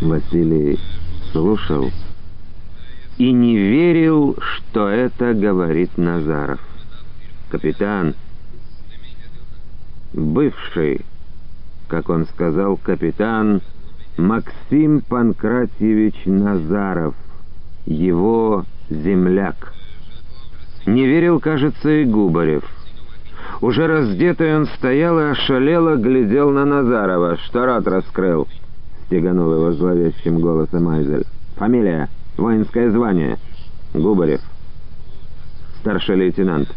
Василий 0.01 0.79
слушал 1.31 1.91
и 3.19 3.31
не 3.31 3.55
верил, 3.55 4.35
что 4.39 4.89
это 4.89 5.35
говорит 5.35 5.95
Назаров. 5.97 6.59
«Капитан, 7.49 8.15
бывший, 10.13 11.05
как 11.87 12.09
он 12.09 12.25
сказал, 12.25 12.77
капитан 12.77 13.61
Максим 14.17 15.01
Панкратьевич 15.01 16.15
Назаров, 16.25 17.13
его 17.85 18.65
земляк. 18.89 19.73
Не 20.87 21.05
верил, 21.05 21.39
кажется, 21.39 21.89
и 21.89 22.05
Губарев. 22.05 22.63
Уже 23.61 23.85
раздетый 23.85 24.55
он 24.57 24.65
стоял 24.65 25.19
и 25.19 25.23
ошалело 25.23 25.95
глядел 25.95 26.49
на 26.49 26.65
Назарова. 26.65 27.37
Что 27.37 27.65
рот 27.67 27.85
раскрыл? 27.87 28.47
Стеганул 29.11 29.53
его 29.53 29.73
зловещим 29.73 30.39
голосом 30.39 30.87
Айзель. 30.87 31.25
Фамилия, 31.57 32.07
воинское 32.37 32.89
звание. 32.91 33.37
Губарев. 33.93 34.39
Старший 35.81 36.15
лейтенант. 36.15 36.73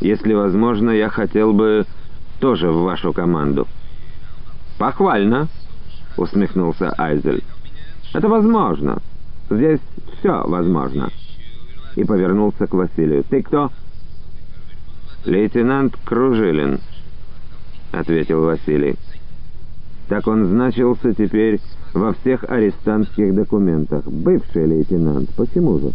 Если 0.00 0.32
возможно, 0.32 0.90
я 0.90 1.08
хотел 1.08 1.52
бы 1.52 1.86
тоже 2.38 2.70
в 2.70 2.84
вашу 2.84 3.12
команду». 3.12 3.66
«Похвально»,— 4.78 5.48
усмехнулся 6.16 6.94
Айзель. 6.96 7.42
«Это 8.14 8.28
возможно. 8.28 9.02
Здесь 9.50 9.80
все 10.20 10.46
возможно». 10.46 11.10
И 11.96 12.04
повернулся 12.04 12.68
к 12.68 12.74
Василию. 12.74 13.24
«Ты 13.28 13.42
кто?» 13.42 13.72
«Лейтенант 15.24 15.96
Кружилин»,— 16.04 16.78
ответил 17.90 18.44
Василий. 18.44 18.94
Так 20.10 20.26
он 20.26 20.44
значился 20.46 21.14
теперь 21.14 21.60
во 21.94 22.12
всех 22.12 22.42
арестантских 22.42 23.32
документах. 23.32 24.04
Бывший 24.06 24.66
лейтенант. 24.66 25.30
Почему 25.36 25.78
же? 25.78 25.92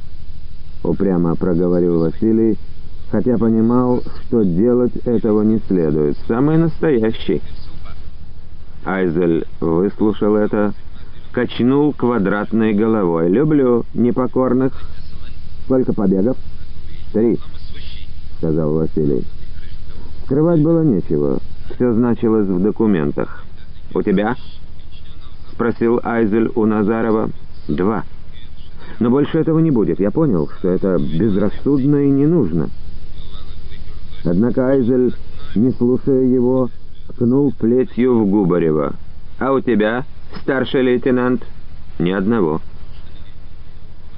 Упрямо 0.85 1.35
проговорил 1.35 1.99
Василий, 1.99 2.57
хотя 3.11 3.37
понимал, 3.37 4.01
что 4.21 4.43
делать 4.43 4.95
этого 5.03 5.41
не 5.41 5.59
следует. 5.67 6.15
Самый 6.29 6.57
настоящий. 6.57 7.41
Айзель 8.85 9.45
выслушал 9.59 10.37
это, 10.37 10.73
качнул 11.33 11.91
квадратной 11.91 12.73
головой. 12.73 13.29
«Люблю 13.29 13.83
непокорных». 13.93 14.71
«Сколько 15.65 15.91
побегов?» 15.91 16.37
«Три»,— 17.11 17.37
сказал 18.37 18.75
Василий. 18.75 19.25
Скрывать 20.23 20.61
было 20.61 20.83
нечего. 20.83 21.39
Все 21.73 21.91
значилось 21.93 22.47
в 22.47 22.61
документах. 22.61 23.44
«У 23.95 24.01
тебя?»— 24.01 24.35
спросил 25.53 26.01
Айзель 26.03 26.51
у 26.53 26.65
Назарова. 26.65 27.29
«Два». 27.69 28.03
«Но 28.99 29.09
больше 29.09 29.39
этого 29.39 29.59
не 29.59 29.71
будет. 29.71 29.99
Я 30.01 30.11
понял, 30.11 30.49
что 30.59 30.69
это 30.69 30.97
безрассудно 30.97 32.05
и 32.05 32.09
не 32.09 32.27
нужно». 32.27 32.69
Однако 34.25 34.67
Айзель, 34.67 35.15
не 35.55 35.71
слушая 35.71 36.23
его, 36.25 36.69
ткнул 37.07 37.53
плетью 37.53 38.19
в 38.19 38.29
Губарева. 38.29 38.95
«А 39.39 39.53
у 39.53 39.61
тебя, 39.61 40.03
старший 40.41 40.81
лейтенант?» 40.81 41.43
«Ни 41.97 42.11
одного». 42.11 42.59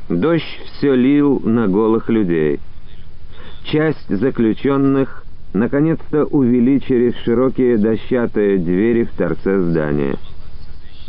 Дождь 0.09 0.43
все 0.65 0.95
лил 0.95 1.39
на 1.43 1.67
голых 1.67 2.09
людей. 2.09 2.59
Часть 3.65 4.09
заключенных 4.09 5.23
наконец-то 5.53 6.25
увели 6.25 6.81
через 6.81 7.15
широкие 7.23 7.77
дощатые 7.77 8.57
двери 8.57 9.03
в 9.03 9.11
торце 9.11 9.59
здания. 9.61 10.17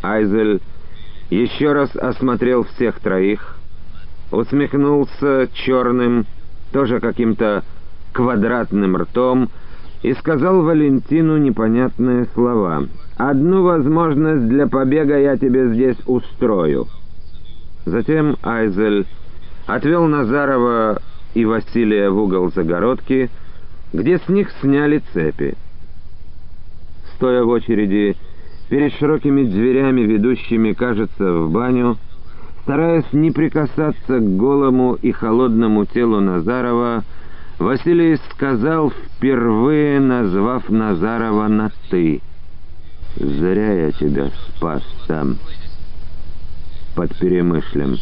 Айзель 0.03 0.61
еще 1.30 1.72
раз 1.72 1.95
осмотрел 1.97 2.64
всех 2.64 3.01
троих, 3.01 3.57
усмехнулся 4.30 5.49
черным, 5.53 6.26
тоже 6.72 7.01
каким-то 7.01 7.64
квадратным 8.12 8.97
ртом 8.97 9.49
и 10.03 10.12
сказал 10.14 10.62
Валентину 10.62 11.36
непонятные 11.39 12.26
слова. 12.34 12.84
«Одну 13.16 13.64
возможность 13.64 14.49
для 14.49 14.68
побега 14.68 15.18
я 15.18 15.36
тебе 15.36 15.68
здесь 15.72 15.97
устрою». 16.07 16.86
Затем 17.84 18.36
Айзель 18.43 19.07
отвел 19.66 20.07
Назарова 20.07 21.01
и 21.34 21.45
Василия 21.45 22.11
в 22.11 22.18
угол 22.18 22.53
загородки, 22.53 23.30
где 23.93 24.18
с 24.18 24.28
них 24.28 24.51
сняли 24.61 25.03
цепи. 25.12 25.55
Стоя 27.14 27.43
в 27.43 27.49
очереди 27.49 28.16
перед 28.68 28.93
широкими 28.95 29.45
дверями, 29.45 30.03
ведущими, 30.03 30.72
кажется, 30.72 31.32
в 31.32 31.51
баню, 31.51 31.97
стараясь 32.62 33.12
не 33.12 33.30
прикасаться 33.30 34.18
к 34.18 34.36
голому 34.36 34.95
и 34.95 35.11
холодному 35.11 35.86
телу 35.86 36.20
Назарова, 36.20 37.03
Василий 37.59 38.18
сказал, 38.30 38.91
впервые 38.91 40.01
назвав 40.01 40.68
Назарова 40.68 41.49
на 41.49 41.72
«ты». 41.91 42.20
«Зря 43.16 43.86
я 43.86 43.91
тебя 43.91 44.28
спас 44.28 44.84
там, 45.09 45.39
под 46.95 47.16
Перемышлем 47.18 47.97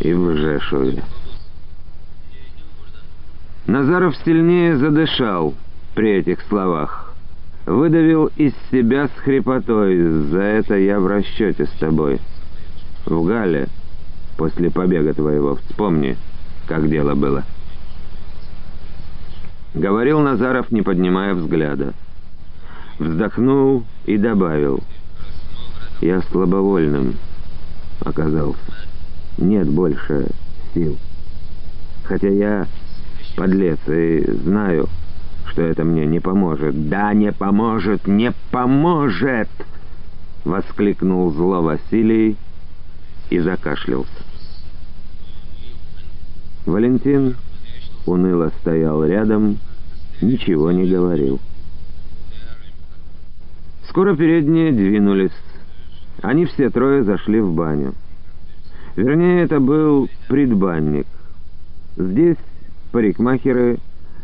и 0.00 0.12
в 0.12 0.36
Жешуве». 0.36 1.02
Назаров 3.72 4.14
сильнее 4.26 4.76
задышал 4.76 5.54
при 5.94 6.18
этих 6.18 6.42
словах. 6.42 7.14
Выдавил 7.64 8.26
из 8.36 8.52
себя 8.70 9.08
с 9.08 9.20
хрипотой. 9.22 10.28
«За 10.30 10.42
это 10.42 10.76
я 10.76 11.00
в 11.00 11.06
расчете 11.06 11.64
с 11.64 11.70
тобой. 11.78 12.20
В 13.06 13.24
Гале, 13.24 13.68
после 14.36 14.70
побега 14.70 15.14
твоего, 15.14 15.56
вспомни, 15.56 16.18
как 16.68 16.86
дело 16.90 17.14
было». 17.14 17.44
Говорил 19.72 20.20
Назаров, 20.20 20.70
не 20.70 20.82
поднимая 20.82 21.32
взгляда. 21.32 21.94
Вздохнул 22.98 23.84
и 24.04 24.18
добавил. 24.18 24.80
«Я 26.02 26.20
слабовольным 26.30 27.14
оказался. 28.00 28.58
Нет 29.38 29.66
больше 29.66 30.28
сил. 30.74 30.98
Хотя 32.04 32.28
я 32.28 32.66
подлец 33.36 33.78
и 33.86 34.24
знаю, 34.44 34.88
что 35.46 35.62
это 35.62 35.84
мне 35.84 36.06
не 36.06 36.20
поможет. 36.20 36.88
Да, 36.88 37.12
не 37.12 37.32
поможет, 37.32 38.06
не 38.06 38.32
поможет!» 38.50 39.48
Воскликнул 40.44 41.30
зло 41.32 41.62
Василий 41.62 42.36
и 43.30 43.38
закашлялся. 43.38 44.10
Валентин 46.66 47.36
уныло 48.06 48.50
стоял 48.60 49.04
рядом, 49.04 49.58
ничего 50.20 50.72
не 50.72 50.88
говорил. 50.88 51.40
Скоро 53.88 54.16
передние 54.16 54.72
двинулись. 54.72 55.32
Они 56.22 56.46
все 56.46 56.70
трое 56.70 57.04
зашли 57.04 57.40
в 57.40 57.52
баню. 57.52 57.94
Вернее, 58.96 59.42
это 59.42 59.60
был 59.60 60.08
предбанник. 60.28 61.06
Здесь 61.96 62.36
парикмахеры 62.92 63.78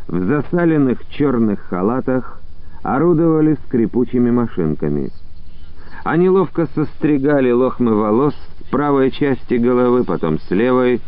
в 0.07 0.25
засаленных 0.25 1.07
черных 1.09 1.61
халатах 1.69 2.41
орудовали 2.83 3.57
скрипучими 3.67 4.31
машинками. 4.31 5.11
Они 6.05 6.29
ловко 6.29 6.69
состригали 6.75 7.51
лохмы 7.51 7.95
волос 7.95 8.35
с 8.35 8.71
правой 8.71 9.11
части 9.11 9.55
головы, 9.55 10.05
потом 10.05 10.39
с 10.39 10.51
левой, 10.51 11.01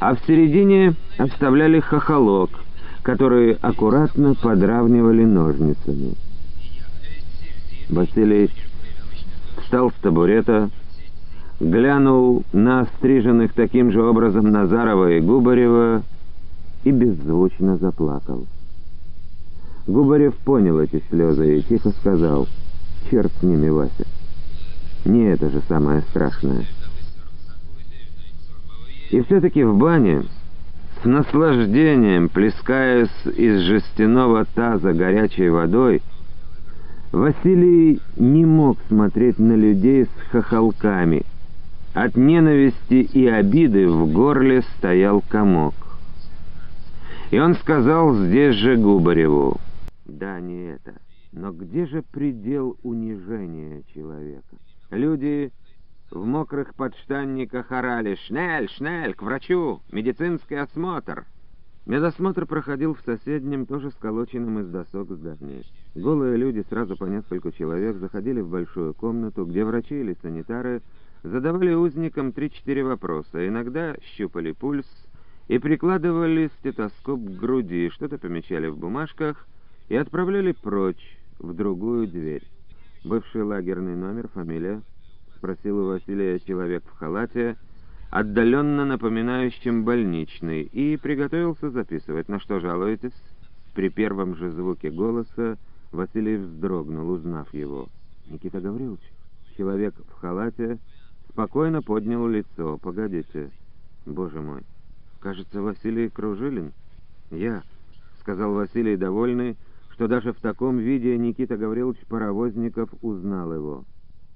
а 0.00 0.14
в 0.14 0.20
середине 0.26 0.94
оставляли 1.18 1.80
хохолок, 1.80 2.50
который 3.02 3.52
аккуратно 3.52 4.34
подравнивали 4.34 5.24
ножницами. 5.24 6.14
Василий 7.90 8.50
встал 9.58 9.90
с 9.90 9.94
табурета, 10.00 10.70
глянул 11.60 12.44
на 12.52 12.86
стриженных 12.96 13.52
таким 13.52 13.92
же 13.92 14.02
образом 14.02 14.50
Назарова 14.50 15.12
и 15.12 15.20
Губарева 15.20 16.02
и 16.84 16.90
беззвучно 16.90 17.76
заплакал. 17.76 18.46
Губарев 19.86 20.36
понял 20.36 20.78
эти 20.78 21.02
слезы 21.10 21.58
и 21.58 21.62
тихо 21.62 21.90
сказал, 21.90 22.48
«Черт 23.10 23.32
с 23.40 23.42
ними, 23.42 23.68
Вася, 23.68 24.06
не 25.04 25.24
это 25.24 25.50
же 25.50 25.62
самое 25.68 26.02
страшное». 26.02 26.66
И 29.10 29.20
все-таки 29.22 29.64
в 29.64 29.76
бане, 29.76 30.22
с 31.02 31.04
наслаждением 31.04 32.28
плескаясь 32.28 33.10
из 33.36 33.60
жестяного 33.62 34.44
таза 34.44 34.92
горячей 34.92 35.48
водой, 35.48 36.02
Василий 37.10 38.00
не 38.16 38.44
мог 38.44 38.78
смотреть 38.86 39.40
на 39.40 39.54
людей 39.54 40.04
с 40.04 40.30
хохолками. 40.30 41.22
От 41.92 42.16
ненависти 42.16 43.02
и 43.02 43.26
обиды 43.26 43.88
в 43.88 44.12
горле 44.12 44.62
стоял 44.76 45.20
комок. 45.28 45.74
И 47.30 47.38
он 47.38 47.54
сказал 47.54 48.14
здесь 48.16 48.56
же 48.56 48.76
Губареву, 48.76 49.56
«Да, 50.04 50.40
не 50.40 50.72
это. 50.72 50.94
Но 51.32 51.52
где 51.52 51.86
же 51.86 52.02
предел 52.02 52.76
унижения 52.82 53.82
человека? 53.94 54.56
Люди 54.90 55.52
в 56.10 56.26
мокрых 56.26 56.74
подштанниках 56.74 57.70
орали 57.70 58.16
«Шнель, 58.26 58.68
шнель, 58.70 59.14
к 59.14 59.22
врачу! 59.22 59.80
Медицинский 59.92 60.56
осмотр!» 60.56 61.24
Медосмотр 61.86 62.46
проходил 62.46 62.94
в 62.94 63.00
соседнем, 63.02 63.64
тоже 63.64 63.92
сколоченном 63.92 64.58
из 64.60 64.68
досок 64.68 65.10
здании. 65.10 65.64
Голые 65.94 66.36
люди, 66.36 66.64
сразу 66.68 66.96
по 66.96 67.04
нескольку 67.04 67.52
человек, 67.52 67.96
заходили 67.96 68.40
в 68.40 68.50
большую 68.50 68.92
комнату, 68.92 69.46
где 69.46 69.64
врачи 69.64 70.00
или 70.00 70.16
санитары 70.20 70.82
задавали 71.22 71.74
узникам 71.74 72.32
три-четыре 72.32 72.82
вопроса, 72.82 73.46
иногда 73.46 73.94
щупали 74.16 74.50
пульс 74.52 74.86
и 75.48 75.58
прикладывали 75.58 76.50
стетоскоп 76.58 77.20
к 77.20 77.38
груди, 77.38 77.90
что-то 77.90 78.18
помечали 78.18 78.68
в 78.68 78.76
бумажках 78.76 79.46
и 79.88 79.96
отправляли 79.96 80.52
прочь, 80.52 81.18
в 81.38 81.54
другую 81.54 82.06
дверь. 82.06 82.44
Бывший 83.04 83.42
лагерный 83.42 83.96
номер, 83.96 84.28
фамилия 84.28 84.82
спросил 85.40 85.78
у 85.78 85.88
Василия 85.88 86.38
человек 86.40 86.84
в 86.84 86.98
халате, 86.98 87.56
отдаленно 88.10 88.84
напоминающим 88.84 89.84
больничный, 89.84 90.62
и 90.64 90.98
приготовился 90.98 91.70
записывать. 91.70 92.28
На 92.28 92.40
что 92.40 92.60
жалуетесь? 92.60 93.14
При 93.74 93.88
первом 93.88 94.36
же 94.36 94.50
звуке 94.50 94.90
голоса 94.90 95.56
Василий 95.92 96.36
вздрогнул, 96.36 97.08
узнав 97.08 97.54
его. 97.54 97.88
Никита 98.28 98.60
Гаврилович, 98.60 99.00
человек 99.56 99.94
в 99.94 100.20
халате, 100.20 100.78
спокойно 101.30 101.80
поднял 101.80 102.26
лицо. 102.28 102.76
«Погодите, 102.78 103.50
боже 104.04 104.40
мой, 104.42 104.60
кажется, 105.20 105.62
Василий 105.62 106.08
Кружилин?» 106.08 106.72
«Я»,— 107.30 107.62
сказал 108.20 108.54
Василий, 108.54 108.96
довольный, 108.96 109.56
что 109.92 110.08
даже 110.08 110.32
в 110.32 110.40
таком 110.40 110.78
виде 110.78 111.16
Никита 111.16 111.56
Гаврилович 111.56 111.98
Паровозников 112.08 112.90
узнал 113.02 113.54
его. 113.54 113.84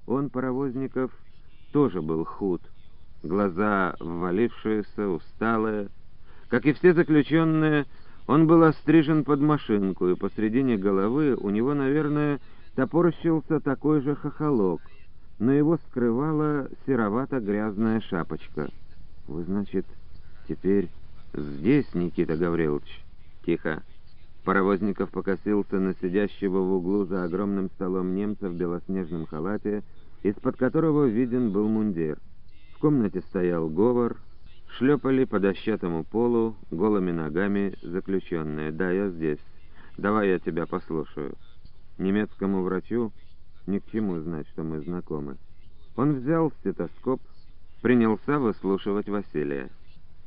Он, 0.07 0.29
Паровозников, 0.29 1.11
тоже 1.71 2.01
был 2.01 2.23
худ, 2.23 2.61
глаза 3.23 3.95
ввалившиеся, 3.99 5.09
усталые. 5.09 5.89
Как 6.49 6.65
и 6.65 6.73
все 6.73 6.93
заключенные, 6.93 7.85
он 8.27 8.47
был 8.47 8.63
острижен 8.63 9.23
под 9.23 9.39
машинку, 9.41 10.07
и 10.07 10.15
посредине 10.15 10.77
головы 10.77 11.35
у 11.35 11.49
него, 11.49 11.73
наверное, 11.73 12.39
топорщился 12.75 13.59
такой 13.59 14.01
же 14.01 14.15
хохолок, 14.15 14.81
но 15.39 15.51
его 15.51 15.77
скрывала 15.89 16.69
серовато-грязная 16.85 18.01
шапочка. 18.01 18.69
«Вы, 19.27 19.43
значит, 19.43 19.85
теперь 20.47 20.89
здесь, 21.33 21.93
Никита 21.93 22.37
Гаврилович?» 22.37 23.03
«Тихо!» 23.45 23.83
Паровозников 24.43 25.09
покосился 25.09 25.79
на 25.79 25.95
сидящего 25.95 26.59
в 26.59 26.73
углу 26.73 27.05
за 27.05 27.23
огромным 27.23 27.69
столом 27.71 28.13
немца 28.13 28.47
в 28.47 28.55
белоснежном 28.55 29.25
халате, 29.25 29.83
из-под 30.21 30.55
которого 30.57 31.05
виден 31.05 31.51
был 31.51 31.67
мундир. 31.67 32.19
В 32.75 32.79
комнате 32.79 33.21
стоял 33.21 33.69
говор, 33.69 34.17
шлепали 34.77 35.23
по 35.23 35.39
дощатому 35.39 36.03
полу 36.03 36.55
голыми 36.69 37.11
ногами 37.11 37.73
заключенные. 37.81 38.71
«Да, 38.71 38.91
я 38.91 39.09
здесь. 39.09 39.39
Давай 39.97 40.29
я 40.29 40.39
тебя 40.39 40.65
послушаю». 40.67 41.33
Немецкому 41.97 42.61
врачу 42.61 43.11
ни 43.67 43.79
к 43.79 43.89
чему 43.91 44.19
знать, 44.19 44.47
что 44.49 44.63
мы 44.63 44.81
знакомы. 44.81 45.37
Он 45.95 46.19
взял 46.19 46.51
стетоскоп, 46.59 47.21
принялся 47.81 48.37
выслушивать 48.37 49.07
Василия. 49.07 49.69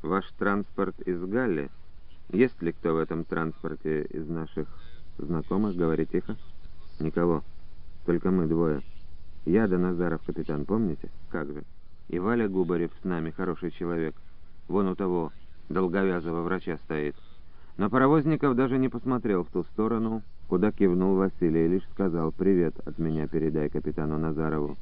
«Ваш 0.01 0.25
транспорт 0.37 0.99
из 1.01 1.21
Галли?» 1.23 1.69
Есть 2.31 2.61
ли 2.61 2.71
кто 2.71 2.93
в 2.93 2.97
этом 2.97 3.23
транспорте 3.23 4.03
из 4.03 4.27
наших 4.27 4.67
знакомых? 5.17 5.75
Говори 5.75 6.05
тихо. 6.05 6.35
Никого. 6.99 7.43
Только 8.05 8.29
мы 8.29 8.45
двое. 8.45 8.81
Я 9.45 9.67
да 9.67 9.79
Назаров 9.79 10.21
капитан, 10.23 10.65
помните? 10.65 11.09
Как 11.29 11.47
же. 11.47 11.63
И 12.07 12.19
Валя 12.19 12.47
Губарев 12.47 12.91
с 13.01 13.03
нами, 13.03 13.31
хороший 13.31 13.71
человек. 13.71 14.15
Вон 14.67 14.87
у 14.87 14.95
того 14.95 15.31
долговязого 15.69 16.43
врача 16.43 16.77
стоит. 16.85 17.15
Но 17.77 17.89
Паровозников 17.89 18.55
даже 18.55 18.77
не 18.77 18.89
посмотрел 18.89 19.43
в 19.43 19.49
ту 19.49 19.63
сторону, 19.63 20.21
куда 20.47 20.71
кивнул 20.71 21.15
Василий, 21.15 21.67
лишь 21.67 21.87
сказал 21.93 22.31
«Привет 22.31 22.75
от 22.85 22.99
меня 22.99 23.27
передай 23.27 23.69
капитану 23.69 24.19
Назарову». 24.19 24.77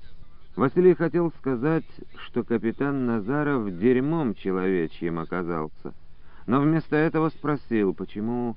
Василий 0.57 0.93
хотел 0.93 1.31
сказать, 1.39 1.85
что 2.25 2.43
капитан 2.43 3.05
Назаров 3.05 3.77
дерьмом 3.79 4.35
человечьим 4.35 5.19
оказался— 5.19 5.93
но 6.47 6.61
вместо 6.61 6.95
этого 6.95 7.29
спросил, 7.29 7.93
почему 7.93 8.55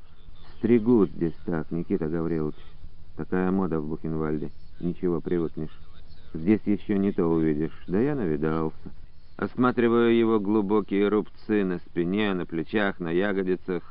стригут 0.57 1.11
здесь 1.11 1.35
так, 1.45 1.71
Никита 1.73 2.09
Гаврилович. 2.09 2.57
Такая 3.17 3.51
мода 3.51 3.81
в 3.81 3.89
Бухенвальде. 3.89 4.51
ничего, 4.79 5.21
привыкнешь. 5.21 5.77
Здесь 6.33 6.61
еще 6.65 6.97
не 6.97 7.11
то 7.11 7.27
увидишь. 7.27 7.77
Да 7.89 8.01
я 8.01 8.15
навидался. 8.15 8.77
Осматривая 9.37 10.11
его 10.11 10.39
глубокие 10.39 11.09
рубцы 11.09 11.65
на 11.65 11.79
спине, 11.79 12.33
на 12.33 12.47
плечах, 12.47 13.01
на 13.01 13.11
ягодицах, 13.11 13.83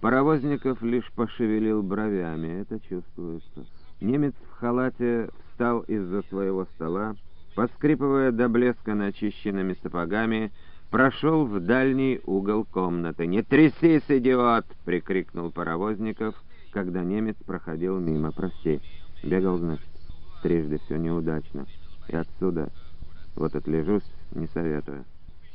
Паровозников 0.00 0.82
лишь 0.82 1.10
пошевелил 1.12 1.82
бровями, 1.82 2.60
это 2.60 2.78
чувствуется. 2.80 3.64
Немец 4.00 4.34
в 4.50 4.58
халате 4.58 5.30
встал 5.50 5.80
из-за 5.82 6.22
своего 6.24 6.66
стола, 6.74 7.16
поскрипывая 7.56 8.32
до 8.32 8.48
блеска 8.50 8.94
начищенными 8.94 9.76
сапогами, 9.82 10.52
прошел 10.90 11.46
в 11.46 11.58
дальний 11.58 12.20
угол 12.26 12.64
комнаты. 12.64 13.26
«Не 13.26 13.42
трясись, 13.42 14.04
идиот!»— 14.08 14.66
прикрикнул 14.84 15.50
Паровозников, 15.50 16.34
когда 16.70 17.02
немец 17.02 17.34
проходил 17.46 17.98
мимо. 17.98 18.30
«Прости, 18.30 18.80
бегал, 19.24 19.56
значит, 19.56 19.88
трижды 20.42 20.78
все 20.84 20.96
неудачно. 20.96 21.66
И 22.08 22.14
отсюда 22.14 22.68
вот 23.34 23.56
отлежусь, 23.56 24.08
не 24.32 24.46
советую. 24.48 25.04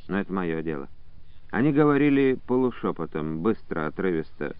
Но 0.08 0.18
это 0.18 0.32
мое 0.32 0.60
дело». 0.62 0.88
Они 1.52 1.72
говорили 1.72 2.36
полушепотом, 2.48 3.42
быстро, 3.42 3.86
отрывисто. 3.86 4.56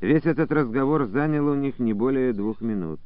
Весь 0.00 0.24
этот 0.24 0.52
разговор 0.52 1.06
занял 1.06 1.48
у 1.48 1.54
них 1.54 1.80
не 1.80 1.94
более 1.94 2.32
двух 2.32 2.60
минут. 2.60 3.00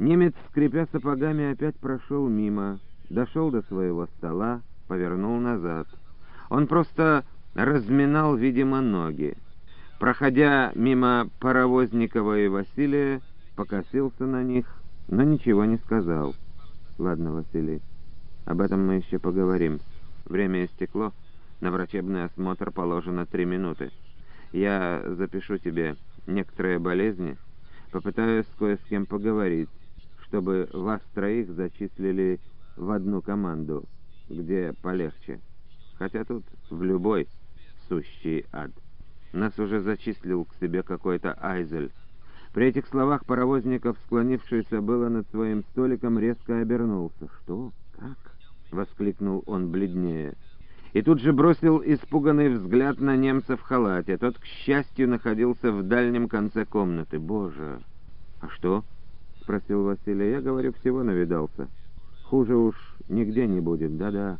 Немец, 0.00 0.34
скрипя 0.48 0.88
сапогами, 0.90 1.52
опять 1.52 1.76
прошел 1.76 2.26
мимо, 2.28 2.80
дошел 3.12 3.50
до 3.50 3.62
своего 3.62 4.06
стола, 4.18 4.62
повернул 4.88 5.38
назад. 5.38 5.86
Он 6.50 6.66
просто 6.66 7.24
разминал, 7.54 8.36
видимо, 8.36 8.80
ноги. 8.80 9.36
Проходя 10.00 10.72
мимо 10.74 11.28
Паровозникова 11.38 12.40
и 12.40 12.48
Василия, 12.48 13.20
покосился 13.54 14.26
на 14.26 14.42
них, 14.42 14.66
но 15.08 15.22
ничего 15.22 15.64
не 15.64 15.76
сказал. 15.78 16.34
«Ладно, 16.98 17.32
Василий, 17.32 17.80
об 18.44 18.60
этом 18.60 18.86
мы 18.86 18.96
еще 18.96 19.18
поговорим. 19.18 19.80
Время 20.24 20.64
истекло». 20.64 21.12
На 21.60 21.70
врачебный 21.70 22.24
осмотр 22.24 22.72
положено 22.72 23.24
три 23.24 23.44
минуты. 23.44 23.92
Я 24.50 25.00
запишу 25.06 25.58
тебе 25.58 25.94
некоторые 26.26 26.80
болезни, 26.80 27.36
попытаюсь 27.92 28.46
кое 28.58 28.78
с 28.78 28.88
кем 28.88 29.06
поговорить, 29.06 29.68
чтобы 30.26 30.68
вас 30.72 31.00
троих 31.14 31.52
зачислили 31.52 32.40
в 32.76 32.90
одну 32.90 33.22
команду, 33.22 33.84
где 34.28 34.74
полегче. 34.82 35.40
Хотя 35.96 36.24
тут 36.24 36.44
в 36.70 36.82
любой 36.82 37.28
сущий 37.88 38.46
ад. 38.52 38.70
Нас 39.32 39.58
уже 39.58 39.80
зачислил 39.80 40.44
к 40.44 40.54
себе 40.60 40.82
какой-то 40.82 41.36
Айзель. 41.40 41.90
При 42.52 42.66
этих 42.66 42.86
словах 42.88 43.24
паровозников, 43.24 43.96
склонившийся 44.04 44.80
было 44.80 45.08
над 45.08 45.28
своим 45.30 45.64
столиком, 45.70 46.18
резко 46.18 46.60
обернулся. 46.60 47.28
«Что? 47.42 47.72
Как?»— 47.98 48.36
воскликнул 48.70 49.42
он 49.46 49.70
бледнее 49.70 50.34
и 50.92 51.00
тут 51.02 51.20
же 51.20 51.32
бросил 51.32 51.82
испуганный 51.84 52.50
взгляд 52.50 53.00
на 53.00 53.16
немца 53.16 53.56
в 53.56 53.62
халате. 53.62 54.18
Тот, 54.18 54.38
к 54.38 54.44
счастью, 54.44 55.08
находился 55.08 55.72
в 55.72 55.82
дальнем 55.82 56.28
конце 56.28 56.64
комнаты. 56.64 57.18
«Боже! 57.18 57.80
А 58.40 58.48
что?»— 58.48 58.84
спросил 59.42 59.84
Василий. 59.84 60.30
«Я, 60.30 60.40
говорю, 60.40 60.72
всего 60.74 61.02
навидался. 61.02 61.68
Хуже 62.32 62.56
уж 62.56 62.74
нигде 63.10 63.46
не 63.46 63.60
будет, 63.60 63.98
да-да». 63.98 64.38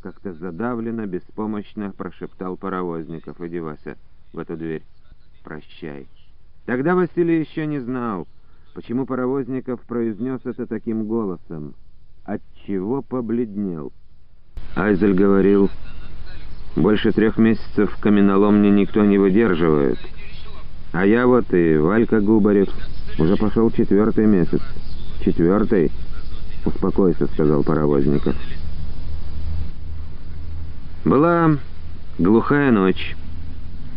Как-то 0.00 0.32
задавленно, 0.32 1.06
беспомощно 1.06 1.92
прошептал 1.92 2.56
Паровозников. 2.56 3.38
«Иди, 3.42 3.60
Вася, 3.60 3.98
в 4.32 4.38
эту 4.38 4.56
дверь. 4.56 4.82
Прощай». 5.44 6.06
Тогда 6.64 6.94
Василий 6.94 7.40
еще 7.40 7.66
не 7.66 7.78
знал, 7.78 8.26
почему 8.74 9.04
Паровозников 9.04 9.82
произнес 9.82 10.40
это 10.46 10.66
таким 10.66 11.04
голосом. 11.04 11.74
Отчего 12.24 13.02
побледнел. 13.02 13.92
Айзель 14.74 15.12
говорил, 15.12 15.68
больше 16.74 17.12
трех 17.12 17.36
месяцев 17.36 17.92
в 17.92 18.00
каменоломне 18.00 18.70
никто 18.70 19.04
не 19.04 19.18
выдерживает. 19.18 19.98
А 20.94 21.04
я 21.04 21.26
вот 21.26 21.52
и 21.52 21.76
Валька 21.76 22.22
Губарев. 22.22 22.70
Уже 23.18 23.36
пошел 23.36 23.70
четвертый 23.70 24.24
месяц. 24.24 24.62
Четвертый? 25.22 25.92
Успокойся, 26.66 27.26
сказал 27.28 27.62
Паровозников. 27.62 28.34
Была 31.04 31.56
глухая 32.18 32.72
ночь. 32.72 33.16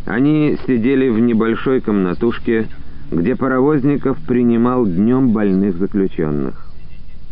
Они 0.05 0.55
сидели 0.67 1.09
в 1.09 1.19
небольшой 1.19 1.81
комнатушке, 1.81 2.67
где 3.11 3.35
Паровозников 3.35 4.19
принимал 4.19 4.85
днем 4.85 5.31
больных 5.31 5.77
заключенных. 5.77 6.67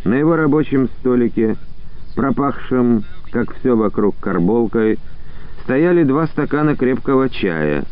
На 0.04 0.16
его 0.16 0.36
рабочем 0.36 0.90
столике, 1.00 1.56
пропахшем 2.16 3.04
как 3.32 3.54
все 3.58 3.76
вокруг 3.76 4.16
карболкой, 4.20 4.98
стояли 5.64 6.04
два 6.04 6.26
стакана 6.28 6.76
крепкого 6.76 7.30
чая. 7.30 7.86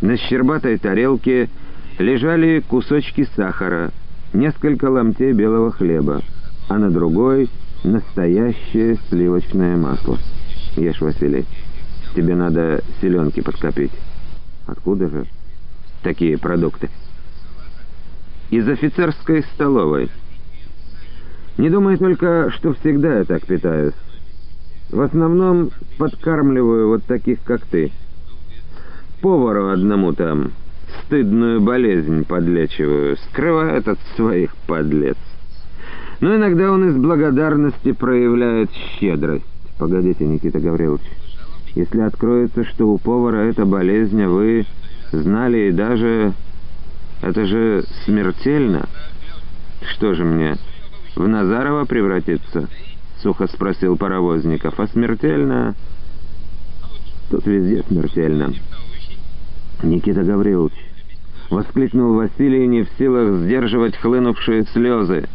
На 0.00 0.16
щербатой 0.16 0.78
тарелке 0.78 1.50
лежали 1.98 2.60
кусочки 2.66 3.28
сахара, 3.36 3.90
несколько 4.32 4.88
ломтей 4.88 5.32
белого 5.32 5.72
хлеба, 5.72 6.22
а 6.68 6.78
на 6.78 6.90
другой— 6.90 7.48
настоящее 7.84 8.98
сливочное 9.08 9.76
масло. 9.76 10.18
Ешь, 10.76 11.00
Василий, 11.00 11.46
тебе 12.14 12.34
надо 12.34 12.82
селенки 13.00 13.40
подкопить. 13.40 13.92
Откуда 14.66 15.08
же 15.08 15.26
такие 16.02 16.38
продукты? 16.38 16.90
Из 18.50 18.68
офицерской 18.68 19.44
столовой. 19.54 20.10
Не 21.58 21.70
думай 21.70 21.96
только, 21.96 22.50
что 22.50 22.74
всегда 22.74 23.18
я 23.18 23.24
так 23.24 23.44
питаюсь. 23.46 23.94
В 24.90 25.00
основном 25.00 25.70
подкармливаю 25.98 26.88
вот 26.88 27.04
таких, 27.04 27.42
как 27.42 27.62
ты. 27.66 27.92
Повару 29.20 29.70
одному 29.70 30.12
там 30.12 30.52
стыдную 31.04 31.60
болезнь 31.60 32.24
подлечиваю, 32.24 33.16
скрывает 33.16 33.88
от 33.88 33.98
своих 34.14 34.54
подлец. 34.66 35.16
Но 36.20 36.34
иногда 36.34 36.72
он 36.72 36.88
из 36.88 36.96
благодарности 36.96 37.92
проявляет 37.92 38.70
щедрость. 38.98 39.44
Погодите, 39.78 40.26
Никита 40.26 40.58
Гаврилович, 40.58 41.02
если 41.74 42.00
откроется, 42.00 42.64
что 42.64 42.88
у 42.88 42.98
повара 42.98 43.38
эта 43.38 43.66
болезнь, 43.66 44.22
а 44.22 44.28
вы 44.28 44.66
знали 45.12 45.68
и 45.68 45.72
даже... 45.72 46.32
Это 47.22 47.46
же 47.46 47.84
смертельно. 48.04 48.88
Что 49.82 50.14
же 50.14 50.24
мне, 50.24 50.56
в 51.14 51.26
Назарова 51.26 51.84
превратиться?»— 51.84 52.68
сухо 53.22 53.46
спросил 53.46 53.96
Паровозников. 53.96 54.78
«А 54.78 54.86
смертельно?» 54.86 55.74
«Тут 57.30 57.46
везде 57.46 57.82
смертельно». 57.88 58.52
«Никита 59.82 60.22
Гаврилович!»— 60.22 60.74
воскликнул 61.50 62.14
Василий, 62.14 62.66
не 62.66 62.82
в 62.82 62.88
силах 62.98 63.36
сдерживать 63.38 63.96
хлынувшие 63.96 64.64
слезы. 64.72 65.26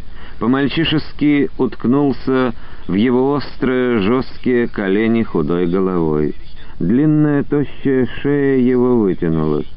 По-мальчишески 0.42 1.52
уткнулся 1.60 2.56
в 2.88 2.96
его 2.96 3.34
острые 3.34 4.00
жесткие 4.00 4.68
колени 4.68 5.22
худой 5.22 5.68
головой. 5.68 6.34
Длинная 6.80 7.44
тощая 7.44 8.08
шея 8.22 8.58
его 8.58 8.98
вытянулась. 8.98 9.68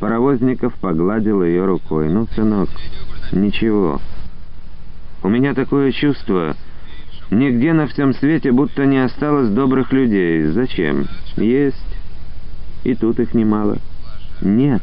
Паровозников 0.00 0.74
погладил 0.74 1.42
ее 1.42 1.64
рукой. 1.64 2.10
«Ну, 2.10 2.26
сынок, 2.34 2.68
ничего. 3.32 3.98
У 5.22 5.30
меня 5.30 5.54
такое 5.54 5.90
чувство, 5.90 6.54
Нигде 7.30 7.72
на 7.72 7.86
всем 7.86 8.12
свете 8.12 8.52
будто 8.52 8.84
не 8.84 8.98
осталось 9.02 9.48
добрых 9.48 9.90
людей. 9.90 10.42
Зачем? 10.48 11.06
Есть. 11.38 11.96
И 12.84 12.94
тут 12.94 13.20
их 13.20 13.32
немало. 13.32 13.78
Нет. 14.42 14.82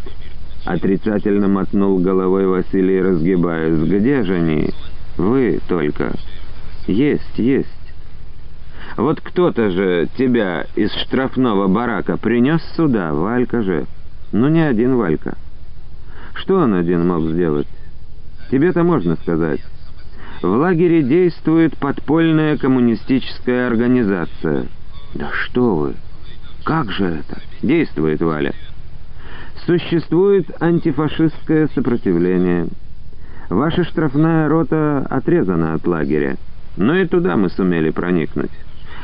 Отрицательно 0.66 1.48
мотнул 1.48 2.00
головой 2.00 2.48
Василий, 2.48 3.00
разгибаясь. 3.00 3.78
Где 3.88 4.24
же 4.24 4.38
они? 4.38 4.72
Вы 5.18 5.60
только. 5.68 6.14
Есть, 6.88 7.38
есть. 7.38 7.68
Вот 8.98 9.22
кто-то 9.22 9.72
же 9.72 10.10
тебя 10.18 10.66
из 10.76 10.92
штрафного 10.94 11.68
барака 11.68 12.18
принес 12.18 12.62
сюда, 12.76 13.14
Валька 13.14 13.62
же. 13.62 13.86
Ну, 14.32 14.48
не 14.48 14.62
один 14.62 14.96
Валька. 14.96 15.38
Что 16.34 16.58
он 16.60 16.74
один 16.74 17.08
мог 17.08 17.24
сделать? 17.32 17.68
Тебе-то 18.50 18.84
можно 18.84 19.16
сказать. 19.18 19.62
В 20.42 20.48
лагере 20.48 21.04
действует 21.04 21.78
подпольная 21.78 22.58
коммунистическая 22.58 23.68
организация. 23.68 24.66
Да 25.14 25.30
что 25.32 25.76
вы! 25.76 25.94
Как 26.64 26.92
же 26.92 27.06
это? 27.06 27.42
Действует, 27.62 28.22
Валя. 28.22 28.54
Существует 29.66 30.48
антифашистское 30.60 31.70
сопротивление. 31.76 32.68
Ваша 33.52 33.84
штрафная 33.84 34.48
рота 34.48 35.06
отрезана 35.10 35.74
от 35.74 35.86
лагеря. 35.86 36.38
Но 36.78 36.96
и 36.96 37.06
туда 37.06 37.36
мы 37.36 37.50
сумели 37.50 37.90
проникнуть. 37.90 38.50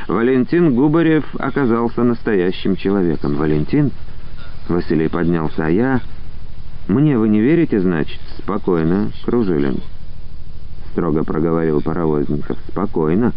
Валентин 0.08 0.74
Губарев 0.74 1.26
оказался 1.38 2.02
настоящим 2.02 2.74
человеком. 2.74 3.36
Валентин? 3.36 3.90
Василий 4.66 5.08
поднялся. 5.08 5.66
А 5.66 5.68
я... 5.68 6.00
Мне 6.88 7.18
вы 7.18 7.28
не 7.28 7.42
верите, 7.42 7.78
значит? 7.78 8.18
Спокойно, 8.38 9.10
Кружилин.— 9.26 9.82
строго 10.92 11.24
проговорил 11.24 11.82
паровозников. 11.82 12.56
«Спокойно». 12.68 13.34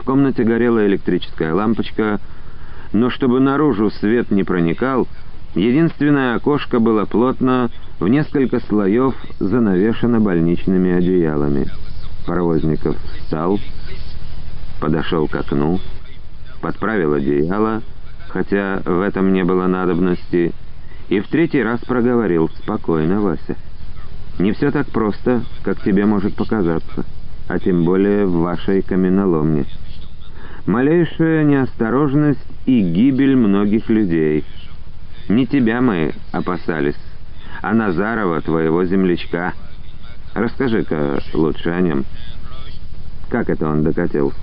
В 0.00 0.02
комнате 0.02 0.42
горела 0.42 0.84
электрическая 0.84 1.54
лампочка, 1.54 2.18
но 2.92 3.08
чтобы 3.08 3.38
наружу 3.38 3.88
свет 3.92 4.32
не 4.32 4.42
проникал, 4.42 5.06
единственное 5.54 6.34
окошко 6.34 6.80
было 6.80 7.04
плотно 7.04 7.70
в 8.02 8.08
несколько 8.08 8.58
слоев 8.58 9.14
занавешено 9.38 10.18
больничными 10.18 10.90
одеялами. 10.90 11.68
Паровозников 12.26 12.96
встал, 13.16 13.60
подошел 14.80 15.28
к 15.28 15.36
окну, 15.36 15.78
подправил 16.60 17.14
одеяло, 17.14 17.80
хотя 18.28 18.82
в 18.84 19.00
этом 19.00 19.32
не 19.32 19.44
было 19.44 19.68
надобности, 19.68 20.52
и 21.10 21.20
в 21.20 21.28
третий 21.28 21.62
раз 21.62 21.78
проговорил 21.80 22.48
«Спокойно, 22.48 23.20
Вася». 23.20 23.56
Не 24.40 24.50
все 24.52 24.72
так 24.72 24.88
просто, 24.88 25.42
как 25.62 25.80
тебе 25.82 26.04
может 26.04 26.34
показаться, 26.34 27.04
а 27.48 27.60
тем 27.60 27.84
более 27.84 28.26
в 28.26 28.40
вашей 28.40 28.82
каменоломне. 28.82 29.66
Малейшая 30.66 31.44
неосторожность 31.44 32.40
и 32.66 32.80
гибель 32.80 33.36
многих 33.36 33.88
людей. 33.88 34.44
Не 35.28 35.46
тебя 35.46 35.80
мы 35.80 36.14
опасались, 36.32 36.96
а 37.62 37.72
Назарова, 37.72 38.40
твоего 38.40 38.84
землячка. 38.84 39.54
Расскажи-ка 40.34 41.22
лучше 41.32 41.70
о 41.70 41.80
нем. 41.80 42.04
Как 43.30 43.48
это 43.48 43.68
он 43.68 43.82
докатился? 43.84 44.36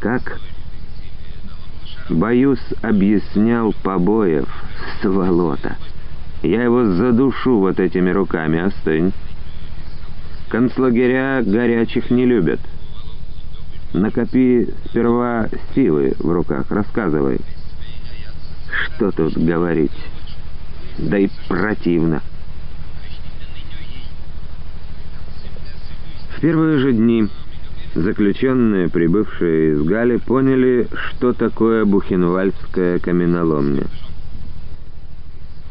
Как? 0.00 0.38
Боюсь, 2.10 2.62
объяснял 2.82 3.72
побоев, 3.82 4.46
сволота. 5.00 5.76
Я 6.42 6.62
его 6.62 6.84
задушу 6.84 7.58
вот 7.58 7.80
этими 7.80 8.10
руками, 8.10 8.60
остынь. 8.60 9.12
Концлагеря 10.48 11.42
горячих 11.42 12.10
не 12.10 12.26
любят. 12.26 12.60
Накопи 13.92 14.68
сперва 14.84 15.48
силы 15.74 16.14
в 16.18 16.30
руках, 16.30 16.70
рассказывай. 16.70 17.40
Что 18.96 19.10
тут 19.10 19.36
говорить? 19.36 19.90
Да 20.98 21.18
и 21.18 21.28
противно. 21.48 22.22
В 26.36 26.40
первые 26.40 26.78
же 26.78 26.92
дни 26.92 27.28
заключенные, 27.94 28.88
прибывшие 28.88 29.72
из 29.72 29.82
Гали, 29.82 30.18
поняли, 30.18 30.86
что 30.92 31.32
такое 31.32 31.84
бухенвальдская 31.84 32.98
каменоломня. 32.98 33.86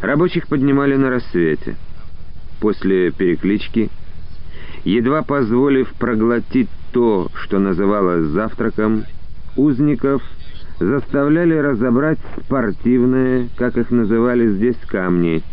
Рабочих 0.01 0.47
поднимали 0.47 0.95
на 0.95 1.09
рассвете. 1.09 1.75
После 2.59 3.11
переклички, 3.11 3.89
едва 4.83 5.21
позволив 5.21 5.93
проглотить 5.93 6.69
то, 6.91 7.29
что 7.43 7.59
называлось 7.59 8.25
завтраком, 8.27 9.05
узников 9.55 10.23
заставляли 10.79 11.55
разобрать 11.55 12.19
спортивные, 12.45 13.49
как 13.57 13.77
их 13.77 13.91
называли 13.91 14.47
здесь, 14.49 14.77
камни, 14.87 15.43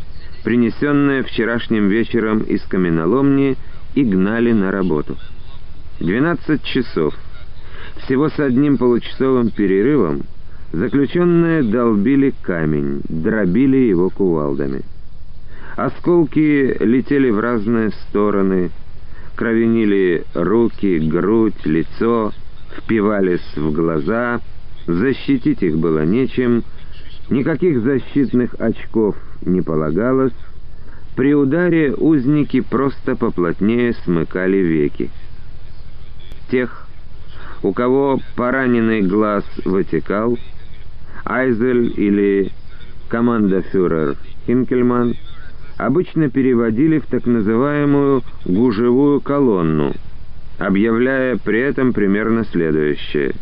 принесенные 0.44 1.22
вчерашним 1.22 1.88
вечером 1.88 2.40
из 2.40 2.62
каменоломни, 2.62 3.56
и 3.94 4.04
гнали 4.04 4.52
на 4.52 4.70
работу. 4.70 5.16
12 6.00 6.62
часов. 6.64 7.14
Всего 8.04 8.30
с 8.30 8.38
одним 8.40 8.78
получасовым 8.78 9.50
перерывом 9.50 10.22
Заключенные 10.72 11.62
долбили 11.62 12.32
камень, 12.40 13.02
дробили 13.06 13.76
его 13.76 14.08
кувалдами. 14.08 14.80
Осколки 15.76 16.78
летели 16.82 17.28
в 17.28 17.38
разные 17.38 17.90
стороны, 17.90 18.70
кровенили 19.36 20.24
руки, 20.34 20.98
грудь, 20.98 21.66
лицо, 21.66 22.32
впивались 22.74 23.54
в 23.54 23.70
глаза, 23.72 24.40
защитить 24.86 25.62
их 25.62 25.78
было 25.78 26.04
нечем, 26.04 26.64
никаких 27.30 27.82
защитных 27.82 28.54
очков 28.58 29.16
не 29.44 29.60
полагалось, 29.60 30.32
при 31.16 31.34
ударе 31.34 31.94
узники 31.94 32.60
просто 32.60 33.16
поплотнее 33.16 33.92
смыкали 34.04 34.58
веки. 34.58 35.10
Тех, 36.50 36.86
у 37.62 37.72
кого 37.72 38.20
пораненный 38.34 39.02
глаз 39.02 39.44
вытекал, 39.64 40.38
Айзель 41.24 41.92
или 41.96 42.50
командофюрер 43.08 44.16
Хинкельман 44.46 45.14
обычно 45.76 46.30
переводили 46.30 46.98
в 46.98 47.06
так 47.06 47.26
называемую 47.26 48.22
«гужевую 48.44 49.20
колонну», 49.20 49.92
объявляя 50.58 51.36
при 51.36 51.60
этом 51.60 51.92
примерно 51.92 52.44
следующее. 52.44 53.34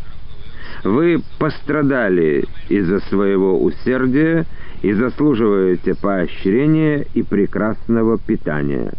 «Вы 0.83 1.21
пострадали 1.37 2.45
из-за 2.69 2.99
своего 3.01 3.61
усердия 3.61 4.45
и 4.81 4.93
заслуживаете 4.93 5.95
поощрения 5.95 7.05
и 7.13 7.21
прекрасного 7.21 8.17
питания. 8.17 8.93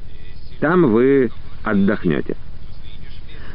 Там 0.61 0.93
вы 0.93 1.30
отдохнете». 1.64 2.37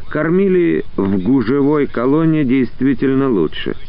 Кормили 0.09 0.83
в 0.95 1.21
гужевой 1.21 1.87
колонне 1.87 2.43
действительно 2.43 3.29
лучше– 3.29 3.75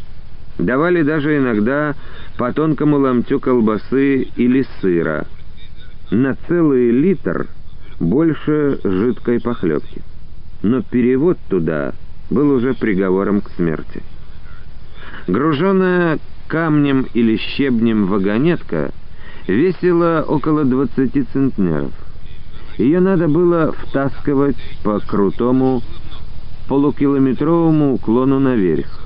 Давали 0.59 1.03
даже 1.03 1.39
иногда 1.39 1.95
по 2.37 2.53
тонкому 2.53 2.99
ломтю 2.99 3.39
колбасы 3.39 4.23
или 4.37 4.67
сыра. 4.81 5.27
На 6.11 6.37
целый 6.49 6.91
литр 6.91 7.47
больше 8.01 8.81
жидкой 8.83 9.41
похлебки. 9.41 10.03
Но 10.63 10.83
перевод 10.83 11.39
туда 11.49 11.95
был 12.29 12.51
уже 12.51 12.75
приговором 12.75 13.41
к 13.41 13.51
смерти. 13.51 14.03
Груженная 15.29 16.19
камнем 16.49 17.07
или 17.15 17.37
щебнем 17.37 18.07
вагонетка 18.07 18.91
весила 19.47 20.25
около 20.27 20.65
20 20.65 21.29
центнеров. 21.33 21.93
Ее 22.79 23.01
надо 23.01 23.29
было 23.29 23.73
втаскивать 23.73 24.57
по 24.83 24.99
крутому 25.01 25.83
полукилометровому 26.69 27.95
уклону 27.95 28.41
наверх 28.41 28.99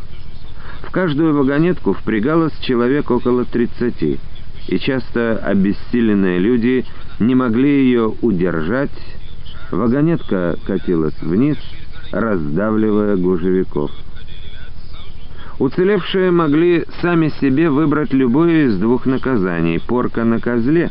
каждую 0.93 1.35
вагонетку 1.35 1.95
впрягалось 1.95 2.53
человек 2.61 3.11
около 3.11 3.45
30, 3.45 4.21
и 4.69 4.79
часто 4.79 5.39
обессиленные 5.39 6.39
люди 6.39 6.85
не 7.19 7.35
могли 7.35 7.85
ее 7.85 8.15
удержать. 8.21 8.91
Вагонетка 9.73 10.57
катилась 10.67 11.19
вниз, 11.23 11.57
раздавливая 12.13 13.17
гужевиков. 13.17 13.91
Уцелевшие 15.59 16.31
могли 16.31 16.85
сами 17.01 17.29
себе 17.41 17.71
выбрать 17.71 18.13
любое 18.13 18.67
из 18.67 18.79
двух 18.79 19.07
наказаний. 19.07 19.79
Порка 19.81 20.25
на 20.25 20.41
козле, 20.41 20.91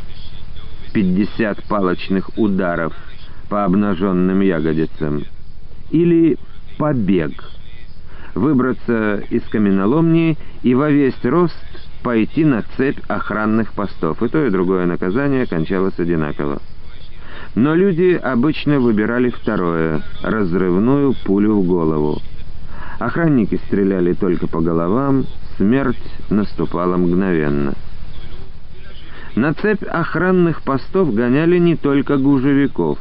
50 0.93 1.63
палочных 1.63 2.29
ударов 2.37 2.93
по 3.49 3.65
обнаженным 3.65 4.41
ягодицам, 4.41 5.23
или 5.89 6.37
побег— 6.77 7.31
выбраться 8.35 9.23
из 9.29 9.43
каменоломни 9.43 10.37
и 10.63 10.73
во 10.73 10.89
весь 10.89 11.23
рост 11.23 11.55
пойти 12.03 12.45
на 12.45 12.63
цепь 12.77 12.99
охранных 13.07 13.73
постов. 13.73 14.21
И 14.23 14.27
то, 14.27 14.45
и 14.45 14.49
другое 14.49 14.85
наказание 14.85 15.45
кончалось 15.45 15.99
одинаково. 15.99 16.61
Но 17.55 17.75
люди 17.75 18.19
обычно 18.21 18.79
выбирали 18.79 19.29
второе— 19.29 20.01
разрывную 20.23 21.13
пулю 21.25 21.55
в 21.55 21.65
голову. 21.65 22.21
Охранники 23.01 23.59
стреляли 23.65 24.13
только 24.13 24.47
по 24.47 24.61
головам, 24.61 25.25
смерть 25.57 25.97
наступала 26.29 26.97
мгновенно. 26.97 27.73
На 29.35 29.55
цепь 29.55 29.83
охранных 29.83 30.61
постов 30.61 31.11
гоняли 31.11 31.57
не 31.57 31.75
только 31.75 32.17
гужевиков. 32.17 32.99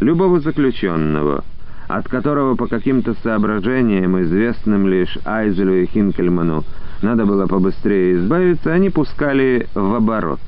Любого 0.00 0.40
заключенного— 0.40 1.44
от 1.88 2.08
которого 2.08 2.56
по 2.56 2.66
каким-то 2.66 3.14
соображениям, 3.22 4.20
известным 4.22 4.88
лишь 4.88 5.16
Айзелю 5.24 5.84
и 5.84 5.86
Хинкельману, 5.86 6.64
надо 7.00 7.26
было 7.26 7.46
побыстрее 7.46 8.16
избавиться, 8.16 8.72
они 8.72 8.90
пускали 8.90 9.68
в 9.72 9.94
оборот. 9.94 10.40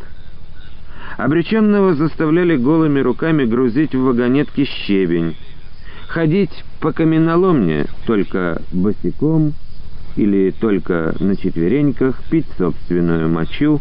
Обреченного 1.17 1.95
заставляли 1.95 2.57
голыми 2.57 2.99
руками 2.99 3.45
грузить 3.45 3.95
в 3.95 4.03
вагонетки 4.03 4.65
щебень, 4.65 5.37
ходить 6.09 6.65
по 6.81 6.93
каменоломне 6.93 7.87
только 8.07 8.61
босиком 8.73 9.55
или 10.17 10.51
только 10.51 11.15
на 11.21 11.37
четвереньках, 11.37 12.21
пить 12.31 12.47
собственную 12.59 13.29
мочу. 13.29 13.81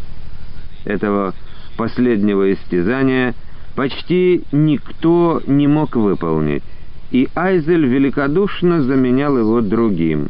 Этого 0.86 1.34
последнего 1.78 2.54
истязания 2.54 3.34
почти 3.76 4.44
никто 4.52 5.42
не 5.48 5.68
мог 5.68 5.96
выполнить 5.96 6.64
и 7.12 7.30
Айзель 7.36 7.86
великодушно 7.86 8.84
заменял 8.84 9.38
его 9.38 9.62
другим. 9.62 10.30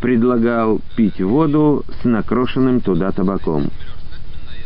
Предлагал 0.00 0.80
пить 0.96 1.20
воду 1.20 1.84
с 2.00 2.04
накрошенным 2.04 2.80
туда 2.80 3.12
табаком. 3.12 3.70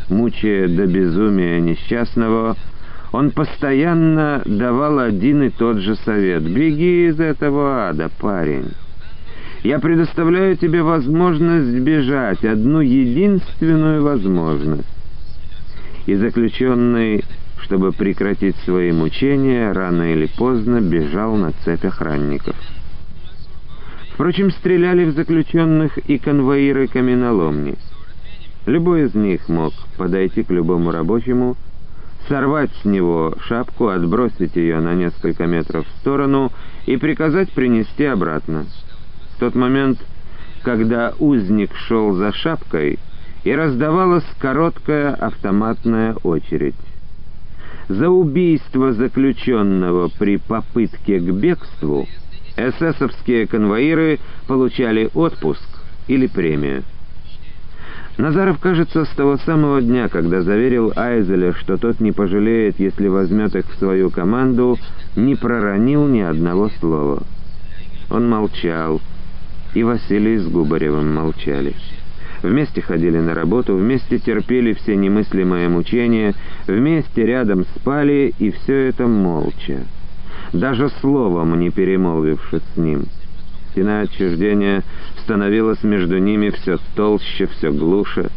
Мучая 0.08 0.68
до 0.68 0.86
безумия 0.86 1.60
несчастного, 1.60 2.56
Он 3.14 3.30
постоянно 3.30 4.42
давал 4.44 4.98
один 4.98 5.44
и 5.44 5.48
тот 5.48 5.76
же 5.76 5.94
совет. 5.94 6.42
«Беги 6.42 7.06
из 7.06 7.20
этого 7.20 7.88
ада, 7.88 8.10
парень. 8.18 8.72
Я 9.62 9.78
предоставляю 9.78 10.56
тебе 10.56 10.82
возможность 10.82 11.78
бежать, 11.78 12.44
одну 12.44 12.80
единственную 12.80 14.02
возможность». 14.02 14.88
И 16.06 16.16
заключенный, 16.16 17.22
чтобы 17.62 17.92
прекратить 17.92 18.56
свои 18.64 18.90
мучения, 18.90 19.70
рано 19.70 20.12
или 20.12 20.28
поздно 20.36 20.80
бежал 20.80 21.36
на 21.36 21.52
цепь 21.64 21.84
охранников. 21.84 22.56
Впрочем, 24.12 24.50
стреляли 24.50 25.04
в 25.04 25.12
заключенных 25.12 25.98
и 25.98 26.18
конвоиры 26.18 26.88
каменоломни. 26.88 27.76
Любой 28.66 29.04
из 29.04 29.14
них 29.14 29.48
мог 29.48 29.72
подойти 29.96 30.42
к 30.42 30.50
любому 30.50 30.90
рабочему, 30.90 31.56
сорвать 32.28 32.70
с 32.82 32.84
него 32.84 33.34
шапку, 33.46 33.88
отбросить 33.88 34.56
ее 34.56 34.80
на 34.80 34.94
несколько 34.94 35.46
метров 35.46 35.86
в 35.86 36.00
сторону 36.00 36.52
и 36.86 36.96
приказать 36.96 37.50
принести 37.52 38.04
обратно. 38.04 38.66
В 39.36 39.40
тот 39.40 39.54
момент, 39.54 39.98
когда 40.62 41.12
узник 41.18 41.74
шел 41.74 42.14
за 42.14 42.32
шапкой, 42.32 42.98
и 43.44 43.54
раздавалась 43.54 44.24
короткая 44.38 45.14
автоматная 45.14 46.14
очередь. 46.22 46.74
За 47.88 48.08
убийство 48.08 48.94
заключенного 48.94 50.08
при 50.18 50.38
попытке 50.38 51.18
к 51.18 51.30
бегству 51.30 52.08
эсэсовские 52.56 53.46
конвоиры 53.46 54.18
получали 54.46 55.10
отпуск 55.12 55.68
или 56.08 56.26
премию. 56.26 56.84
Назаров, 58.16 58.60
кажется, 58.60 59.04
с 59.04 59.08
того 59.08 59.38
самого 59.38 59.82
дня, 59.82 60.08
когда 60.08 60.42
заверил 60.42 60.92
Айзеля, 60.94 61.52
что 61.52 61.76
тот 61.76 61.98
не 61.98 62.12
пожалеет, 62.12 62.78
если 62.78 63.08
возьмет 63.08 63.56
их 63.56 63.66
в 63.68 63.78
свою 63.78 64.10
команду, 64.10 64.78
не 65.16 65.34
проронил 65.34 66.06
ни 66.06 66.20
одного 66.20 66.70
слова. 66.78 67.24
Он 68.10 68.28
молчал, 68.28 69.00
и 69.74 69.82
Василий 69.82 70.38
с 70.38 70.46
Губаревым 70.46 71.12
молчали. 71.12 71.74
Вместе 72.44 72.82
ходили 72.82 73.18
на 73.18 73.34
работу, 73.34 73.74
вместе 73.74 74.18
терпели 74.18 74.74
все 74.74 74.94
немыслимые 74.94 75.68
мучения, 75.68 76.34
вместе 76.68 77.26
рядом 77.26 77.64
спали, 77.74 78.32
и 78.38 78.52
все 78.52 78.90
это 78.90 79.08
молча. 79.08 79.80
Даже 80.52 80.88
словом 81.00 81.58
не 81.58 81.70
перемолвившись 81.70 82.62
с 82.74 82.76
ним. 82.76 83.06
Стена 83.74 84.02
отчуждения 84.02 84.84
становилась 85.24 85.82
между 85.82 86.18
ними 86.18 86.50
все 86.50 86.78
толще, 86.94 87.46
все 87.46 87.72
глуше. 87.72 88.30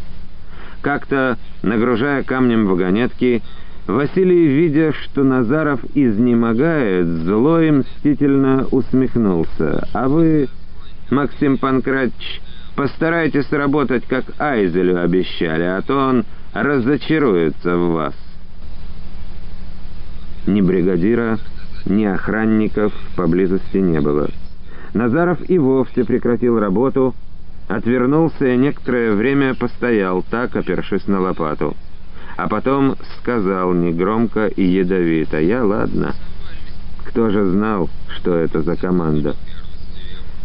Как-то, 0.81 1.37
нагружая 1.61 2.23
камнем 2.23 2.65
вагонетки, 2.65 3.43
Василий, 3.85 4.47
видя, 4.47 4.93
что 4.93 5.23
Назаров 5.23 5.79
изнемогает, 5.93 7.05
зло 7.05 7.61
и 7.61 7.69
мстительно 7.69 8.65
усмехнулся. 8.71 9.87
«А 9.93 10.09
вы, 10.09 10.49
Максим 11.11 11.59
Панкратч, 11.59 12.41
постарайтесь 12.75 13.51
работать, 13.51 14.05
как 14.07 14.25
Айзелю 14.39 14.99
обещали, 15.01 15.63
а 15.63 15.81
то 15.83 15.95
он 15.97 16.25
разочаруется 16.53 17.77
в 17.77 17.91
вас». 17.91 18.15
Ни 20.47 20.61
бригадира, 20.61 21.37
ни 21.85 22.05
охранников 22.05 22.91
поблизости 23.15 23.77
не 23.77 24.01
было. 24.01 24.29
Назаров 24.97 25.47
и 25.47 25.59
вовсе 25.59 26.03
прекратил 26.03 26.59
работу, 26.59 27.13
отвернулся 27.67 28.47
и 28.47 28.57
некоторое 28.57 29.13
время 29.13 29.53
постоял 29.53 30.23
так, 30.27 30.55
опершись 30.55 31.05
на 31.05 31.19
лопату. 31.19 31.75
А 32.35 32.49
потом 32.49 32.95
сказал 33.19 33.73
негромко 33.73 34.47
и 34.47 34.63
ядовито, 34.63 35.39
«Я 35.39 35.63
ладно. 35.63 36.15
Кто 37.05 37.29
же 37.29 37.45
знал, 37.45 37.89
что 38.15 38.33
это 38.33 38.63
за 38.63 38.75
команда?» 38.75 39.35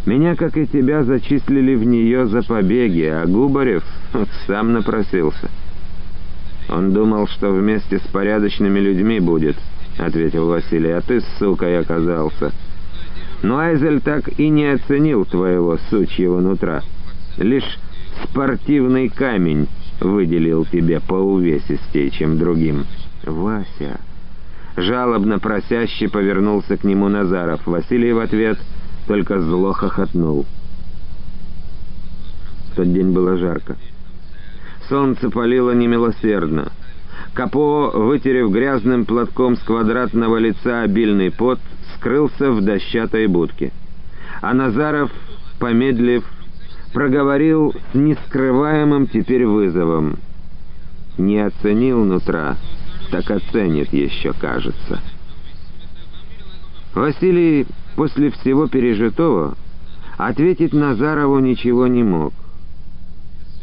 Меня, 0.04 0.34
как 0.34 0.56
и 0.58 0.66
тебя, 0.66 1.02
зачислили 1.04 1.74
в 1.74 1.84
нее 1.84 2.26
за 2.26 2.42
побеги, 2.42 3.04
а 3.04 3.24
Губарев 3.24 3.84
сам 4.46 4.72
напросился. 4.74 5.48
Он 6.68 6.92
думал, 6.92 7.26
что 7.26 7.50
вместе 7.52 7.98
с 7.98 8.02
порядочными 8.02 8.80
людьми 8.80 9.18
будет,— 9.20 9.56
ответил 9.98 10.48
Василий,— 10.48 10.90
а 10.92 11.00
ты, 11.00 11.22
сука, 11.38 11.70
и 11.70 11.74
оказался. 11.74 12.52
Но 13.42 13.58
Айзель 13.58 14.00
так 14.00 14.38
и 14.38 14.48
не 14.48 14.66
оценил 14.72 15.24
твоего 15.24 15.78
сучьего 15.90 16.40
нутра. 16.40 16.82
Лишь 17.36 17.78
спортивный 18.24 19.08
камень 19.08 19.68
выделил 20.00 20.64
тебе 20.64 21.00
поувесистее, 21.00 22.10
чем 22.10 22.38
другим. 22.38 22.86
Вася... 23.24 24.00
Жалобно 24.74 25.38
просяще 25.38 26.08
повернулся 26.08 26.78
к 26.78 26.84
нему 26.84 27.08
Назаров. 27.08 27.66
Василий 27.66 28.12
в 28.12 28.18
ответ 28.20 28.58
только 29.06 29.38
зло 29.38 29.72
хохотнул. 29.72 30.46
В 32.70 32.76
тот 32.76 32.90
день 32.90 33.12
было 33.12 33.36
жарко. 33.36 33.76
Солнце 34.88 35.28
палило 35.28 35.72
немилосердно. 35.72 36.72
Капо, 37.34 37.90
вытерев 37.90 38.50
грязным 38.50 39.04
платком 39.04 39.56
с 39.56 39.60
квадратного 39.60 40.38
лица 40.38 40.82
обильный 40.82 41.30
пот, 41.30 41.60
скрылся 42.02 42.50
в 42.50 42.60
дощатой 42.60 43.28
будке. 43.28 43.70
А 44.40 44.52
Назаров, 44.52 45.12
помедлив, 45.60 46.24
проговорил 46.92 47.72
с 47.92 47.94
нескрываемым 47.94 49.06
теперь 49.06 49.46
вызовом. 49.46 50.18
«Не 51.16 51.38
оценил 51.38 52.04
нутра, 52.04 52.56
так 53.10 53.30
оценит 53.30 53.92
еще, 53.92 54.32
кажется». 54.32 55.00
Василий 56.94 57.66
после 57.94 58.30
всего 58.30 58.66
пережитого 58.66 59.54
ответить 60.18 60.72
Назарову 60.72 61.38
ничего 61.38 61.86
не 61.86 62.02
мог. 62.02 62.32